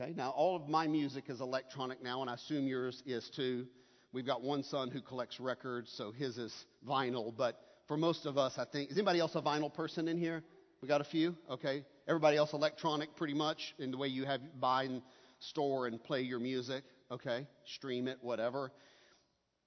Okay, 0.00 0.14
now 0.16 0.30
all 0.30 0.54
of 0.54 0.68
my 0.68 0.86
music 0.86 1.24
is 1.28 1.40
electronic 1.40 2.02
now, 2.02 2.22
and 2.22 2.30
I 2.30 2.34
assume 2.34 2.68
yours 2.68 3.02
is 3.04 3.28
too. 3.34 3.66
We've 4.12 4.24
got 4.24 4.42
one 4.42 4.62
son 4.62 4.90
who 4.90 5.00
collects 5.00 5.40
records, 5.40 5.92
so 5.96 6.12
his 6.12 6.38
is 6.38 6.54
vinyl. 6.88 7.34
But 7.36 7.58
for 7.88 7.96
most 7.96 8.26
of 8.26 8.38
us, 8.38 8.54
I 8.58 8.64
think, 8.64 8.90
is 8.92 8.96
anybody 8.96 9.18
else 9.18 9.34
a 9.34 9.42
vinyl 9.42 9.74
person 9.74 10.06
in 10.06 10.18
here? 10.18 10.44
We 10.82 10.88
got 10.88 11.00
a 11.00 11.04
few? 11.04 11.36
Okay. 11.48 11.84
Everybody 12.08 12.36
else 12.36 12.54
electronic 12.54 13.14
pretty 13.14 13.34
much 13.34 13.72
in 13.78 13.92
the 13.92 13.96
way 13.96 14.08
you 14.08 14.24
have 14.24 14.40
buy 14.60 14.82
and 14.82 15.00
store 15.38 15.86
and 15.86 16.02
play 16.02 16.22
your 16.22 16.40
music, 16.40 16.82
okay? 17.08 17.46
Stream 17.64 18.08
it, 18.08 18.18
whatever. 18.20 18.72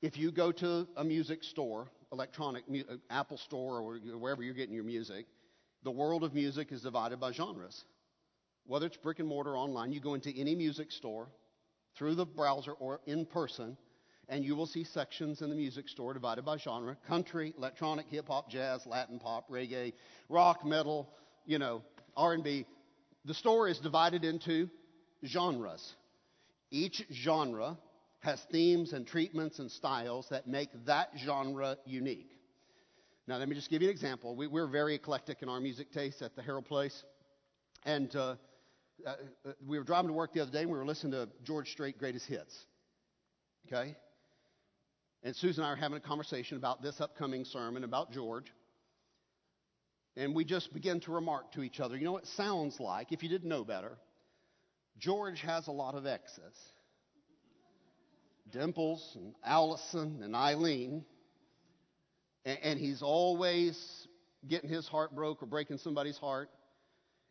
If 0.02 0.18
you 0.18 0.30
go 0.30 0.52
to 0.52 0.86
a 0.98 1.06
music 1.06 1.46
store, 1.46 1.88
electronic 2.12 2.66
uh, 2.70 2.96
Apple 3.10 3.38
store 3.38 3.80
or 3.80 3.98
wherever 4.18 4.44
you're 4.44 4.54
getting 4.54 4.76
your 4.76 4.84
music, 4.84 5.26
the 5.84 5.92
world 5.92 6.26
of 6.26 6.34
music 6.34 6.74
is 6.74 6.82
divided 6.82 7.22
by 7.22 7.32
genres. 7.32 7.86
Whether 8.66 8.88
it's 8.88 8.98
brick 8.98 9.20
and 9.20 9.28
mortar 9.28 9.58
online, 9.58 9.94
you 9.94 10.02
go 10.02 10.16
into 10.16 10.38
any 10.38 10.54
music 10.54 10.92
store 10.92 11.30
through 11.98 12.16
the 12.16 12.26
browser 12.26 12.74
or 12.74 13.00
in 13.06 13.26
person, 13.26 13.78
and 14.30 14.44
you 14.44 14.56
will 14.56 14.66
see 14.66 14.84
sections 14.84 15.42
in 15.42 15.50
the 15.50 15.56
music 15.56 15.88
store 15.88 16.14
divided 16.14 16.44
by 16.44 16.58
genre 16.58 16.96
country 17.08 17.54
electronic 17.58 18.08
hip 18.10 18.28
hop 18.28 18.50
jazz 18.50 18.86
latin 18.86 19.20
pop 19.20 19.50
reggae 19.50 19.94
rock 20.30 20.66
metal 20.66 21.10
you 21.46 21.60
know 21.60 21.82
r&b 22.18 22.66
the 23.26 23.34
store 23.34 23.68
is 23.68 23.80
divided 23.80 24.24
into 24.24 24.70
genres. 25.26 25.96
Each 26.72 27.04
genre 27.12 27.78
has 28.20 28.42
themes 28.52 28.94
and 28.94 29.06
treatments 29.06 29.60
and 29.60 29.70
styles 29.72 30.28
that 30.30 30.48
make 30.48 30.70
that 30.86 31.10
genre 31.18 31.78
unique. 31.86 32.30
Now, 33.28 33.38
let 33.38 33.50
me 33.50 33.56
just 33.56 33.70
give 33.72 33.82
you 33.82 33.88
an 33.88 33.94
example. 33.94 34.36
We, 34.36 34.48
are 34.60 34.68
very 34.68 34.94
eclectic 34.94 35.42
in 35.42 35.50
our 35.50 35.60
music 35.60 35.92
taste 35.92 36.22
at 36.22 36.36
the 36.36 36.44
Harold 36.44 36.66
Place. 36.66 37.04
And 37.84 38.16
uh, 38.16 38.36
uh, 39.06 39.16
uh, 39.48 39.52
we 39.66 39.80
were 39.80 39.84
driving 39.84 40.10
to 40.10 40.14
work 40.14 40.34
the 40.34 40.42
other 40.42 40.52
day 40.52 40.62
and 40.62 40.70
we 40.70 40.78
were 40.78 40.86
listening 40.86 41.14
to 41.14 41.28
George 41.44 41.72
Strait 41.72 41.98
Greatest 41.98 42.28
Hits. 42.28 42.56
Okay? 43.68 43.96
And 45.26 45.36
Susan 45.36 45.64
and 45.64 45.68
I 45.68 45.74
are 45.74 45.76
having 45.76 45.98
a 45.98 46.02
conversation 46.02 46.56
about 46.56 46.84
this 46.84 47.02
upcoming 47.02 47.46
sermon 47.46 47.84
about 47.84 48.12
George. 48.12 48.46
And 50.16 50.36
we 50.36 50.46
just 50.46 50.72
begin 50.72 51.00
to 51.02 51.12
remark 51.12 51.52
to 51.54 51.64
each 51.64 51.80
other, 51.80 51.98
you 51.98 52.06
know, 52.06 52.18
it 52.18 52.28
sounds 52.38 52.80
like, 52.80 53.12
if 53.12 53.24
you 53.24 53.28
didn't 53.28 53.50
know 53.50 53.64
better, 53.64 53.98
George 55.00 55.42
has 55.42 55.66
a 55.66 55.72
lot 55.72 55.96
of 55.96 56.06
exes. 56.06 56.56
Dimples 58.52 59.14
and 59.16 59.34
Allison 59.44 60.22
and 60.22 60.36
Eileen. 60.36 61.04
And, 62.46 62.60
and 62.62 62.80
he's 62.80 63.02
always 63.02 64.08
getting 64.48 64.70
his 64.70 64.88
heart 64.88 65.16
broke 65.16 65.42
or 65.42 65.48
breaking 65.48 65.80
somebody's 65.80 66.20
heart. 66.20 66.52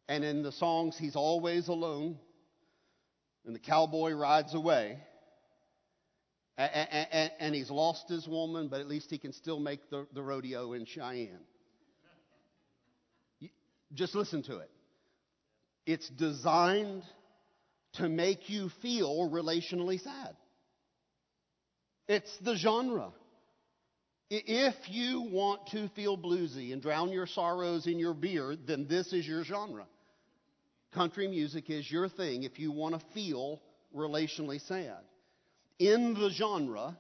And 0.09 0.25
in 0.25 0.43
the 0.43 0.53
songs, 0.53 0.99
he's 0.99 1.15
always 1.15 1.69
alone. 1.69 2.19
And 3.47 3.55
the 3.55 3.61
cowboy 3.61 4.15
rides 4.15 4.53
away. 4.53 4.99
And, 6.57 7.55
he's 7.55 7.71
lost 7.71 8.09
his 8.09 8.29
woman, 8.29 8.69
but 8.69 8.81
at 8.81 8.87
least 8.87 9.11
he 9.11 9.19
can 9.19 9.33
still 9.33 9.59
make 9.59 9.91
the, 9.91 10.07
the 10.15 10.23
rodeo 10.23 10.73
in 10.73 10.87
Cheyenne. 10.87 11.41
Just 13.93 14.15
listen 14.15 14.43
to 14.45 14.59
it. 14.59 14.71
It's 15.87 16.09
designed 16.11 17.03
to 17.95 18.09
make 18.09 18.49
you 18.49 18.71
feel 18.83 19.31
relationally 19.31 20.01
sad. 20.01 20.37
It's 22.09 22.37
the 22.39 22.57
genre. 22.57 23.13
If 24.31 24.75
you 24.89 25.23
want 25.23 25.69
to 25.69 25.89
feel 25.91 26.17
bluesy 26.17 26.73
and 26.73 26.81
drown 26.81 27.11
your 27.11 27.27
sorrows 27.27 27.87
in 27.87 27.99
your 27.99 28.15
beer, 28.15 28.57
then 28.67 28.87
this 28.89 29.13
is 29.13 29.27
your 29.27 29.45
genre. 29.45 29.87
Country 30.93 31.29
music 31.29 31.69
is 31.71 31.91
your 31.91 32.09
thing 32.09 32.45
if 32.45 32.59
you 32.59 32.73
want 32.73 32.99
to 32.99 33.07
feel 33.13 33.61
relationally 33.95 34.61
sad. 34.67 35.03
In 35.79 36.15
the 36.15 36.31
genre, 36.31 36.97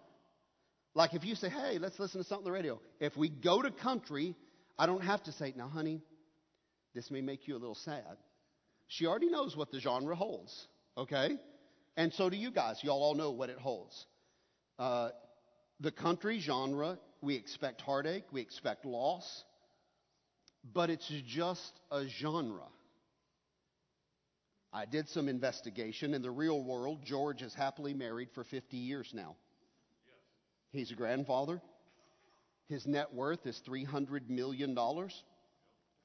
like 0.94 1.14
if 1.14 1.24
you 1.24 1.34
say, 1.34 1.48
hey, 1.48 1.78
let's 1.78 1.98
listen 1.98 2.20
to 2.20 2.26
something 2.26 2.46
on 2.46 2.52
the 2.52 2.52
radio. 2.52 2.80
If 3.00 3.16
we 3.16 3.28
go 3.28 3.62
to 3.62 3.70
country, 3.70 4.34
I 4.78 4.86
don't 4.86 5.02
have 5.02 5.22
to 5.24 5.32
say, 5.32 5.54
now, 5.56 5.68
honey, 5.68 6.02
this 6.94 7.10
may 7.10 7.20
make 7.20 7.46
you 7.46 7.56
a 7.56 7.58
little 7.58 7.74
sad. 7.74 8.16
She 8.88 9.06
already 9.06 9.30
knows 9.30 9.56
what 9.56 9.70
the 9.70 9.80
genre 9.80 10.14
holds, 10.14 10.66
okay? 10.96 11.38
And 11.96 12.12
so 12.12 12.30
do 12.30 12.36
you 12.36 12.50
guys. 12.50 12.78
Y'all 12.82 13.02
all 13.02 13.14
know 13.14 13.30
what 13.30 13.50
it 13.50 13.58
holds. 13.58 14.06
Uh, 14.78 15.10
the 15.80 15.92
country 15.92 16.40
genre, 16.40 16.98
we 17.20 17.34
expect 17.36 17.80
heartache, 17.80 18.24
we 18.32 18.40
expect 18.40 18.84
loss, 18.84 19.44
but 20.72 20.90
it's 20.90 21.10
just 21.26 21.72
a 21.90 22.06
genre. 22.06 22.68
I 24.74 24.86
did 24.86 25.08
some 25.08 25.28
investigation. 25.28 26.14
In 26.14 26.22
the 26.22 26.32
real 26.32 26.60
world, 26.60 26.98
George 27.04 27.42
is 27.42 27.54
happily 27.54 27.94
married 27.94 28.28
for 28.34 28.42
50 28.42 28.76
years 28.76 29.08
now. 29.14 29.36
He's 30.72 30.90
a 30.90 30.96
grandfather. 30.96 31.62
His 32.68 32.84
net 32.84 33.14
worth 33.14 33.46
is 33.46 33.62
$300 33.68 34.28
million. 34.28 34.76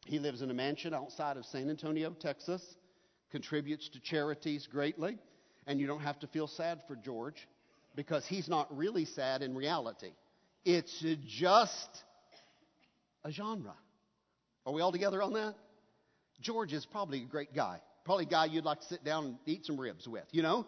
He 0.05 0.19
lives 0.19 0.43
in 0.43 0.51
a 0.51 0.53
mansion 0.53 0.93
outside 0.93 1.35
of 1.35 1.45
San 1.45 1.71
Antonio, 1.71 2.11
Texas, 2.11 2.61
contributes 3.31 3.89
to 3.89 3.99
charities 3.99 4.67
greatly, 4.71 5.17
and 5.65 5.79
you 5.79 5.87
don't 5.87 6.01
have 6.01 6.19
to 6.19 6.27
feel 6.27 6.47
sad 6.47 6.81
for 6.87 6.95
George 6.95 7.47
because 7.95 8.23
he's 8.27 8.47
not 8.47 8.75
really 8.77 9.05
sad 9.05 9.41
in 9.41 9.55
reality. 9.55 10.11
It's 10.63 11.03
just 11.25 12.03
a 13.23 13.31
genre. 13.31 13.73
Are 14.67 14.73
we 14.73 14.81
all 14.81 14.91
together 14.91 15.23
on 15.23 15.33
that? 15.33 15.55
George 16.39 16.71
is 16.71 16.85
probably 16.85 17.23
a 17.23 17.25
great 17.25 17.55
guy. 17.55 17.81
Probably 18.05 18.25
a 18.25 18.29
guy 18.29 18.45
you'd 18.45 18.65
like 18.65 18.81
to 18.81 18.87
sit 18.87 19.03
down 19.03 19.25
and 19.25 19.37
eat 19.45 19.65
some 19.65 19.79
ribs 19.79 20.07
with, 20.07 20.25
you 20.31 20.41
know? 20.41 20.65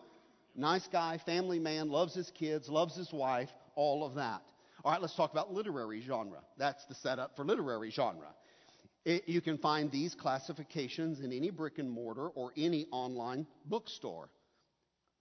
Nice 0.55 0.87
guy, 0.91 1.17
family 1.25 1.59
man, 1.59 1.89
loves 1.89 2.13
his 2.13 2.29
kids, 2.31 2.69
loves 2.69 2.95
his 2.95 3.11
wife, 3.13 3.49
all 3.75 4.05
of 4.05 4.15
that. 4.15 4.41
All 4.83 4.91
right, 4.91 5.01
let's 5.01 5.15
talk 5.15 5.31
about 5.31 5.53
literary 5.53 6.01
genre. 6.01 6.39
That's 6.57 6.83
the 6.85 6.95
setup 6.95 7.35
for 7.35 7.45
literary 7.45 7.91
genre. 7.91 8.27
It, 9.05 9.27
you 9.27 9.41
can 9.41 9.57
find 9.57 9.91
these 9.91 10.13
classifications 10.13 11.21
in 11.21 11.31
any 11.31 11.49
brick 11.49 11.79
and 11.79 11.89
mortar 11.89 12.27
or 12.29 12.51
any 12.57 12.87
online 12.91 13.47
bookstore. 13.65 14.29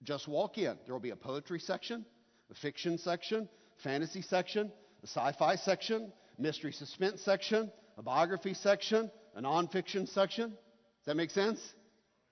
Just 0.03 0.29
walk 0.29 0.59
in. 0.59 0.77
There 0.85 0.95
will 0.95 1.01
be 1.01 1.11
a 1.11 1.17
poetry 1.17 1.61
section, 1.61 2.05
a 2.51 2.55
fiction 2.55 2.99
section, 2.99 3.49
fantasy 3.83 4.23
section, 4.23 4.73
a 5.03 5.07
sci 5.07 5.33
fi 5.39 5.57
section, 5.57 6.13
mystery 6.39 6.73
suspense 6.73 7.23
section, 7.23 7.71
a 7.97 8.03
biography 8.03 8.55
section, 8.55 9.11
a 9.35 9.43
nonfiction 9.43 10.09
section. 10.09 10.51
Does 10.51 11.07
that 11.07 11.17
make 11.17 11.31
sense? 11.31 11.61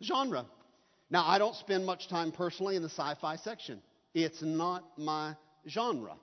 Genre. 0.03 0.46
Now, 1.11 1.26
I 1.26 1.38
don't 1.38 1.57
spend 1.57 1.86
much 1.86 2.09
time 2.09 2.32
personally 2.32 2.76
in 2.76 2.82
the 2.82 2.90
sci 2.90 3.14
fi 3.20 3.36
section, 3.36 3.82
it's 4.14 4.42
not 4.42 4.84
my 4.99 5.34
genre. 5.66 6.16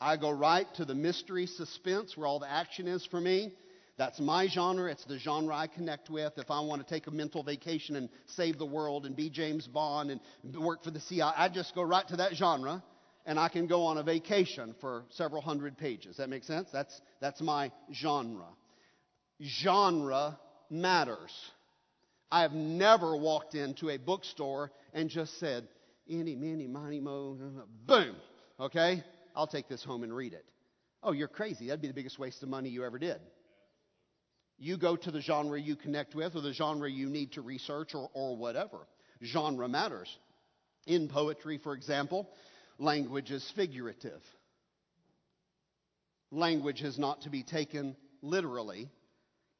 I 0.00 0.16
go 0.16 0.30
right 0.30 0.66
to 0.74 0.84
the 0.84 0.94
mystery 0.94 1.46
suspense 1.46 2.16
where 2.16 2.26
all 2.26 2.40
the 2.40 2.50
action 2.50 2.88
is 2.88 3.06
for 3.06 3.20
me. 3.20 3.52
That's 3.98 4.18
my 4.18 4.48
genre. 4.48 4.90
It's 4.90 5.04
the 5.04 5.18
genre 5.18 5.54
I 5.54 5.66
connect 5.68 6.10
with. 6.10 6.32
If 6.36 6.50
I 6.50 6.60
want 6.60 6.86
to 6.86 6.92
take 6.92 7.06
a 7.06 7.10
mental 7.10 7.42
vacation 7.42 7.94
and 7.96 8.08
save 8.26 8.58
the 8.58 8.66
world 8.66 9.06
and 9.06 9.14
be 9.14 9.30
James 9.30 9.66
Bond 9.66 10.10
and 10.10 10.20
work 10.56 10.82
for 10.82 10.90
the 10.90 11.00
CIA, 11.00 11.32
I 11.36 11.48
just 11.48 11.74
go 11.74 11.82
right 11.82 12.06
to 12.08 12.16
that 12.16 12.34
genre 12.34 12.82
and 13.26 13.38
I 13.38 13.48
can 13.48 13.66
go 13.66 13.84
on 13.84 13.98
a 13.98 14.02
vacation 14.02 14.74
for 14.80 15.04
several 15.10 15.42
hundred 15.42 15.78
pages. 15.78 16.16
That 16.16 16.28
makes 16.28 16.46
sense? 16.46 16.68
That's, 16.72 17.00
that's 17.20 17.40
my 17.40 17.70
genre. 17.92 18.48
Genre 19.40 20.38
matters. 20.70 21.32
I 22.32 22.40
have 22.40 22.54
never 22.54 23.14
walked 23.14 23.54
into 23.54 23.90
a 23.90 23.98
bookstore 23.98 24.72
and 24.94 25.10
just 25.10 25.38
said, 25.38 25.68
any, 26.08 26.34
many, 26.34 26.66
money, 26.66 26.98
mo, 26.98 27.36
boom. 27.86 28.16
Okay? 28.58 29.04
I'll 29.36 29.46
take 29.46 29.68
this 29.68 29.84
home 29.84 30.02
and 30.02 30.16
read 30.16 30.32
it. 30.32 30.46
Oh, 31.02 31.12
you're 31.12 31.28
crazy. 31.28 31.66
That'd 31.66 31.82
be 31.82 31.88
the 31.88 31.94
biggest 31.94 32.18
waste 32.18 32.42
of 32.42 32.48
money 32.48 32.70
you 32.70 32.86
ever 32.86 32.98
did. 32.98 33.20
You 34.58 34.78
go 34.78 34.96
to 34.96 35.10
the 35.10 35.20
genre 35.20 35.60
you 35.60 35.76
connect 35.76 36.14
with 36.14 36.34
or 36.34 36.40
the 36.40 36.54
genre 36.54 36.90
you 36.90 37.10
need 37.10 37.32
to 37.32 37.42
research 37.42 37.94
or, 37.94 38.08
or 38.14 38.34
whatever. 38.34 38.78
Genre 39.22 39.68
matters. 39.68 40.08
In 40.86 41.08
poetry, 41.08 41.58
for 41.58 41.74
example, 41.74 42.30
language 42.78 43.30
is 43.30 43.46
figurative. 43.54 44.22
Language 46.30 46.80
is 46.80 46.98
not 46.98 47.20
to 47.22 47.30
be 47.30 47.42
taken 47.42 47.94
literally 48.22 48.90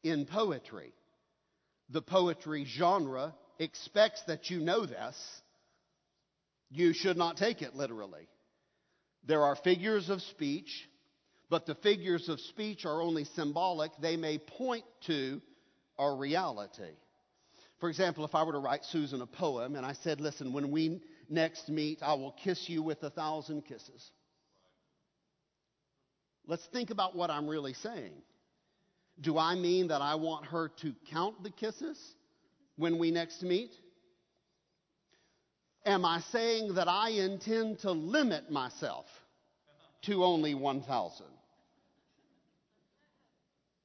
in 0.03 0.25
poetry. 0.25 0.95
The 1.93 2.03
poetry 2.03 2.65
genre 2.65 3.35
expects 3.59 4.23
that 4.27 4.51
you 4.51 4.61
know 4.61 4.87
this. 4.87 5.41
You 6.71 6.93
should 6.93 7.17
not 7.17 7.37
take 7.37 7.63
it 7.63 7.75
literally. 7.75 8.29
There 9.27 9.43
are 9.43 9.57
figures 9.57 10.09
of 10.09 10.23
speech 10.23 10.89
but 11.53 11.67
the 11.67 11.75
figures 11.75 12.31
of 12.31 12.41
speech 12.41 12.87
are 12.87 13.03
only 13.03 13.25
symbolic. 13.25 13.93
They 14.01 14.17
may 14.17 14.39
point 14.39 14.85
to 15.07 15.43
a 15.99 16.11
reality. 16.11 16.95
For 17.79 17.91
example, 17.91 18.25
if 18.25 18.35
I 18.35 18.43
were 18.45 18.53
to 18.53 18.59
write 18.59 18.87
Susan 18.87 19.21
a 19.21 19.27
poem 19.27 19.77
and 19.77 19.85
I 19.85 19.93
said, 19.93 20.19
Listen, 20.19 20.55
when 20.55 20.71
we 20.71 21.03
next 21.29 21.69
meet, 21.69 21.99
I 22.01 22.15
will 22.15 22.35
kiss 22.43 22.71
you 22.71 22.83
with 22.83 23.03
a 23.03 23.11
thousand 23.11 23.67
kisses. 23.67 24.11
Let's 26.47 26.67
think 26.73 26.89
about 26.89 27.15
what 27.15 27.29
I'm 27.29 27.47
really 27.47 27.75
saying. 27.75 28.15
Do 29.21 29.39
I 29.39 29.55
mean 29.55 29.89
that 29.89 30.01
I 30.01 30.15
want 30.17 30.47
her 30.47 30.69
to 30.83 30.95
count 31.11 31.43
the 31.43 31.51
kisses 31.51 31.99
when 32.77 32.99
we 32.99 33.11
next 33.11 33.43
meet? 33.43 33.71
Am 35.85 36.05
I 36.05 36.21
saying 36.31 36.75
that 36.75 36.89
I 36.89 37.11
intend 37.11 37.81
to 37.81 37.93
limit 37.93 38.51
myself 38.51 39.07
to 40.03 40.25
only 40.25 40.55
1,000? 40.55 41.27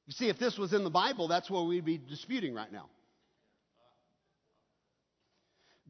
You 0.06 0.12
see, 0.12 0.28
if 0.28 0.38
this 0.38 0.56
was 0.56 0.72
in 0.72 0.84
the 0.84 0.90
Bible, 0.90 1.28
that's 1.28 1.50
what 1.50 1.66
we'd 1.66 1.84
be 1.84 1.98
disputing 1.98 2.54
right 2.54 2.72
now. 2.72 2.88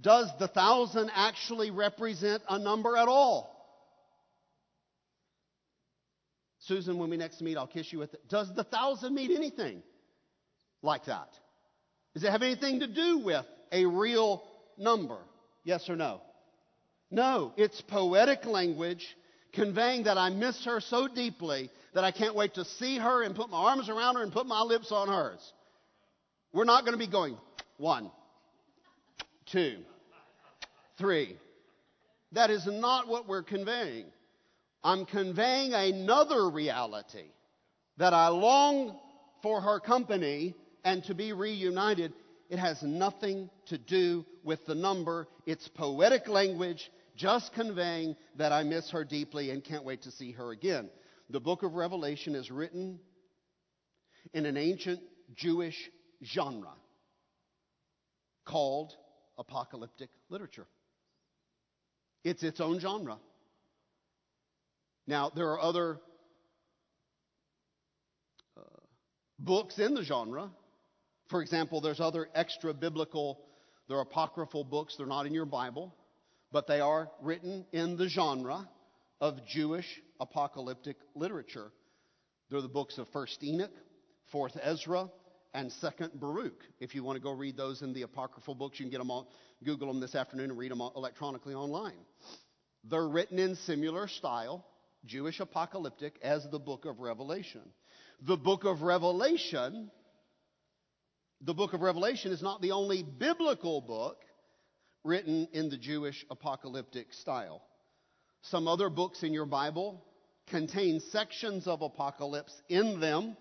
Does 0.01 0.29
the 0.39 0.49
thousand 0.49 1.11
actually 1.15 1.71
represent 1.71 2.43
a 2.49 2.59
number 2.59 2.97
at 2.97 3.09
all? 3.09 3.58
Susan, 6.69 6.99
when 6.99 7.09
we 7.09 7.17
next 7.17 7.41
meet, 7.41 7.57
I'll 7.57 7.67
kiss 7.67 7.91
you 7.93 7.99
with 7.99 8.13
it. 8.13 8.29
Does 8.29 8.55
the 8.55 8.63
thousand 8.63 9.15
mean 9.15 9.35
anything 9.35 9.83
like 10.83 11.07
that? 11.07 11.31
Does 12.13 12.23
it 12.25 12.31
have 12.31 12.43
anything 12.43 12.81
to 12.81 12.87
do 12.87 13.19
with 13.19 13.47
a 13.73 13.87
real 13.87 14.45
number? 14.77 15.17
Yes 15.65 15.89
or 15.89 15.97
no? 15.97 16.21
No, 17.11 17.55
it's 17.57 17.81
poetic 17.81 18.45
language 18.45 19.17
conveying 19.55 20.05
that 20.05 20.19
I 20.19 20.29
miss 20.29 20.63
her 20.67 20.81
so 20.81 21.09
deeply 21.09 21.71
that 21.95 22.05
I 22.05 22.11
can't 22.11 22.35
wait 22.35 22.55
to 22.55 22.67
see 22.67 22.99
her 22.99 23.23
and 23.23 23.35
put 23.35 23.49
my 23.49 23.59
arms 23.59 23.89
around 23.89 24.17
her 24.17 24.23
and 24.23 24.31
put 24.31 24.47
my 24.47 24.61
lips 24.61 24.93
on 24.93 25.09
hers. 25.09 25.41
We're 26.53 26.65
not 26.65 26.85
going 26.85 26.93
to 26.93 26.99
be 26.99 27.11
going 27.11 27.39
one, 27.79 28.11
two, 29.47 29.79
three. 30.99 31.39
That 32.33 32.51
is 32.51 32.67
not 32.67 33.09
what 33.09 33.27
we're 33.27 33.43
conveying. 33.43 34.05
I'm 34.83 35.05
conveying 35.07 35.75
another 35.75 36.49
reality 36.49 37.31
that 37.97 38.13
I 38.15 38.29
long 38.29 38.99
for 39.43 39.61
her 39.61 39.81
company 39.81 40.55
and 40.85 41.05
to 41.05 41.15
be 41.15 41.33
reunited. 41.33 42.13
It 42.49 42.59
has 42.59 42.83
nothing 42.83 43.51
to 43.67 43.79
do 43.79 44.25
with 44.45 44.65
the 44.67 44.75
number. 44.75 45.29
It's 45.47 45.69
poetic 45.69 46.29
language 46.29 46.91
just 47.17 47.53
conveying 47.53 48.17
that 48.37 48.53
I 48.53 48.63
miss 48.63 48.91
her 48.91 49.05
deeply 49.05 49.51
and 49.51 49.63
can't 49.63 49.85
wait 49.85 50.03
to 50.03 50.11
see 50.11 50.33
her 50.33 50.53
again. 50.53 50.89
The 51.31 51.41
book 51.41 51.63
of 51.63 51.75
Revelation 51.75 52.35
is 52.35 52.51
written 52.51 53.01
in 54.33 54.47
an 54.47 54.57
ancient 54.57 55.01
Jewish 55.35 55.91
genre 56.25 56.73
called 58.47 58.93
apocalyptic 59.37 60.11
literature. 60.31 60.67
It's 62.25 62.43
its 62.43 62.61
own 62.61 62.81
genre. 62.81 63.19
Now, 65.09 65.31
there 65.35 65.49
are 65.53 65.61
other 65.61 65.99
uh, 68.59 68.61
books 69.39 69.79
in 69.79 69.95
the 69.95 70.05
genre. 70.05 70.51
For 71.31 71.41
example, 71.41 71.81
there's 71.81 71.99
other 71.99 72.29
extra 72.35 72.75
biblical, 72.75 73.41
they're 73.89 74.01
apocryphal 74.01 74.65
books, 74.65 74.97
they're 74.97 75.07
not 75.07 75.25
in 75.25 75.33
your 75.33 75.47
Bible, 75.47 75.95
but 76.53 76.67
they 76.67 76.81
are 76.81 77.11
written 77.23 77.65
in 77.73 77.97
the 77.97 78.07
genre 78.07 78.69
of 79.19 79.47
Jewish 79.47 79.87
apocalyptic 80.21 80.99
literature. 81.15 81.73
They're 82.51 82.61
the 82.61 82.69
books 82.69 82.99
of 82.99 83.09
1st 83.09 83.43
Enoch, 83.45 83.73
4th 84.33 84.59
Ezra, 84.63 85.09
and 85.55 85.71
2nd 85.71 86.21
Baruch. 86.21 86.63
If 86.81 86.95
you 86.95 87.03
want 87.03 87.17
to 87.17 87.23
go 87.23 87.31
read 87.31 87.57
those 87.57 87.81
in 87.81 87.95
the 87.95 88.03
apocryphal 88.03 88.55
books, 88.55 88.79
you 88.79 88.85
can 88.85 88.91
get 88.91 88.99
them 88.99 89.11
on, 89.11 89.25
Google 89.65 89.89
them 89.89 90.01
this 90.01 90.15
afternoon 90.15 90.51
and 90.51 90.59
read 90.59 90.71
them 90.71 90.83
electronically 90.83 91.55
online. 91.55 91.97
They're 92.85 93.09
written 93.09 93.39
in 93.39 93.57
similar 93.57 94.07
style, 94.07 94.67
Jewish 95.05 95.41
apocalyptic, 95.41 96.19
as 96.23 96.47
the 96.51 96.59
book 96.59 96.85
of 96.85 97.01
Revelation. 97.01 97.63
The 98.23 98.37
book 98.37 98.65
of 98.65 98.83
Revelation, 98.83 99.91
the 101.41 101.55
book 101.55 101.73
of 101.73 101.83
Revelation 101.83 102.33
is 102.33 102.43
not 102.43 102.61
the 102.61 102.73
only 102.73 103.03
biblical 103.03 103.81
book 103.81 104.19
written 105.05 105.49
in 105.53 105.71
the 105.71 105.77
Jewish 105.77 106.27
apocalyptic 106.31 107.13
style. 107.13 107.63
Some 108.43 108.67
other 108.67 108.91
books 108.91 109.23
in 109.23 109.33
your 109.33 109.47
Bible 109.47 110.05
contain 110.49 111.01
sections 111.01 111.67
of 111.67 111.83
apocalypse 111.83 112.55
in 112.69 113.01
them 113.01 113.37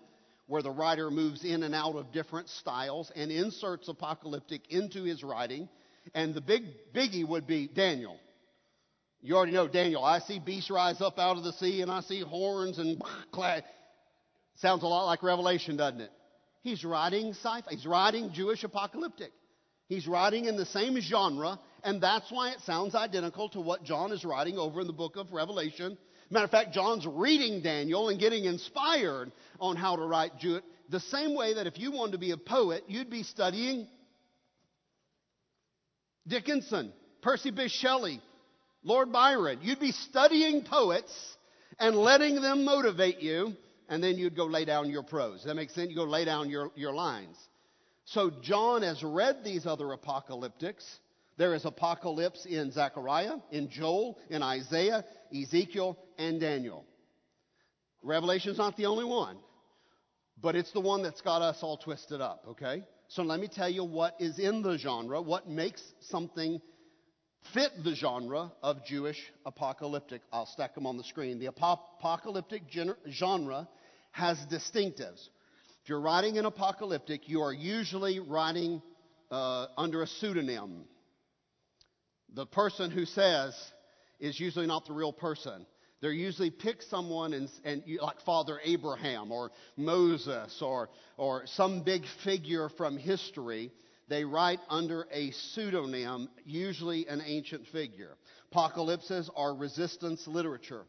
where 0.46 0.62
the 0.62 0.70
writer 0.70 1.10
moves 1.10 1.44
in 1.44 1.62
and 1.62 1.74
out 1.74 1.94
of 1.94 2.12
different 2.12 2.48
styles 2.48 3.12
and 3.14 3.30
inserts 3.30 3.88
apocalyptic 3.88 4.62
into 4.70 5.04
his 5.04 5.22
writing. 5.22 5.68
And 6.14 6.34
the 6.34 6.40
big 6.40 6.64
biggie 6.94 7.26
would 7.26 7.46
be 7.46 7.68
Daniel. 7.68 8.18
You 9.20 9.36
already 9.36 9.52
know 9.52 9.68
Daniel. 9.68 10.04
I 10.04 10.20
see 10.20 10.38
beasts 10.38 10.70
rise 10.70 11.00
up 11.00 11.18
out 11.18 11.36
of 11.36 11.44
the 11.44 11.52
sea 11.52 11.82
and 11.82 11.90
I 11.90 12.00
see 12.00 12.20
horns 12.20 12.78
and. 12.78 13.02
Sounds 14.56 14.82
a 14.82 14.86
lot 14.86 15.06
like 15.06 15.22
Revelation, 15.22 15.76
doesn't 15.76 16.00
it? 16.00 16.10
He's 16.62 16.84
writing 16.84 17.30
sci-fi. 17.30 17.70
He's 17.70 17.86
writing 17.86 18.32
Jewish 18.32 18.64
apocalyptic. 18.64 19.30
He's 19.88 20.06
writing 20.06 20.46
in 20.46 20.56
the 20.56 20.66
same 20.66 21.00
genre, 21.00 21.58
and 21.84 22.00
that's 22.00 22.30
why 22.30 22.50
it 22.50 22.60
sounds 22.60 22.94
identical 22.94 23.48
to 23.50 23.60
what 23.60 23.84
John 23.84 24.12
is 24.12 24.24
writing 24.24 24.58
over 24.58 24.80
in 24.80 24.86
the 24.86 24.92
book 24.92 25.16
of 25.16 25.32
Revelation. 25.32 25.96
Matter 26.28 26.44
of 26.44 26.50
fact, 26.50 26.74
John's 26.74 27.06
reading 27.06 27.62
Daniel 27.62 28.08
and 28.08 28.18
getting 28.20 28.44
inspired 28.44 29.32
on 29.60 29.76
how 29.76 29.96
to 29.96 30.02
write 30.02 30.36
Jewish. 30.38 30.64
The 30.90 31.00
same 31.00 31.34
way 31.34 31.54
that 31.54 31.66
if 31.66 31.78
you 31.78 31.92
wanted 31.92 32.12
to 32.12 32.18
be 32.18 32.32
a 32.32 32.36
poet, 32.36 32.84
you'd 32.88 33.10
be 33.10 33.22
studying 33.22 33.86
Dickinson, 36.26 36.92
Percy 37.22 37.50
Bysshe 37.50 37.70
Shelley, 37.70 38.20
Lord 38.88 39.12
Byron. 39.12 39.58
You'd 39.60 39.80
be 39.80 39.92
studying 39.92 40.64
poets 40.64 41.12
and 41.78 41.94
letting 41.94 42.40
them 42.40 42.64
motivate 42.64 43.20
you, 43.20 43.52
and 43.90 44.02
then 44.02 44.16
you'd 44.16 44.34
go 44.34 44.46
lay 44.46 44.64
down 44.64 44.88
your 44.88 45.02
prose. 45.02 45.44
That 45.44 45.56
makes 45.56 45.74
sense? 45.74 45.90
You 45.90 45.96
go 45.96 46.04
lay 46.04 46.24
down 46.24 46.48
your, 46.48 46.70
your 46.74 46.94
lines. 46.94 47.36
So 48.06 48.30
John 48.42 48.80
has 48.80 49.02
read 49.02 49.44
these 49.44 49.66
other 49.66 49.94
apocalyptics. 49.94 50.84
There 51.36 51.54
is 51.54 51.66
apocalypse 51.66 52.46
in 52.46 52.72
Zechariah, 52.72 53.34
in 53.52 53.68
Joel, 53.68 54.18
in 54.30 54.42
Isaiah, 54.42 55.04
Ezekiel, 55.38 55.98
and 56.16 56.40
Daniel. 56.40 56.86
Revelation's 58.02 58.56
not 58.56 58.78
the 58.78 58.86
only 58.86 59.04
one, 59.04 59.36
but 60.40 60.56
it's 60.56 60.72
the 60.72 60.80
one 60.80 61.02
that's 61.02 61.20
got 61.20 61.42
us 61.42 61.58
all 61.60 61.76
twisted 61.76 62.22
up, 62.22 62.42
okay? 62.48 62.82
So 63.08 63.22
let 63.22 63.38
me 63.38 63.48
tell 63.48 63.68
you 63.68 63.84
what 63.84 64.16
is 64.18 64.38
in 64.38 64.62
the 64.62 64.78
genre, 64.78 65.20
what 65.20 65.46
makes 65.46 65.82
something 66.00 66.62
fit 67.54 67.70
the 67.84 67.94
genre 67.94 68.52
of 68.62 68.84
Jewish 68.84 69.18
apocalyptic. 69.46 70.22
I'll 70.32 70.46
stack 70.46 70.74
them 70.74 70.86
on 70.86 70.96
the 70.96 71.04
screen. 71.04 71.38
The 71.38 71.46
apocalyptic 71.46 72.62
genre 73.10 73.68
has 74.12 74.38
distinctives. 74.50 75.28
If 75.82 75.88
you're 75.88 76.00
writing 76.00 76.38
an 76.38 76.44
apocalyptic, 76.44 77.28
you 77.28 77.42
are 77.42 77.52
usually 77.52 78.20
writing 78.20 78.82
uh, 79.30 79.66
under 79.76 80.02
a 80.02 80.06
pseudonym. 80.06 80.84
The 82.34 82.46
person 82.46 82.90
who 82.90 83.04
says 83.06 83.56
is 84.20 84.38
usually 84.38 84.66
not 84.66 84.86
the 84.86 84.92
real 84.92 85.12
person. 85.12 85.64
They're 86.00 86.12
usually 86.12 86.50
pick 86.50 86.82
someone 86.82 87.32
and, 87.32 87.48
and 87.64 87.82
you, 87.86 88.00
like 88.00 88.20
Father 88.20 88.60
Abraham 88.64 89.32
or 89.32 89.50
Moses 89.76 90.60
or, 90.62 90.90
or 91.16 91.42
some 91.46 91.82
big 91.82 92.02
figure 92.24 92.68
from 92.76 92.96
history. 92.96 93.72
They 94.08 94.24
write 94.24 94.60
under 94.68 95.06
a 95.12 95.30
pseudonym, 95.30 96.28
usually 96.44 97.06
an 97.08 97.22
ancient 97.24 97.66
figure. 97.68 98.16
Apocalypses 98.50 99.30
are 99.36 99.54
resistance 99.54 100.26
literature. 100.26 100.84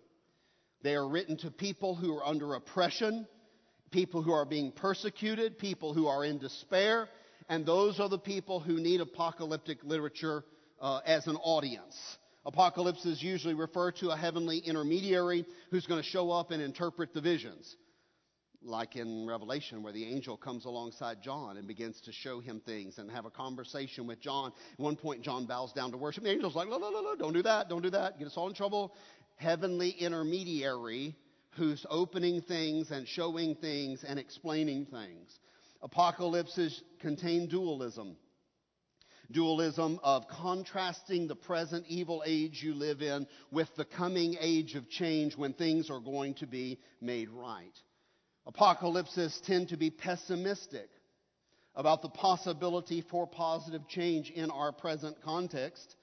They 0.82 0.96
are 0.96 1.08
written 1.08 1.36
to 1.38 1.52
people 1.52 1.96
who 1.96 2.16
are 2.16 2.26
under 2.26 2.56
oppression 2.56 3.28
people 3.92 4.22
who 4.22 4.32
are 4.32 4.46
being 4.46 4.72
persecuted, 4.72 5.58
people 5.58 5.94
who 5.94 6.08
are 6.08 6.24
in 6.24 6.38
despair, 6.38 7.10
and 7.48 7.66
those 7.66 8.00
are 8.00 8.10
the 8.10 8.20
people 8.20 8.60
who 8.60 8.80
need 8.80 9.02
apocalyptic 9.02 9.84
literature 9.84 10.44
uh, 10.82 11.00
as 11.06 11.28
an 11.28 11.36
audience. 11.38 11.98
Apocalypses 12.46 13.22
usually 13.22 13.54
refer 13.54 13.92
to 13.92 14.10
a 14.10 14.18
heavenly 14.18 14.60
intermediary 14.60 15.46
who's 15.72 15.86
going 15.86 16.02
to 16.02 16.08
show 16.08 16.32
up 16.32 16.52
and 16.52 16.62
interpret 16.62 17.14
the 17.14 17.22
visions. 17.22 17.76
Like 18.62 18.98
in 18.98 19.26
Revelation, 19.26 19.84
where 19.84 19.94
the 19.94 20.06
angel 20.06 20.36
comes 20.36 20.66
alongside 20.66 21.22
John 21.22 21.56
and 21.56 21.66
begins 21.66 22.02
to 22.02 22.12
show 22.12 22.42
him 22.42 22.60
things 22.60 22.98
and 22.98 23.10
have 23.10 23.26
a 23.26 23.30
conversation 23.30 24.06
with 24.06 24.20
John. 24.20 24.52
At 24.74 24.80
one 24.80 24.98
point, 24.98 25.22
John 25.22 25.46
bows 25.46 25.72
down 25.72 25.92
to 25.92 25.98
worship. 25.98 26.24
The 26.24 26.30
angel's 26.30 26.56
like, 26.56 26.68
no, 26.68 26.78
no, 26.78 26.90
no, 26.90 27.02
no, 27.02 27.16
don't 27.16 27.34
do 27.34 27.42
that, 27.44 27.70
don't 27.70 27.82
do 27.82 27.90
that. 27.92 28.20
Get 28.20 28.28
us 28.28 28.36
all 28.36 28.50
in 28.50 28.54
trouble. 28.54 28.94
Heavenly 29.38 29.92
intermediary 29.92 31.16
who's 31.52 31.86
opening 31.90 32.42
things 32.42 32.92
and 32.92 33.08
showing 33.08 33.56
things 33.56 34.04
and 34.04 34.20
explaining 34.20 34.86
things. 34.86 35.40
Apocalypses 35.82 36.84
contain 37.00 37.48
dualism. 37.48 38.18
Dualism 39.32 40.00
of 40.04 40.28
contrasting 40.28 41.28
the 41.28 41.36
present 41.36 41.86
evil 41.88 42.24
age 42.26 42.62
you 42.64 42.74
live 42.74 43.02
in 43.02 43.28
with 43.52 43.74
the 43.76 43.86
coming 43.86 44.36
age 44.40 44.76
of 44.76 44.90
change 44.90 45.38
when 45.38 45.54
things 45.54 45.90
are 45.90 46.00
going 46.00 46.34
to 46.36 46.48
be 46.48 46.80
made 47.00 47.30
right. 47.30 47.78
Apocalypses 48.46 49.40
tend 49.46 49.70
to 49.70 49.78
be 49.78 49.90
pessimistic 49.90 50.90
about 51.76 52.02
the 52.02 52.10
possibility 52.10 53.02
for 53.02 53.28
positive 53.28 53.88
change 53.88 54.32
in 54.32 54.50
our 54.50 54.72
present 54.72 55.22
context. 55.24 55.96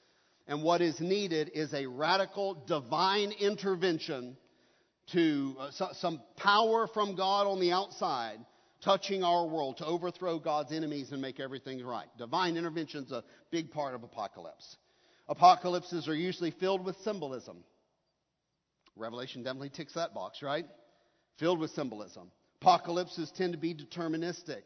And 0.47 0.63
what 0.63 0.81
is 0.81 1.01
needed 1.01 1.51
is 1.55 1.75
a 1.75 1.87
radical 1.87 2.55
divine 2.67 3.33
intervention 3.33 4.37
to 5.13 5.57
uh, 5.59 5.71
so, 5.71 5.89
some 5.93 6.21
power 6.37 6.87
from 6.87 7.15
God 7.17 7.47
on 7.47 7.61
the 7.61 7.73
outside 7.73 8.39
touching 8.83 9.25
our 9.25 9.47
world 9.47 9.79
to 9.79 9.87
overthrow 9.87 10.39
God's 10.39 10.73
enemies 10.73 11.11
and 11.13 11.21
make 11.21 11.41
everything 11.41 11.85
right. 11.85 12.07
Divine 12.19 12.57
intervention 12.57 13.05
is 13.05 13.13
a 13.13 13.25
big 13.51 13.71
part 13.71 13.95
of 13.95 14.03
apocalypse. 14.03 14.77
Apocalypses 15.29 16.09
are 16.09 16.15
usually 16.15 16.53
filled 16.53 16.85
with 16.85 16.97
symbolism. 16.99 17.65
Revelation 18.95 19.43
definitely 19.43 19.71
ticks 19.71 19.95
that 19.95 20.15
box, 20.15 20.43
right? 20.43 20.67
Filled 21.39 21.59
with 21.59 21.71
symbolism. 21.73 22.31
Apocalypses 22.61 23.31
tend 23.37 23.53
to 23.53 23.59
be 23.59 23.75
deterministic 23.75 24.63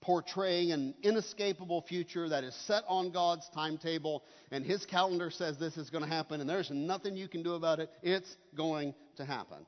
portraying 0.00 0.72
an 0.72 0.94
inescapable 1.02 1.82
future 1.82 2.28
that 2.28 2.42
is 2.42 2.54
set 2.66 2.84
on 2.88 3.10
God's 3.10 3.48
timetable, 3.54 4.24
and 4.50 4.64
His 4.64 4.86
calendar 4.86 5.30
says 5.30 5.58
this 5.58 5.76
is 5.76 5.90
going 5.90 6.04
to 6.04 6.10
happen, 6.10 6.40
and 6.40 6.48
there's 6.48 6.70
nothing 6.70 7.16
you 7.16 7.28
can 7.28 7.42
do 7.42 7.54
about 7.54 7.80
it. 7.80 7.90
It's 8.02 8.36
going 8.54 8.94
to 9.16 9.24
happen. 9.24 9.66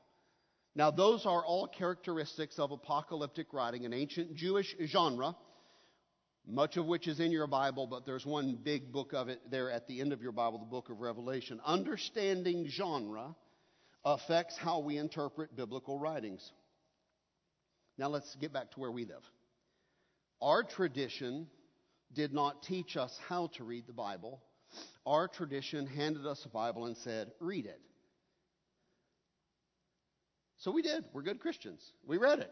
Now, 0.75 0.89
those 0.89 1.27
are 1.27 1.45
all 1.45 1.67
characteristics 1.67 2.57
of 2.57 2.71
apocalyptic 2.71 3.53
writing, 3.53 3.85
an 3.85 3.93
ancient 3.93 4.35
Jewish 4.35 4.75
genre, 4.87 5.35
much 6.47 6.77
of 6.77 6.87
which 6.87 7.07
is 7.07 7.19
in 7.19 7.31
your 7.31 7.47
Bible, 7.47 7.85
but 7.85 8.05
there's 8.05 8.25
one 8.25 8.57
big 8.61 8.91
book 8.91 9.13
of 9.13 9.29
it 9.29 9.39
there 9.51 9.69
at 9.69 9.87
the 9.87 10.01
end 10.01 10.13
of 10.13 10.21
your 10.21 10.31
Bible, 10.31 10.57
the 10.57 10.65
book 10.65 10.89
of 10.89 10.99
Revelation. 10.99 11.61
Understanding 11.63 12.65
genre 12.67 13.35
affects 14.05 14.57
how 14.57 14.79
we 14.79 14.97
interpret 14.97 15.55
biblical 15.55 15.99
writings. 15.99 16.51
Now, 17.97 18.07
let's 18.07 18.35
get 18.35 18.51
back 18.51 18.71
to 18.71 18.79
where 18.79 18.91
we 18.91 19.05
live. 19.05 19.23
Our 20.41 20.63
tradition 20.63 21.47
did 22.13 22.33
not 22.33 22.63
teach 22.63 22.97
us 22.97 23.17
how 23.29 23.47
to 23.55 23.63
read 23.63 23.87
the 23.87 23.93
Bible. 23.93 24.41
Our 25.05 25.27
tradition 25.27 25.85
handed 25.85 26.25
us 26.25 26.43
a 26.45 26.49
Bible 26.49 26.85
and 26.85 26.97
said, 26.97 27.31
read 27.39 27.65
it. 27.65 27.79
So 30.57 30.71
we 30.71 30.81
did. 30.81 31.03
We're 31.13 31.21
good 31.21 31.39
Christians. 31.39 31.81
We 32.05 32.17
read 32.17 32.39
it. 32.39 32.51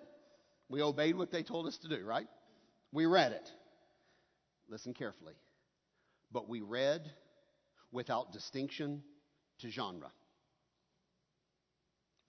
We 0.70 0.82
obeyed 0.82 1.18
what 1.18 1.32
they 1.32 1.43
told 1.43 1.68
us 1.68 1.78
to 1.80 1.89
do, 1.89 2.06
right? 2.06 2.28
We 2.91 3.06
read 3.06 3.32
it. 3.32 3.49
Listen 4.70 4.93
carefully. 4.93 5.34
But 6.32 6.47
we 6.47 6.62
read 6.62 7.12
without 7.91 8.32
distinction 8.32 9.04
to 9.60 9.70
genre. 9.70 10.12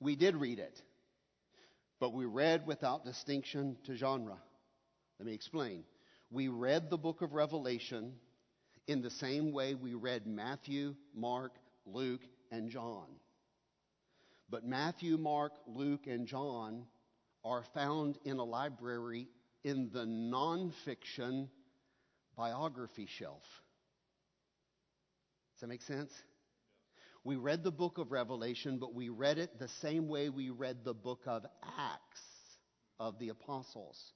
We 0.03 0.16
did 0.16 0.34
read 0.34 0.59
it, 0.59 0.82
but 2.00 2.12
we 2.12 2.24
read 2.24 2.66
without 2.66 3.05
distinction 3.05 3.76
to 3.84 3.94
genre. 3.94 4.36
Let 5.20 5.26
me 5.26 5.32
explain. 5.32 5.84
We 6.28 6.48
read 6.48 6.90
the 6.90 6.98
book 6.98 7.22
of 7.22 7.34
Revelation 7.34 8.14
in 8.88 9.00
the 9.00 9.11
same 9.11 9.53
way 9.53 9.74
we 9.74 9.94
read 9.94 10.26
Matthew, 10.26 10.96
Mark, 11.14 11.53
Luke, 11.86 12.22
and 12.50 12.68
John. 12.68 13.07
But 14.50 14.64
Matthew, 14.64 15.16
Mark, 15.18 15.53
Luke, 15.68 16.09
and 16.09 16.26
John 16.26 16.84
are 17.44 17.62
found 17.72 18.18
in 18.24 18.38
a 18.38 18.44
library 18.44 19.28
in 19.62 19.88
the 19.92 20.05
nonfiction 20.05 21.48
biography 22.36 23.07
shelf. 23.07 23.44
Does 25.55 25.61
that 25.61 25.68
make 25.68 25.82
sense? 25.82 26.12
We 27.25 27.37
read 27.37 27.62
the 27.62 27.70
book 27.70 27.99
of 27.99 28.11
Revelation, 28.11 28.79
but 28.79 28.95
we 28.95 29.09
read 29.09 29.39
it 29.39 29.59
the 29.59 29.68
same 29.81 30.09
way 30.09 30.29
we 30.29 30.51
read 30.51 30.79
the 30.85 30.95
book 30.95 31.20
of 31.27 31.45
Acts 31.62 32.23
of 32.99 33.18
the 33.20 33.29
apostles. 33.29 34.12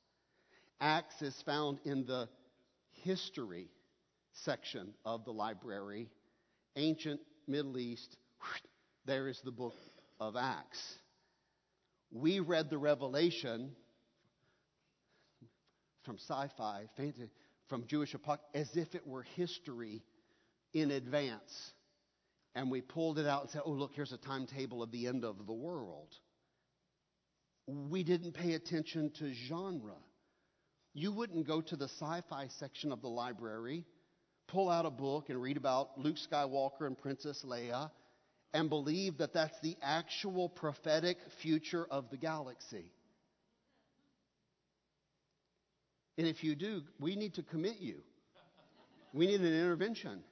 Acts 0.80 1.22
is 1.22 1.40
found 1.42 1.78
in 1.84 2.04
the 2.04 2.28
history 3.04 3.68
section 4.32 4.92
of 5.04 5.24
the 5.24 5.32
library, 5.32 6.08
ancient 6.74 7.20
Middle 7.46 7.78
East. 7.78 8.16
There 9.04 9.28
is 9.28 9.40
the 9.44 9.52
book 9.52 9.76
of 10.18 10.34
Acts. 10.34 10.98
We 12.10 12.40
read 12.40 12.70
the 12.70 12.78
Revelation 12.78 13.70
from 16.04 16.16
sci 16.16 16.48
fi, 16.56 16.86
from 17.68 17.86
Jewish 17.86 18.14
apocalypse, 18.14 18.50
as 18.52 18.76
if 18.76 18.96
it 18.96 19.06
were 19.06 19.22
history 19.22 20.02
in 20.72 20.90
advance. 20.90 21.72
And 22.56 22.70
we 22.70 22.80
pulled 22.80 23.18
it 23.18 23.26
out 23.26 23.42
and 23.42 23.50
said, 23.50 23.60
oh, 23.66 23.70
look, 23.70 23.92
here's 23.94 24.12
a 24.12 24.16
timetable 24.16 24.82
of 24.82 24.90
the 24.90 25.06
end 25.06 25.24
of 25.24 25.46
the 25.46 25.52
world. 25.52 26.08
We 27.68 28.02
didn't 28.02 28.32
pay 28.32 28.54
attention 28.54 29.12
to 29.18 29.34
genre. 29.34 29.92
You 30.94 31.12
wouldn't 31.12 31.46
go 31.46 31.60
to 31.60 31.76
the 31.76 31.84
sci 31.84 32.22
fi 32.30 32.48
section 32.58 32.92
of 32.92 33.02
the 33.02 33.08
library, 33.08 33.84
pull 34.48 34.70
out 34.70 34.86
a 34.86 34.90
book, 34.90 35.28
and 35.28 35.40
read 35.40 35.58
about 35.58 35.98
Luke 35.98 36.16
Skywalker 36.16 36.86
and 36.86 36.96
Princess 36.96 37.44
Leia 37.46 37.90
and 38.54 38.70
believe 38.70 39.18
that 39.18 39.34
that's 39.34 39.60
the 39.60 39.76
actual 39.82 40.48
prophetic 40.48 41.18
future 41.42 41.86
of 41.90 42.08
the 42.10 42.16
galaxy. 42.16 42.90
And 46.16 46.26
if 46.26 46.42
you 46.42 46.54
do, 46.54 46.80
we 46.98 47.16
need 47.16 47.34
to 47.34 47.42
commit 47.42 47.80
you. 47.80 47.96
We 49.12 49.26
need 49.26 49.42
an 49.42 49.46
intervention. 49.52 50.22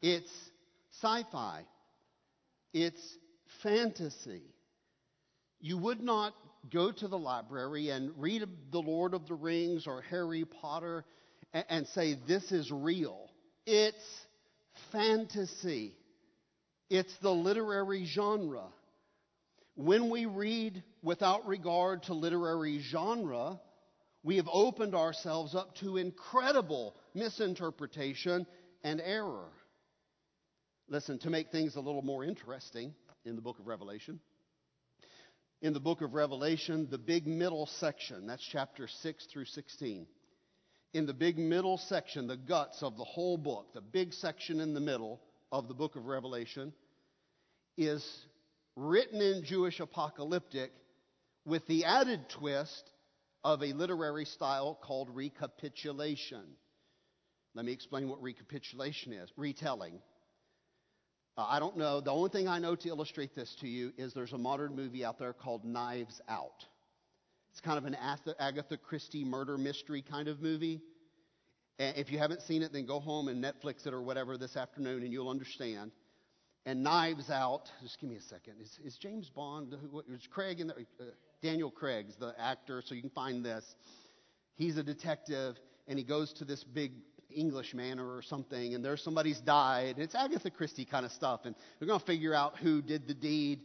It's 0.00 0.30
sci 1.02 1.24
fi, 1.30 1.64
it's 2.72 3.02
fantasy. 3.62 4.42
You 5.60 5.78
would 5.78 6.00
not 6.00 6.34
go 6.72 6.90
to 6.90 7.08
the 7.08 7.18
library 7.18 7.90
and 7.90 8.12
read 8.18 8.44
The 8.70 8.80
Lord 8.80 9.14
of 9.14 9.26
the 9.26 9.34
Rings 9.34 9.86
or 9.86 10.02
Harry 10.02 10.44
Potter 10.44 11.04
and, 11.52 11.64
and 11.68 11.86
say, 11.88 12.18
This 12.26 12.52
is 12.52 12.70
real. 12.70 13.30
It's 13.66 14.04
fantasy. 14.92 15.96
It's 16.90 17.14
the 17.22 17.30
literary 17.30 18.04
genre. 18.04 18.66
When 19.76 20.10
we 20.10 20.26
read 20.26 20.82
without 21.02 21.46
regard 21.46 22.04
to 22.04 22.14
literary 22.14 22.80
genre, 22.90 23.58
we 24.22 24.36
have 24.36 24.48
opened 24.50 24.94
ourselves 24.94 25.54
up 25.54 25.74
to 25.76 25.96
incredible 25.96 26.94
misinterpretation 27.14 28.46
and 28.82 29.00
error. 29.00 29.48
Listen, 30.88 31.18
to 31.20 31.30
make 31.30 31.50
things 31.50 31.76
a 31.76 31.80
little 31.80 32.02
more 32.02 32.24
interesting 32.24 32.94
in 33.24 33.36
the 33.36 33.42
book 33.42 33.58
of 33.58 33.66
Revelation, 33.66 34.20
in 35.62 35.72
the 35.72 35.80
book 35.80 36.02
of 36.02 36.12
Revelation, 36.12 36.88
the 36.90 36.98
big 36.98 37.26
middle 37.26 37.66
section, 37.66 38.26
that's 38.26 38.46
chapter 38.52 38.86
6 38.86 39.26
through 39.32 39.46
16. 39.46 40.06
In 40.92 41.06
the 41.06 41.14
big 41.14 41.38
middle 41.38 41.78
section, 41.78 42.26
the 42.26 42.36
guts 42.36 42.82
of 42.82 42.98
the 42.98 43.04
whole 43.04 43.38
book, 43.38 43.72
the 43.72 43.80
big 43.80 44.12
section 44.12 44.60
in 44.60 44.74
the 44.74 44.80
middle 44.80 45.20
of 45.50 45.68
the 45.68 45.74
book 45.74 45.96
of 45.96 46.04
Revelation, 46.04 46.74
is 47.78 48.06
written 48.76 49.22
in 49.22 49.42
Jewish 49.42 49.80
apocalyptic 49.80 50.70
with 51.46 51.66
the 51.66 51.86
added 51.86 52.28
twist 52.28 52.90
of 53.42 53.62
a 53.62 53.72
literary 53.72 54.26
style 54.26 54.78
called 54.82 55.08
recapitulation. 55.14 56.44
Let 57.54 57.64
me 57.64 57.72
explain 57.72 58.08
what 58.08 58.20
recapitulation 58.20 59.14
is 59.14 59.30
retelling. 59.36 60.00
Uh, 61.36 61.46
I 61.48 61.58
don't 61.58 61.76
know. 61.76 62.00
The 62.00 62.12
only 62.12 62.30
thing 62.30 62.46
I 62.46 62.58
know 62.58 62.76
to 62.76 62.88
illustrate 62.88 63.34
this 63.34 63.56
to 63.60 63.68
you 63.68 63.92
is 63.96 64.14
there's 64.14 64.32
a 64.32 64.38
modern 64.38 64.76
movie 64.76 65.04
out 65.04 65.18
there 65.18 65.32
called 65.32 65.64
Knives 65.64 66.20
Out. 66.28 66.64
It's 67.50 67.60
kind 67.60 67.78
of 67.78 67.84
an 67.84 67.96
Agatha 68.38 68.76
Christie 68.76 69.24
murder 69.24 69.58
mystery 69.58 70.02
kind 70.02 70.28
of 70.28 70.40
movie. 70.40 70.80
And 71.78 71.96
if 71.96 72.12
you 72.12 72.18
haven't 72.18 72.42
seen 72.42 72.62
it, 72.62 72.72
then 72.72 72.86
go 72.86 73.00
home 73.00 73.28
and 73.28 73.42
Netflix 73.42 73.86
it 73.86 73.92
or 73.92 74.02
whatever 74.02 74.36
this 74.36 74.56
afternoon 74.56 75.02
and 75.02 75.12
you'll 75.12 75.28
understand. 75.28 75.90
And 76.66 76.82
Knives 76.82 77.30
Out, 77.30 77.70
just 77.82 78.00
give 78.00 78.08
me 78.08 78.16
a 78.16 78.22
second. 78.22 78.54
Is, 78.60 78.78
is 78.84 78.96
James 78.96 79.28
Bond, 79.28 79.76
is 80.08 80.26
Craig 80.28 80.60
in 80.60 80.68
there? 80.68 80.76
Uh, 81.00 81.04
Daniel 81.42 81.70
Craig's 81.70 82.16
the 82.16 82.32
actor, 82.38 82.80
so 82.84 82.94
you 82.94 83.02
can 83.02 83.10
find 83.10 83.44
this. 83.44 83.74
He's 84.54 84.76
a 84.76 84.82
detective 84.82 85.56
and 85.88 85.98
he 85.98 86.04
goes 86.04 86.32
to 86.34 86.44
this 86.44 86.62
big 86.64 86.92
English 87.34 87.74
manor 87.74 88.14
or 88.14 88.22
something, 88.22 88.74
and 88.74 88.84
there's 88.84 89.02
somebody's 89.02 89.40
died. 89.40 89.96
and 89.96 90.04
It's 90.04 90.14
Agatha 90.14 90.50
Christie 90.50 90.84
kind 90.84 91.04
of 91.04 91.12
stuff, 91.12 91.40
and 91.44 91.54
they're 91.78 91.88
going 91.88 92.00
to 92.00 92.06
figure 92.06 92.34
out 92.34 92.56
who 92.58 92.82
did 92.82 93.06
the 93.06 93.14
deed. 93.14 93.60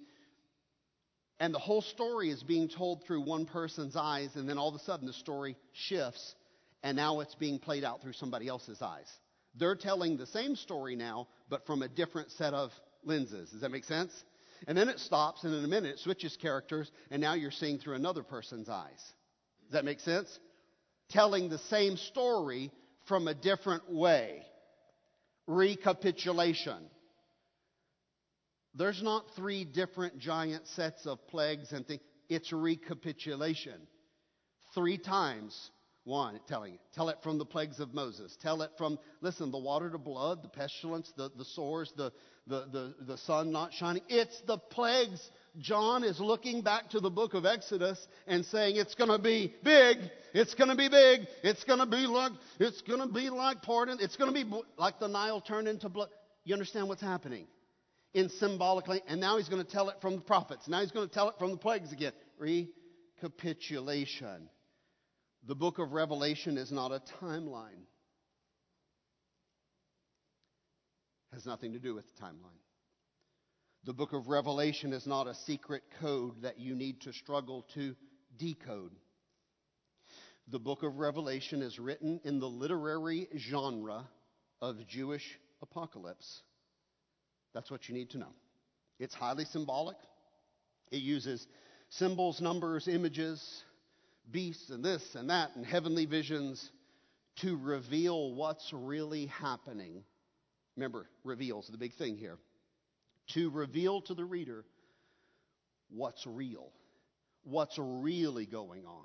And 1.39 1.53
the 1.53 1.59
whole 1.59 1.81
story 1.81 2.29
is 2.29 2.43
being 2.43 2.67
told 2.67 3.03
through 3.05 3.21
one 3.21 3.45
person's 3.45 3.95
eyes, 3.95 4.35
and 4.35 4.47
then 4.47 4.57
all 4.57 4.69
of 4.69 4.75
a 4.75 4.79
sudden 4.79 5.07
the 5.07 5.13
story 5.13 5.55
shifts, 5.73 6.35
and 6.83 6.97
now 6.97 7.21
it's 7.21 7.35
being 7.35 7.59
played 7.59 7.83
out 7.83 8.01
through 8.01 8.13
somebody 8.13 8.47
else's 8.47 8.81
eyes. 8.81 9.07
They're 9.55 9.75
telling 9.75 10.17
the 10.17 10.27
same 10.27 10.55
story 10.55 10.95
now, 10.95 11.27
but 11.49 11.65
from 11.65 11.81
a 11.81 11.87
different 11.87 12.31
set 12.31 12.53
of 12.53 12.71
lenses. 13.03 13.49
Does 13.51 13.61
that 13.61 13.71
make 13.71 13.85
sense? 13.85 14.11
And 14.67 14.77
then 14.77 14.89
it 14.89 14.99
stops, 14.99 15.43
and 15.43 15.53
in 15.53 15.63
a 15.63 15.67
minute 15.67 15.95
it 15.95 15.99
switches 15.99 16.35
characters, 16.35 16.91
and 17.09 17.21
now 17.21 17.33
you're 17.33 17.51
seeing 17.51 17.77
through 17.77 17.95
another 17.95 18.23
person's 18.23 18.69
eyes. 18.69 19.01
Does 19.63 19.73
that 19.73 19.85
make 19.85 20.01
sense? 20.01 20.39
Telling 21.09 21.49
the 21.49 21.57
same 21.57 21.95
story, 21.95 22.71
from 23.09 23.27
a 23.27 23.33
different 23.33 23.91
way. 23.91 24.43
Recapitulation. 25.47 26.77
There's 28.75 29.01
not 29.01 29.25
three 29.35 29.65
different 29.65 30.19
giant 30.19 30.67
sets 30.67 31.05
of 31.07 31.27
plagues 31.27 31.73
and 31.73 31.85
things. 31.85 32.01
It's 32.29 32.53
recapitulation. 32.53 33.81
Three 34.75 34.99
times. 34.99 35.71
One, 36.05 36.39
telling 36.47 36.75
it. 36.75 36.79
Tell 36.93 37.09
it 37.09 37.17
from 37.21 37.37
the 37.39 37.45
plagues 37.45 37.79
of 37.79 37.93
Moses. 37.93 38.35
Tell 38.41 38.61
it 38.61 38.71
from, 38.77 38.97
listen, 39.21 39.51
the 39.51 39.59
water 39.59 39.89
to 39.89 39.97
blood, 39.97 40.41
the 40.43 40.49
pestilence, 40.49 41.11
the, 41.17 41.29
the 41.37 41.45
sores, 41.45 41.91
the, 41.97 42.13
the, 42.47 42.65
the, 42.71 42.95
the 43.05 43.17
sun 43.17 43.51
not 43.51 43.73
shining. 43.73 44.03
It's 44.07 44.39
the 44.47 44.57
plagues 44.57 45.19
John 45.59 46.03
is 46.03 46.19
looking 46.19 46.61
back 46.61 46.89
to 46.91 46.99
the 46.99 47.09
book 47.09 47.33
of 47.33 47.45
Exodus 47.45 48.07
and 48.27 48.45
saying 48.45 48.77
it's 48.77 48.95
going 48.95 49.09
to 49.09 49.19
be 49.19 49.53
big. 49.63 49.97
It's 50.33 50.53
going 50.53 50.69
to 50.69 50.75
be 50.75 50.89
big. 50.89 51.21
It's 51.43 51.63
going 51.63 51.79
to 51.79 51.85
be 51.85 52.07
like 52.07 52.31
it's 52.59 52.81
going 52.81 53.01
to 53.01 53.07
be 53.07 53.29
like 53.29 53.61
pardon. 53.61 53.97
It's 53.99 54.15
going 54.15 54.33
to 54.33 54.45
be 54.45 54.61
like 54.77 54.99
the 54.99 55.07
Nile 55.07 55.41
turned 55.41 55.67
into 55.67 55.89
blood. 55.89 56.09
You 56.45 56.53
understand 56.53 56.87
what's 56.87 57.01
happening? 57.01 57.47
In 58.13 58.29
symbolically, 58.29 59.01
and 59.07 59.21
now 59.21 59.37
he's 59.37 59.49
going 59.49 59.63
to 59.63 59.71
tell 59.71 59.89
it 59.89 59.97
from 60.01 60.15
the 60.15 60.21
prophets. 60.21 60.67
Now 60.67 60.81
he's 60.81 60.91
going 60.91 61.07
to 61.07 61.13
tell 61.13 61.29
it 61.29 61.35
from 61.37 61.51
the 61.51 61.57
plagues 61.57 61.91
again. 61.91 62.13
Recapitulation. 62.39 64.49
The 65.47 65.55
book 65.55 65.77
of 65.77 65.91
Revelation 65.91 66.57
is 66.57 66.71
not 66.71 66.91
a 66.91 67.01
timeline. 67.21 67.83
Has 71.33 71.45
nothing 71.45 71.73
to 71.73 71.79
do 71.79 71.93
with 71.93 72.05
the 72.15 72.23
timeline. 72.23 72.57
The 73.85 73.93
book 73.93 74.11
of 74.11 74.27
Revelation 74.27 74.91
is 74.91 75.07
not 75.07 75.27
a 75.27 75.33
secret 75.33 75.83
code 76.01 76.41
that 76.41 76.59
you 76.59 76.75
need 76.75 77.01
to 77.01 77.13
struggle 77.13 77.65
to 77.75 77.95
decode. 78.37 78.91
The 80.49 80.59
book 80.59 80.83
of 80.83 80.97
Revelation 80.97 81.61
is 81.61 81.79
written 81.79 82.19
in 82.25 82.39
the 82.39 82.49
literary 82.49 83.29
genre 83.37 84.05
of 84.61 84.85
Jewish 84.87 85.39
apocalypse. 85.61 86.41
That's 87.53 87.71
what 87.71 87.87
you 87.87 87.95
need 87.95 88.09
to 88.11 88.17
know. 88.17 88.33
It's 88.99 89.13
highly 89.13 89.45
symbolic. 89.45 89.97
It 90.91 91.01
uses 91.01 91.47
symbols, 91.89 92.41
numbers, 92.41 92.87
images, 92.87 93.63
beasts, 94.29 94.69
and 94.71 94.83
this 94.83 95.15
and 95.15 95.29
that, 95.29 95.55
and 95.55 95.65
heavenly 95.65 96.05
visions 96.05 96.69
to 97.37 97.57
reveal 97.57 98.33
what's 98.33 98.73
really 98.73 99.27
happening. 99.27 100.03
Remember, 100.75 101.07
reveals 101.23 101.67
the 101.67 101.77
big 101.77 101.93
thing 101.93 102.17
here. 102.17 102.37
To 103.33 103.49
reveal 103.49 104.01
to 104.01 104.13
the 104.13 104.25
reader 104.25 104.65
what's 105.89 106.25
real, 106.25 106.71
what's 107.43 107.77
really 107.77 108.45
going 108.45 108.85
on. 108.85 109.03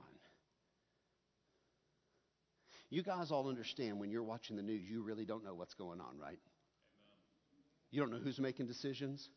You 2.91 3.03
guys 3.03 3.31
all 3.31 3.49
understand 3.49 3.99
when 3.99 4.11
you're 4.11 4.23
watching 4.23 4.57
the 4.57 4.63
news, 4.63 4.83
you 4.89 5.03
really 5.03 5.25
don't 5.25 5.45
know 5.45 5.55
what's 5.55 5.75
going 5.75 6.01
on, 6.01 6.19
right? 6.19 6.39
You 7.91 8.01
don't 8.01 8.13
know 8.13 8.19
who's 8.19 8.39
making 8.39 8.67
decisions. 8.67 9.29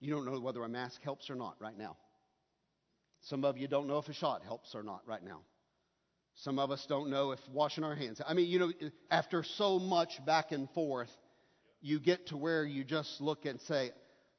You 0.00 0.12
don't 0.12 0.26
know 0.26 0.40
whether 0.40 0.62
a 0.64 0.68
mask 0.68 1.02
helps 1.02 1.30
or 1.30 1.34
not 1.34 1.56
right 1.60 1.76
now. 1.76 1.96
Some 3.22 3.44
of 3.44 3.58
you 3.58 3.68
don't 3.68 3.86
know 3.86 3.98
if 3.98 4.08
a 4.08 4.12
shot 4.12 4.42
helps 4.42 4.74
or 4.74 4.82
not 4.82 5.02
right 5.06 5.22
now. 5.24 5.40
Some 6.34 6.58
of 6.58 6.70
us 6.70 6.84
don't 6.88 7.08
know 7.08 7.30
if 7.30 7.40
washing 7.52 7.84
our 7.84 7.94
hands. 7.94 8.20
I 8.26 8.34
mean, 8.34 8.48
you 8.48 8.58
know, 8.58 8.72
after 9.10 9.42
so 9.42 9.78
much 9.78 10.24
back 10.26 10.52
and 10.52 10.68
forth, 10.70 11.10
you 11.80 11.98
get 11.98 12.26
to 12.26 12.36
where 12.36 12.64
you 12.64 12.84
just 12.84 13.20
look 13.20 13.46
and 13.46 13.60
say, 13.62 13.90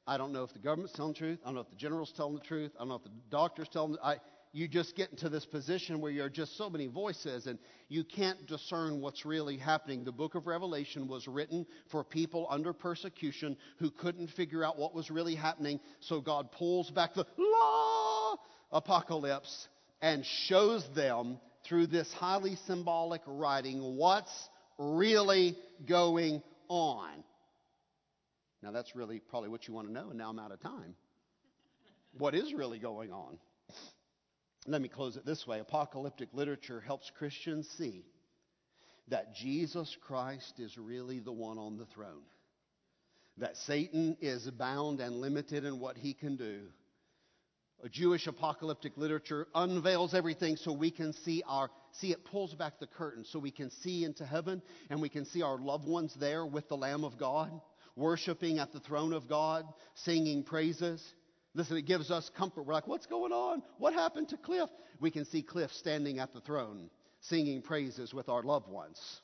I 0.08 0.16
don't 0.16 0.32
know 0.32 0.42
if 0.42 0.54
the 0.54 0.58
government's 0.58 0.94
telling 0.94 1.12
the 1.12 1.18
truth. 1.18 1.38
I 1.44 1.48
don't 1.48 1.56
know 1.56 1.60
if 1.60 1.70
the 1.70 1.76
general's 1.76 2.12
telling 2.16 2.34
the 2.34 2.40
truth. 2.40 2.72
I 2.76 2.78
don't 2.80 2.88
know 2.88 2.94
if 2.94 3.04
the 3.04 3.10
doctor's 3.30 3.68
telling 3.68 3.92
the 3.92 4.16
you 4.52 4.66
just 4.66 4.96
get 4.96 5.10
into 5.10 5.28
this 5.28 5.44
position 5.44 6.00
where 6.00 6.10
you're 6.10 6.30
just 6.30 6.56
so 6.56 6.70
many 6.70 6.86
voices 6.86 7.46
and 7.46 7.58
you 7.88 8.02
can't 8.02 8.46
discern 8.46 9.02
what's 9.02 9.26
really 9.26 9.58
happening. 9.58 10.04
The 10.04 10.12
book 10.12 10.34
of 10.34 10.46
Revelation 10.46 11.06
was 11.06 11.28
written 11.28 11.66
for 11.90 12.02
people 12.02 12.46
under 12.48 12.72
persecution 12.72 13.58
who 13.78 13.90
couldn't 13.90 14.28
figure 14.30 14.64
out 14.64 14.78
what 14.78 14.94
was 14.94 15.10
really 15.10 15.34
happening. 15.34 15.78
So 16.00 16.22
God 16.22 16.50
pulls 16.52 16.90
back 16.90 17.12
the 17.12 17.26
law 17.36 18.36
apocalypse 18.72 19.68
and 20.00 20.24
shows 20.24 20.88
them 20.94 21.38
through 21.64 21.88
this 21.88 22.10
highly 22.14 22.56
symbolic 22.66 23.20
writing 23.26 23.96
what's 23.96 24.48
really 24.78 25.58
going 25.86 26.42
on. 26.68 27.10
Now, 28.62 28.72
that's 28.72 28.96
really 28.96 29.20
probably 29.20 29.48
what 29.48 29.68
you 29.68 29.74
want 29.74 29.86
to 29.86 29.92
know, 29.92 30.08
and 30.08 30.18
now 30.18 30.30
I'm 30.30 30.38
out 30.38 30.52
of 30.52 30.60
time. 30.60 30.94
What 32.16 32.34
is 32.34 32.52
really 32.52 32.78
going 32.78 33.12
on? 33.12 33.38
Let 34.66 34.82
me 34.82 34.88
close 34.88 35.16
it 35.16 35.24
this 35.24 35.46
way 35.46 35.60
apocalyptic 35.60 36.28
literature 36.32 36.80
helps 36.80 37.10
Christians 37.16 37.68
see 37.78 38.04
that 39.08 39.34
Jesus 39.34 39.96
Christ 40.02 40.58
is 40.58 40.76
really 40.76 41.20
the 41.20 41.32
one 41.32 41.58
on 41.58 41.78
the 41.78 41.86
throne, 41.86 42.24
that 43.38 43.56
Satan 43.56 44.16
is 44.20 44.50
bound 44.50 45.00
and 45.00 45.16
limited 45.16 45.64
in 45.64 45.80
what 45.80 45.96
he 45.96 46.12
can 46.12 46.36
do. 46.36 46.60
A 47.82 47.88
Jewish 47.88 48.26
apocalyptic 48.26 48.96
literature 48.96 49.46
unveils 49.54 50.12
everything 50.12 50.56
so 50.56 50.72
we 50.72 50.90
can 50.90 51.12
see 51.12 51.44
our 51.46 51.70
see 51.92 52.10
it 52.10 52.24
pulls 52.24 52.52
back 52.52 52.80
the 52.80 52.88
curtain 52.88 53.24
so 53.24 53.38
we 53.38 53.52
can 53.52 53.70
see 53.70 54.04
into 54.04 54.26
heaven 54.26 54.60
and 54.90 55.00
we 55.00 55.08
can 55.08 55.24
see 55.24 55.42
our 55.42 55.56
loved 55.56 55.86
ones 55.86 56.12
there 56.18 56.44
with 56.44 56.68
the 56.68 56.76
lamb 56.76 57.04
of 57.04 57.16
God 57.16 57.52
worshiping 57.98 58.58
at 58.58 58.72
the 58.72 58.80
throne 58.80 59.12
of 59.12 59.28
God, 59.28 59.66
singing 59.94 60.42
praises. 60.42 61.04
Listen, 61.54 61.76
it 61.76 61.86
gives 61.86 62.10
us 62.10 62.30
comfort. 62.36 62.62
We're 62.62 62.74
like, 62.74 62.86
what's 62.86 63.06
going 63.06 63.32
on? 63.32 63.62
What 63.78 63.92
happened 63.92 64.28
to 64.30 64.36
Cliff? 64.36 64.70
We 65.00 65.10
can 65.10 65.24
see 65.24 65.42
Cliff 65.42 65.72
standing 65.72 66.18
at 66.18 66.32
the 66.32 66.40
throne, 66.40 66.90
singing 67.20 67.62
praises 67.62 68.14
with 68.14 68.28
our 68.28 68.42
loved 68.42 68.68
ones. 68.68 69.20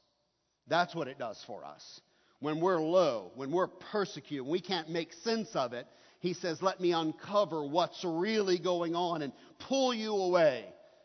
That's 0.66 0.94
what 0.94 1.08
it 1.08 1.18
does 1.18 1.42
for 1.46 1.64
us. 1.64 2.00
When 2.40 2.60
we're 2.60 2.80
low, 2.80 3.32
when 3.36 3.50
we're 3.52 3.68
persecuted, 3.68 4.46
we 4.46 4.60
can't 4.60 4.90
make 4.90 5.12
sense 5.12 5.54
of 5.54 5.72
it, 5.72 5.86
he 6.20 6.34
says, 6.34 6.62
Let 6.62 6.80
me 6.80 6.92
uncover 6.92 7.64
what's 7.64 8.04
really 8.04 8.58
going 8.58 8.94
on 8.94 9.22
and 9.22 9.32
pull 9.60 9.94
you 9.94 10.14
away 10.14 10.64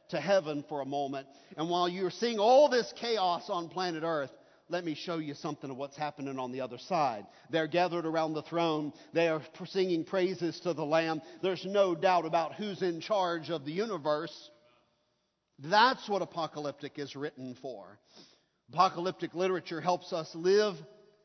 to 0.10 0.20
heaven 0.20 0.64
for 0.68 0.82
a 0.82 0.86
moment. 0.86 1.28
And 1.58 1.70
while 1.70 1.88
you're 1.88 2.10
seeing 2.10 2.40
all 2.40 2.70
this 2.70 2.94
chaos 2.96 3.50
on 3.50 3.70
planet 3.70 4.04
Earth, 4.04 4.32
let 4.70 4.86
me 4.86 4.94
show 4.94 5.18
you 5.18 5.34
something 5.34 5.70
of 5.70 5.78
what's 5.78 5.98
happening 5.98 6.38
on 6.38 6.52
the 6.52 6.62
other 6.62 6.78
side. 6.78 7.26
They're 7.50 7.68
gathered 7.68 8.06
around 8.06 8.34
the 8.34 8.44
throne. 8.44 8.94
They 9.14 9.28
are 9.28 9.42
singing 9.66 10.06
praises 10.06 10.60
to 10.62 10.74
the 10.74 10.86
Lamb. 10.86 11.22
There's 11.42 11.66
no 11.66 11.96
doubt 11.96 12.26
about 12.26 12.54
who's 12.54 12.82
in 12.84 13.02
charge 13.02 13.50
of 13.50 13.66
the 13.66 13.72
universe. 13.72 14.52
That's 15.58 16.08
what 16.08 16.22
apocalyptic 16.22 17.00
is 17.00 17.16
written 17.16 17.58
for. 17.62 18.00
Apocalyptic 18.72 19.34
literature 19.34 19.82
helps 19.82 20.14
us 20.14 20.30
live 20.36 20.76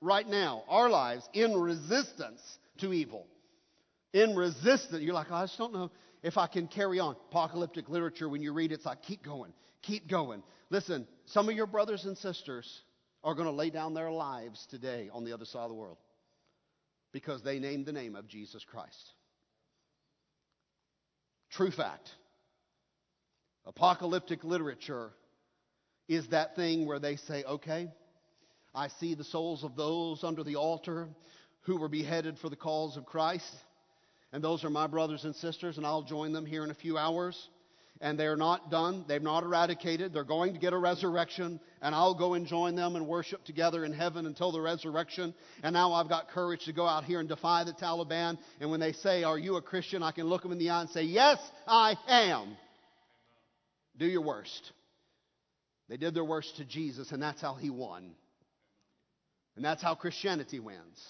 right 0.01 0.27
now, 0.27 0.65
our 0.69 0.89
lives, 0.89 1.29
in 1.35 1.53
resistance 1.53 2.41
to 2.81 2.93
evil. 2.93 3.27
In 4.15 4.35
resistance. 4.35 5.03
You're 5.03 5.15
like, 5.15 5.27
oh, 5.31 5.35
I 5.35 5.45
just 5.45 5.59
don't 5.59 5.75
know 5.75 5.91
if 6.23 6.39
I 6.39 6.47
can 6.47 6.67
carry 6.67 6.99
on. 6.99 7.17
Apocalyptic 7.31 7.91
literature, 7.91 8.29
when 8.29 8.41
you 8.41 8.55
read 8.55 8.73
it, 8.73 8.77
it's 8.77 8.87
like, 8.87 9.03
keep 9.03 9.23
going, 9.23 9.53
keep 9.83 10.09
going. 10.09 10.43
Listen, 10.71 11.07
some 11.27 11.51
of 11.51 11.55
your 11.55 11.67
brothers 11.67 12.07
and 12.07 12.17
sisters 12.17 12.83
are 13.25 13.35
going 13.35 13.49
to 13.49 13.53
lay 13.53 13.71
down 13.71 13.95
their 13.95 14.11
lives 14.11 14.65
today 14.71 15.09
on 15.13 15.25
the 15.25 15.33
other 15.33 15.47
side 15.47 15.63
of 15.63 15.71
the 15.71 15.75
world 15.75 15.97
because 17.13 17.43
they 17.43 17.59
named 17.59 17.87
the 17.87 17.93
name 17.93 18.15
of 18.15 18.29
Jesus 18.29 18.63
Christ. 18.65 19.13
True 21.51 21.71
fact. 21.71 22.11
Apocalyptic 23.65 24.45
literature 24.45 25.11
is 26.07 26.29
that 26.29 26.55
thing 26.55 26.87
where 26.87 26.99
they 26.99 27.17
say, 27.17 27.45
okay, 27.45 27.89
I 28.75 28.89
see 28.89 29.15
the 29.15 29.25
souls 29.25 29.65
of 29.65 29.75
those 29.75 30.23
under 30.23 30.45
the 30.45 30.57
altar 30.57 31.09
who 31.63 31.79
were 31.79 31.89
beheaded 31.89 32.39
for 32.39 32.51
the 32.51 32.57
cause 32.57 32.99
of 32.99 33.07
Christ, 33.07 33.55
and 34.33 34.45
those 34.45 34.65
are 34.65 34.71
my 34.71 34.87
brothers 34.87 35.25
and 35.25 35.35
sisters, 35.37 35.79
and 35.79 35.87
I'll 35.87 36.03
join 36.03 36.33
them 36.33 36.45
here 36.45 36.63
in 36.63 36.71
a 36.71 36.75
few 36.75 36.99
hours 36.99 37.49
and 38.05 38.21
they're 38.21 38.37
not 38.37 38.71
done. 38.71 39.03
They've 39.09 39.23
not 39.23 39.45
eradicated. 39.45 40.13
They're 40.13 40.25
going 40.25 40.53
to 40.53 40.61
get 40.61 40.75
a 40.75 40.79
resurrection, 40.79 41.59
and 41.81 41.95
I'll 41.95 42.15
go 42.15 42.35
and 42.35 42.47
join 42.47 42.75
them 42.75 42.97
and 42.97 43.07
worship 43.07 43.43
together 43.45 43.83
in 43.83 43.95
heaven 43.95 44.27
until 44.27 44.53
the 44.53 44.61
resurrection. 44.61 45.33
And 45.63 45.73
now 45.73 45.95
I've 45.95 46.11
got 46.11 46.29
courage 46.29 46.67
to 46.67 46.75
go 46.75 46.87
out 46.87 47.05
here 47.05 47.19
and 47.19 47.29
defy 47.31 47.65
the 47.65 47.73
Taliban. 47.73 48.37
And 48.61 48.71
when 48.71 48.79
they 48.79 48.93
say, 48.93 49.25
Are 49.25 49.39
you 49.39 49.57
a 49.57 49.63
Christian? 49.63 50.03
I 50.03 50.13
can 50.13 50.27
look 50.27 50.43
them 50.43 50.53
in 50.53 50.59
the 50.59 50.69
eye 50.69 50.83
and 50.83 50.91
say, 50.91 51.05
Yes, 51.05 51.39
I 51.67 51.95
am. 52.07 52.59
Do 53.97 54.05
your 54.05 54.23
worst. 54.23 54.73
They 55.89 55.97
did 55.97 56.13
their 56.13 56.25
worst 56.25 56.59
to 56.59 56.65
Jesus, 56.67 57.11
and 57.11 57.23
that's 57.23 57.41
how 57.41 57.55
he 57.55 57.71
won. 57.71 58.11
And 59.57 59.65
that's 59.65 59.83
how 59.83 59.95
Christianity 59.95 60.61
wins. 60.61 61.03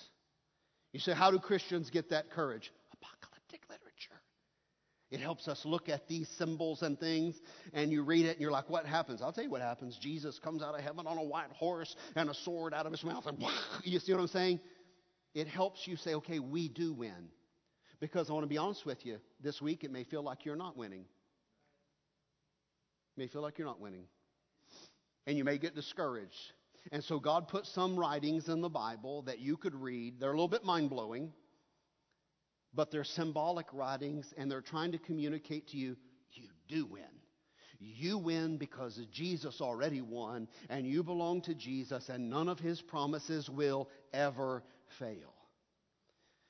You 0.92 1.00
say, 1.00 1.12
How 1.12 1.32
do 1.32 1.40
Christians 1.40 1.90
get 1.90 2.10
that 2.10 2.30
courage? 2.30 2.70
Apocalyptic 2.92 3.62
literature. 3.68 3.83
It 5.10 5.20
helps 5.20 5.48
us 5.48 5.64
look 5.64 5.88
at 5.88 6.08
these 6.08 6.28
symbols 6.38 6.82
and 6.82 6.98
things, 6.98 7.38
and 7.72 7.92
you 7.92 8.02
read 8.02 8.26
it, 8.26 8.32
and 8.32 8.40
you're 8.40 8.50
like, 8.50 8.68
what 8.68 8.86
happens? 8.86 9.22
I'll 9.22 9.32
tell 9.32 9.44
you 9.44 9.50
what 9.50 9.60
happens. 9.60 9.96
Jesus 10.00 10.38
comes 10.38 10.62
out 10.62 10.74
of 10.74 10.80
heaven 10.80 11.06
on 11.06 11.18
a 11.18 11.22
white 11.22 11.52
horse 11.52 11.94
and 12.16 12.28
a 12.30 12.34
sword 12.34 12.74
out 12.74 12.86
of 12.86 12.92
his 12.92 13.04
mouth, 13.04 13.26
and 13.26 13.42
you 13.84 13.98
see 14.00 14.12
what 14.12 14.20
I'm 14.20 14.26
saying? 14.28 14.60
It 15.34 15.46
helps 15.46 15.86
you 15.86 15.96
say, 15.96 16.14
okay, 16.14 16.38
we 16.38 16.68
do 16.68 16.92
win. 16.92 17.28
Because 18.00 18.28
I 18.28 18.32
want 18.32 18.44
to 18.44 18.48
be 18.48 18.58
honest 18.58 18.84
with 18.86 19.04
you, 19.06 19.18
this 19.40 19.60
week 19.62 19.84
it 19.84 19.92
may 19.92 20.04
feel 20.04 20.22
like 20.22 20.44
you're 20.44 20.56
not 20.56 20.76
winning. 20.76 21.04
It 23.16 23.20
may 23.20 23.28
feel 23.28 23.42
like 23.42 23.58
you're 23.58 23.66
not 23.66 23.80
winning. 23.80 24.04
And 25.26 25.38
you 25.38 25.44
may 25.44 25.58
get 25.58 25.74
discouraged. 25.74 26.52
And 26.92 27.02
so 27.02 27.18
God 27.18 27.48
put 27.48 27.66
some 27.66 27.96
writings 27.96 28.48
in 28.48 28.60
the 28.60 28.68
Bible 28.68 29.22
that 29.22 29.38
you 29.38 29.56
could 29.56 29.74
read. 29.74 30.20
They're 30.20 30.30
a 30.30 30.34
little 30.34 30.48
bit 30.48 30.64
mind 30.64 30.90
blowing 30.90 31.32
but 32.74 32.90
they're 32.90 33.04
symbolic 33.04 33.66
writings 33.72 34.32
and 34.36 34.50
they're 34.50 34.60
trying 34.60 34.92
to 34.92 34.98
communicate 34.98 35.68
to 35.68 35.76
you 35.76 35.96
you 36.32 36.48
do 36.68 36.86
win. 36.86 37.02
You 37.78 38.18
win 38.18 38.56
because 38.56 38.98
Jesus 39.12 39.60
already 39.60 40.00
won, 40.00 40.48
and 40.70 40.86
you 40.86 41.02
belong 41.02 41.42
to 41.42 41.54
Jesus, 41.54 42.08
and 42.08 42.30
none 42.30 42.48
of 42.48 42.58
his 42.58 42.80
promises 42.80 43.50
will 43.50 43.90
ever 44.12 44.62
fail. 44.98 45.34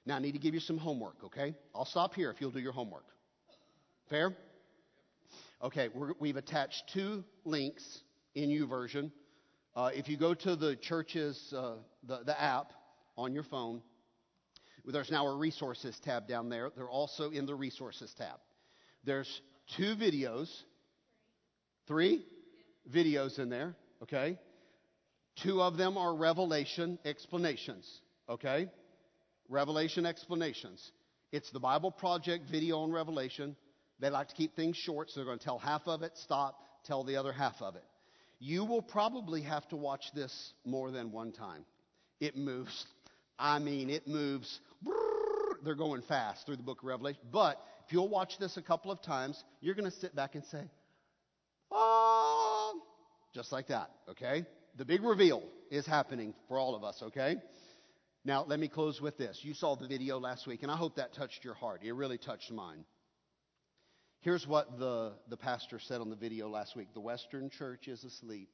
Now, 0.07 0.17
I 0.17 0.19
need 0.21 0.33
to 0.33 0.39
give 0.39 0.55
you 0.55 0.61
some 0.61 0.79
homework, 0.79 1.25
okay? 1.25 1.55
I'll 1.75 1.87
stop 1.87 2.15
here 2.15 2.31
if 2.31 2.41
you'll 2.41 2.51
do 2.51 2.61
your 2.61 2.73
homework. 2.73 3.07
Fair? 4.11 4.37
Okay, 5.63 5.89
we 6.21 6.29
have 6.29 6.37
attached 6.37 6.91
two 6.93 7.25
links 7.45 8.01
in 8.35 8.51
YouVersion. 8.51 9.11
Uh, 9.75 9.91
if 9.95 10.09
you 10.09 10.17
go 10.17 10.35
to 10.35 10.57
the 10.57 10.77
church's 10.77 11.53
uh, 11.57 11.77
the, 12.07 12.23
the 12.25 12.41
app 12.41 12.73
on 13.17 13.33
your 13.33 13.43
phone, 13.45 13.81
there's 14.93 15.11
now 15.11 15.27
a 15.27 15.37
resources 15.37 15.99
tab 16.05 16.29
down 16.29 16.49
there. 16.49 16.71
They're 16.77 16.89
also 16.89 17.31
in 17.31 17.47
the 17.47 17.55
resources 17.55 18.13
tab. 18.17 18.39
There's 19.05 19.41
two 19.77 19.97
videos, 19.97 20.49
three 21.87 22.25
videos 22.93 23.39
in 23.39 23.49
there, 23.49 23.75
okay? 24.03 24.39
Two 25.43 25.63
of 25.63 25.77
them 25.77 25.97
are 25.97 26.15
revelation 26.15 26.99
explanations, 27.05 28.01
okay? 28.29 28.69
Revelation 29.49 30.07
explanations. 30.07 30.93
It's 31.33 31.51
the 31.51 31.61
Bible 31.61 31.91
Project 31.91 32.45
video 32.51 32.79
on 32.79 32.93
Revelation. 32.93 33.57
They 34.01 34.11
like 34.11 34.29
to 34.29 34.35
keep 34.35 34.55
things 34.55 34.77
short, 34.77 35.11
so 35.11 35.21
they're 35.21 35.27
going 35.27 35.39
to 35.39 35.45
tell 35.45 35.59
half 35.59 35.83
of 35.87 36.03
it, 36.03 36.13
stop, 36.17 36.61
tell 36.85 37.05
the 37.05 37.17
other 37.17 37.33
half 37.33 37.61
of 37.61 37.77
it. 37.77 37.85
You 38.39 38.65
will 38.65 38.83
probably 38.83 39.43
have 39.43 39.67
to 39.69 39.77
watch 39.77 40.05
this 40.15 40.53
more 40.65 40.91
than 40.91 41.11
one 41.11 41.33
time. 41.33 41.65
It 42.21 42.37
moves. 42.37 42.87
I 43.39 43.59
mean, 43.59 43.91
it 43.91 44.07
moves 44.07 44.61
they're 45.65 45.75
going 45.75 46.03
fast 46.03 46.45
through 46.45 46.57
the 46.57 46.63
book 46.63 46.81
of 46.83 46.85
Revelation. 46.85 47.23
But 47.33 47.59
if 47.87 47.93
you'll 47.93 48.09
watch 48.09 48.39
this 48.39 48.59
a 48.59 48.63
couple 48.63 48.91
of 48.91 49.01
times, 49.01 49.43
you're 49.63 49.75
going 49.75 49.91
to 49.91 49.97
sit 49.97 50.15
back 50.15 50.35
and 50.35 50.45
say, 50.45 50.63
oh, 51.71 52.83
just 53.35 53.51
like 53.51 53.69
that, 53.69 53.91
okay? 54.11 54.45
the 54.77 54.85
big 54.85 55.03
reveal 55.03 55.43
is 55.71 55.87
happening 55.87 56.35
for 56.49 56.59
all 56.59 56.75
of 56.75 56.85
us, 56.85 57.01
okay? 57.03 57.37
Now, 58.25 58.45
let 58.47 58.59
me 58.59 58.69
close 58.69 59.01
with 59.01 59.19
this. 59.19 59.41
You 59.43 59.55
saw 59.55 59.77
the 59.77 59.87
video 59.87 60.19
last 60.19 60.47
week, 60.47 60.63
and 60.63 60.71
I 60.71 60.77
hope 60.77 60.97
that 60.97 61.15
touched 61.15 61.45
your 61.45 61.55
heart. 61.55 61.83
It 61.85 61.93
really 61.93 62.19
touched 62.19 62.51
mine. 62.51 62.85
Here's 64.21 64.47
what 64.47 64.79
the, 64.79 65.13
the 65.29 65.37
pastor 65.37 65.79
said 65.79 66.01
on 66.01 66.09
the 66.09 66.17
video 66.17 66.49
last 66.49 66.77
week 66.77 66.89
The 66.95 67.01
Western 67.01 67.51
church 67.51 67.89
is 67.89 68.03
asleep, 68.05 68.49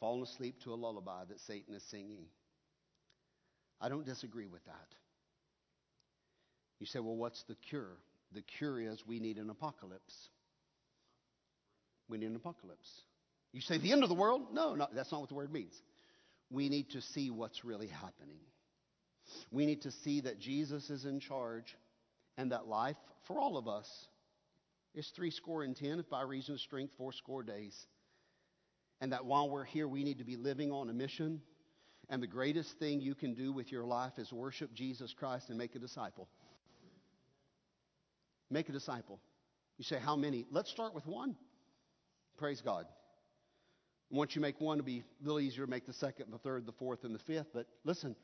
fallen 0.00 0.22
asleep 0.22 0.56
to 0.64 0.72
a 0.72 0.74
lullaby 0.74 1.24
that 1.28 1.40
Satan 1.40 1.74
is 1.74 1.82
singing. 1.90 2.24
I 3.80 3.88
don't 3.88 4.04
disagree 4.04 4.46
with 4.46 4.64
that. 4.64 4.94
You 6.78 6.86
say, 6.86 6.98
well, 6.98 7.16
what's 7.16 7.42
the 7.44 7.56
cure? 7.68 7.96
The 8.32 8.42
cure 8.42 8.80
is 8.80 9.06
we 9.06 9.20
need 9.20 9.36
an 9.36 9.50
apocalypse. 9.50 10.28
We 12.08 12.18
need 12.18 12.30
an 12.30 12.36
apocalypse. 12.36 12.88
You 13.52 13.60
say 13.60 13.78
the 13.78 13.92
end 13.92 14.02
of 14.02 14.08
the 14.08 14.14
world? 14.14 14.42
No, 14.52 14.74
no, 14.74 14.86
that's 14.94 15.12
not 15.12 15.20
what 15.20 15.28
the 15.28 15.34
word 15.34 15.52
means. 15.52 15.74
We 16.50 16.68
need 16.68 16.90
to 16.90 17.02
see 17.02 17.30
what's 17.30 17.64
really 17.64 17.88
happening. 17.88 18.40
We 19.50 19.66
need 19.66 19.82
to 19.82 19.90
see 19.90 20.20
that 20.22 20.40
Jesus 20.40 20.90
is 20.90 21.04
in 21.04 21.20
charge 21.20 21.76
and 22.36 22.52
that 22.52 22.66
life 22.66 22.96
for 23.26 23.38
all 23.38 23.56
of 23.56 23.68
us 23.68 23.88
is 24.94 25.10
three 25.14 25.30
score 25.30 25.62
and 25.62 25.76
ten, 25.76 26.00
if 26.00 26.08
by 26.08 26.22
reason 26.22 26.54
of 26.54 26.60
strength, 26.60 26.94
four 26.96 27.12
score 27.12 27.42
days. 27.42 27.76
And 29.00 29.12
that 29.12 29.24
while 29.24 29.48
we're 29.48 29.64
here, 29.64 29.88
we 29.88 30.04
need 30.04 30.18
to 30.18 30.24
be 30.24 30.36
living 30.36 30.70
on 30.72 30.90
a 30.90 30.92
mission. 30.92 31.40
And 32.08 32.22
the 32.22 32.26
greatest 32.26 32.78
thing 32.78 33.00
you 33.00 33.14
can 33.14 33.34
do 33.34 33.52
with 33.52 33.72
your 33.72 33.84
life 33.84 34.12
is 34.18 34.32
worship 34.32 34.74
Jesus 34.74 35.14
Christ 35.14 35.48
and 35.48 35.56
make 35.56 35.74
a 35.74 35.78
disciple. 35.78 36.28
Make 38.50 38.68
a 38.68 38.72
disciple. 38.72 39.20
You 39.78 39.84
say, 39.84 39.98
How 39.98 40.16
many? 40.16 40.46
Let's 40.50 40.70
start 40.70 40.94
with 40.94 41.06
one. 41.06 41.36
Praise 42.36 42.60
God. 42.60 42.86
Once 44.10 44.34
you 44.34 44.42
make 44.42 44.60
one, 44.60 44.78
it'll 44.78 44.86
be 44.86 45.04
a 45.22 45.24
little 45.24 45.40
easier 45.40 45.64
to 45.64 45.70
make 45.70 45.86
the 45.86 45.92
second, 45.92 46.32
the 46.32 46.38
third, 46.38 46.66
the 46.66 46.72
fourth, 46.72 47.04
and 47.04 47.14
the 47.14 47.20
fifth. 47.20 47.46
But 47.54 47.66
listen, 47.84 48.16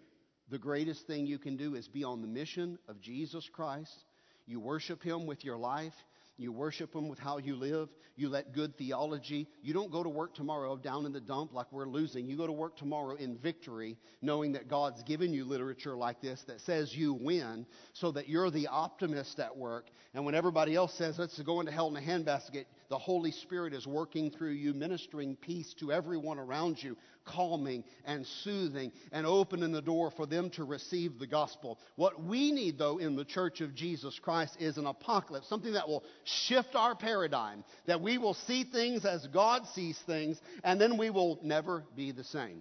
the 0.49 0.59
greatest 0.59 1.07
thing 1.07 1.27
you 1.27 1.39
can 1.39 1.57
do 1.57 1.77
is 1.77 1.87
be 1.87 2.03
on 2.03 2.23
the 2.23 2.29
mission 2.29 2.79
of 2.89 3.01
Jesus 3.01 3.49
Christ. 3.53 4.05
You 4.47 4.59
worship 4.59 5.03
Him 5.03 5.27
with 5.27 5.45
your 5.45 5.57
life. 5.57 5.95
You 6.39 6.53
worship 6.53 6.95
Him 6.95 7.09
with 7.09 7.19
how 7.19 7.39
you 7.39 7.57
live. 7.57 7.89
You 8.15 8.29
let 8.29 8.53
good 8.53 8.77
theology. 8.77 9.49
You 9.63 9.73
don't 9.73 9.91
go 9.91 10.03
to 10.03 10.09
work 10.09 10.35
tomorrow 10.35 10.77
down 10.77 11.07
in 11.07 11.13
the 11.13 11.21
dump 11.21 11.53
like 11.53 11.71
we're 11.73 11.89
losing. 11.89 12.27
You 12.27 12.37
go 12.37 12.47
to 12.47 12.53
work 12.53 12.77
tomorrow 12.77 13.15
in 13.17 13.39
victory, 13.39 13.97
knowing 14.21 14.53
that 14.53 14.69
God's 14.69 15.03
given 15.03 15.33
you 15.33 15.45
literature 15.45 15.97
like 15.97 16.21
this 16.21 16.43
that 16.47 16.61
says 16.63 16.95
you 16.95 17.15
win, 17.15 17.67
so 17.95 18.13
that 18.13 18.29
you're 18.29 18.51
the 18.51 18.67
optimist 18.67 19.39
at 19.41 19.57
work. 19.57 19.87
And 20.15 20.25
when 20.25 20.35
everybody 20.35 20.75
else 20.75 20.95
says, 20.95 21.19
let's 21.19 21.41
go 21.43 21.61
into 21.61 21.73
hell 21.73 21.89
in 21.89 21.97
a 21.97 22.07
handbasket, 22.07 22.67
the 22.89 22.99
Holy 22.99 23.33
Spirit 23.33 23.73
is 23.73 23.87
working 23.87 24.31
through 24.31 24.53
you, 24.53 24.75
ministering 24.75 25.37
peace 25.37 25.75
to 25.81 25.93
everyone 25.93 26.39
around 26.39 26.83
you, 26.83 26.97
calming 27.25 27.85
and 28.05 28.27
soothing 28.45 28.93
and 29.13 29.27
opening 29.27 29.73
the 29.73 29.83
door 29.83 30.11
for 30.11 30.27
them 30.27 30.51
to 30.51 30.65
receive 30.65 31.19
the 31.19 31.27
gospel. 31.27 31.79
What 31.97 32.23
we 32.23 32.53
need, 32.53 32.79
though, 32.79 32.99
in 32.99 33.17
the 33.17 33.25
church 33.25 33.61
of 33.61 33.75
Jesus 33.75 34.19
Christ 34.19 34.57
is 34.61 34.77
an 34.79 34.87
apocalypse, 34.87 35.49
something 35.49 35.73
that 35.73 35.89
will 35.89 36.05
shift 36.25 36.75
our 36.75 36.95
paradigm, 36.95 37.65
that 37.87 38.01
we 38.01 38.19
will 38.19 38.35
see 38.35 38.65
things 38.65 39.05
as 39.05 39.27
God 39.29 39.67
sees 39.75 39.99
things, 40.07 40.41
and 40.65 40.81
then 40.81 40.99
we 40.99 41.11
will 41.11 41.39
never 41.43 41.85
be 41.95 42.13
the 42.13 42.25
same. 42.25 42.61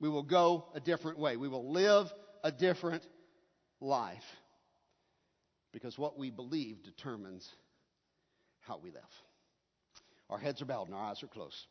We 0.00 0.08
will 0.08 0.24
go 0.24 0.66
a 0.74 0.80
different 0.80 1.18
way. 1.18 1.36
We 1.36 1.48
will 1.48 1.72
live 1.72 2.06
a 2.42 2.50
different 2.50 3.04
life. 3.80 4.22
Because 5.72 5.96
what 5.96 6.18
we 6.18 6.30
believe 6.30 6.82
determines 6.82 7.48
how 8.60 8.78
we 8.82 8.90
live. 8.90 9.02
Our 10.32 10.38
heads 10.38 10.62
are 10.62 10.64
bowed 10.64 10.86
and 10.86 10.94
our 10.94 11.04
eyes 11.04 11.22
are 11.22 11.26
closed. 11.26 11.66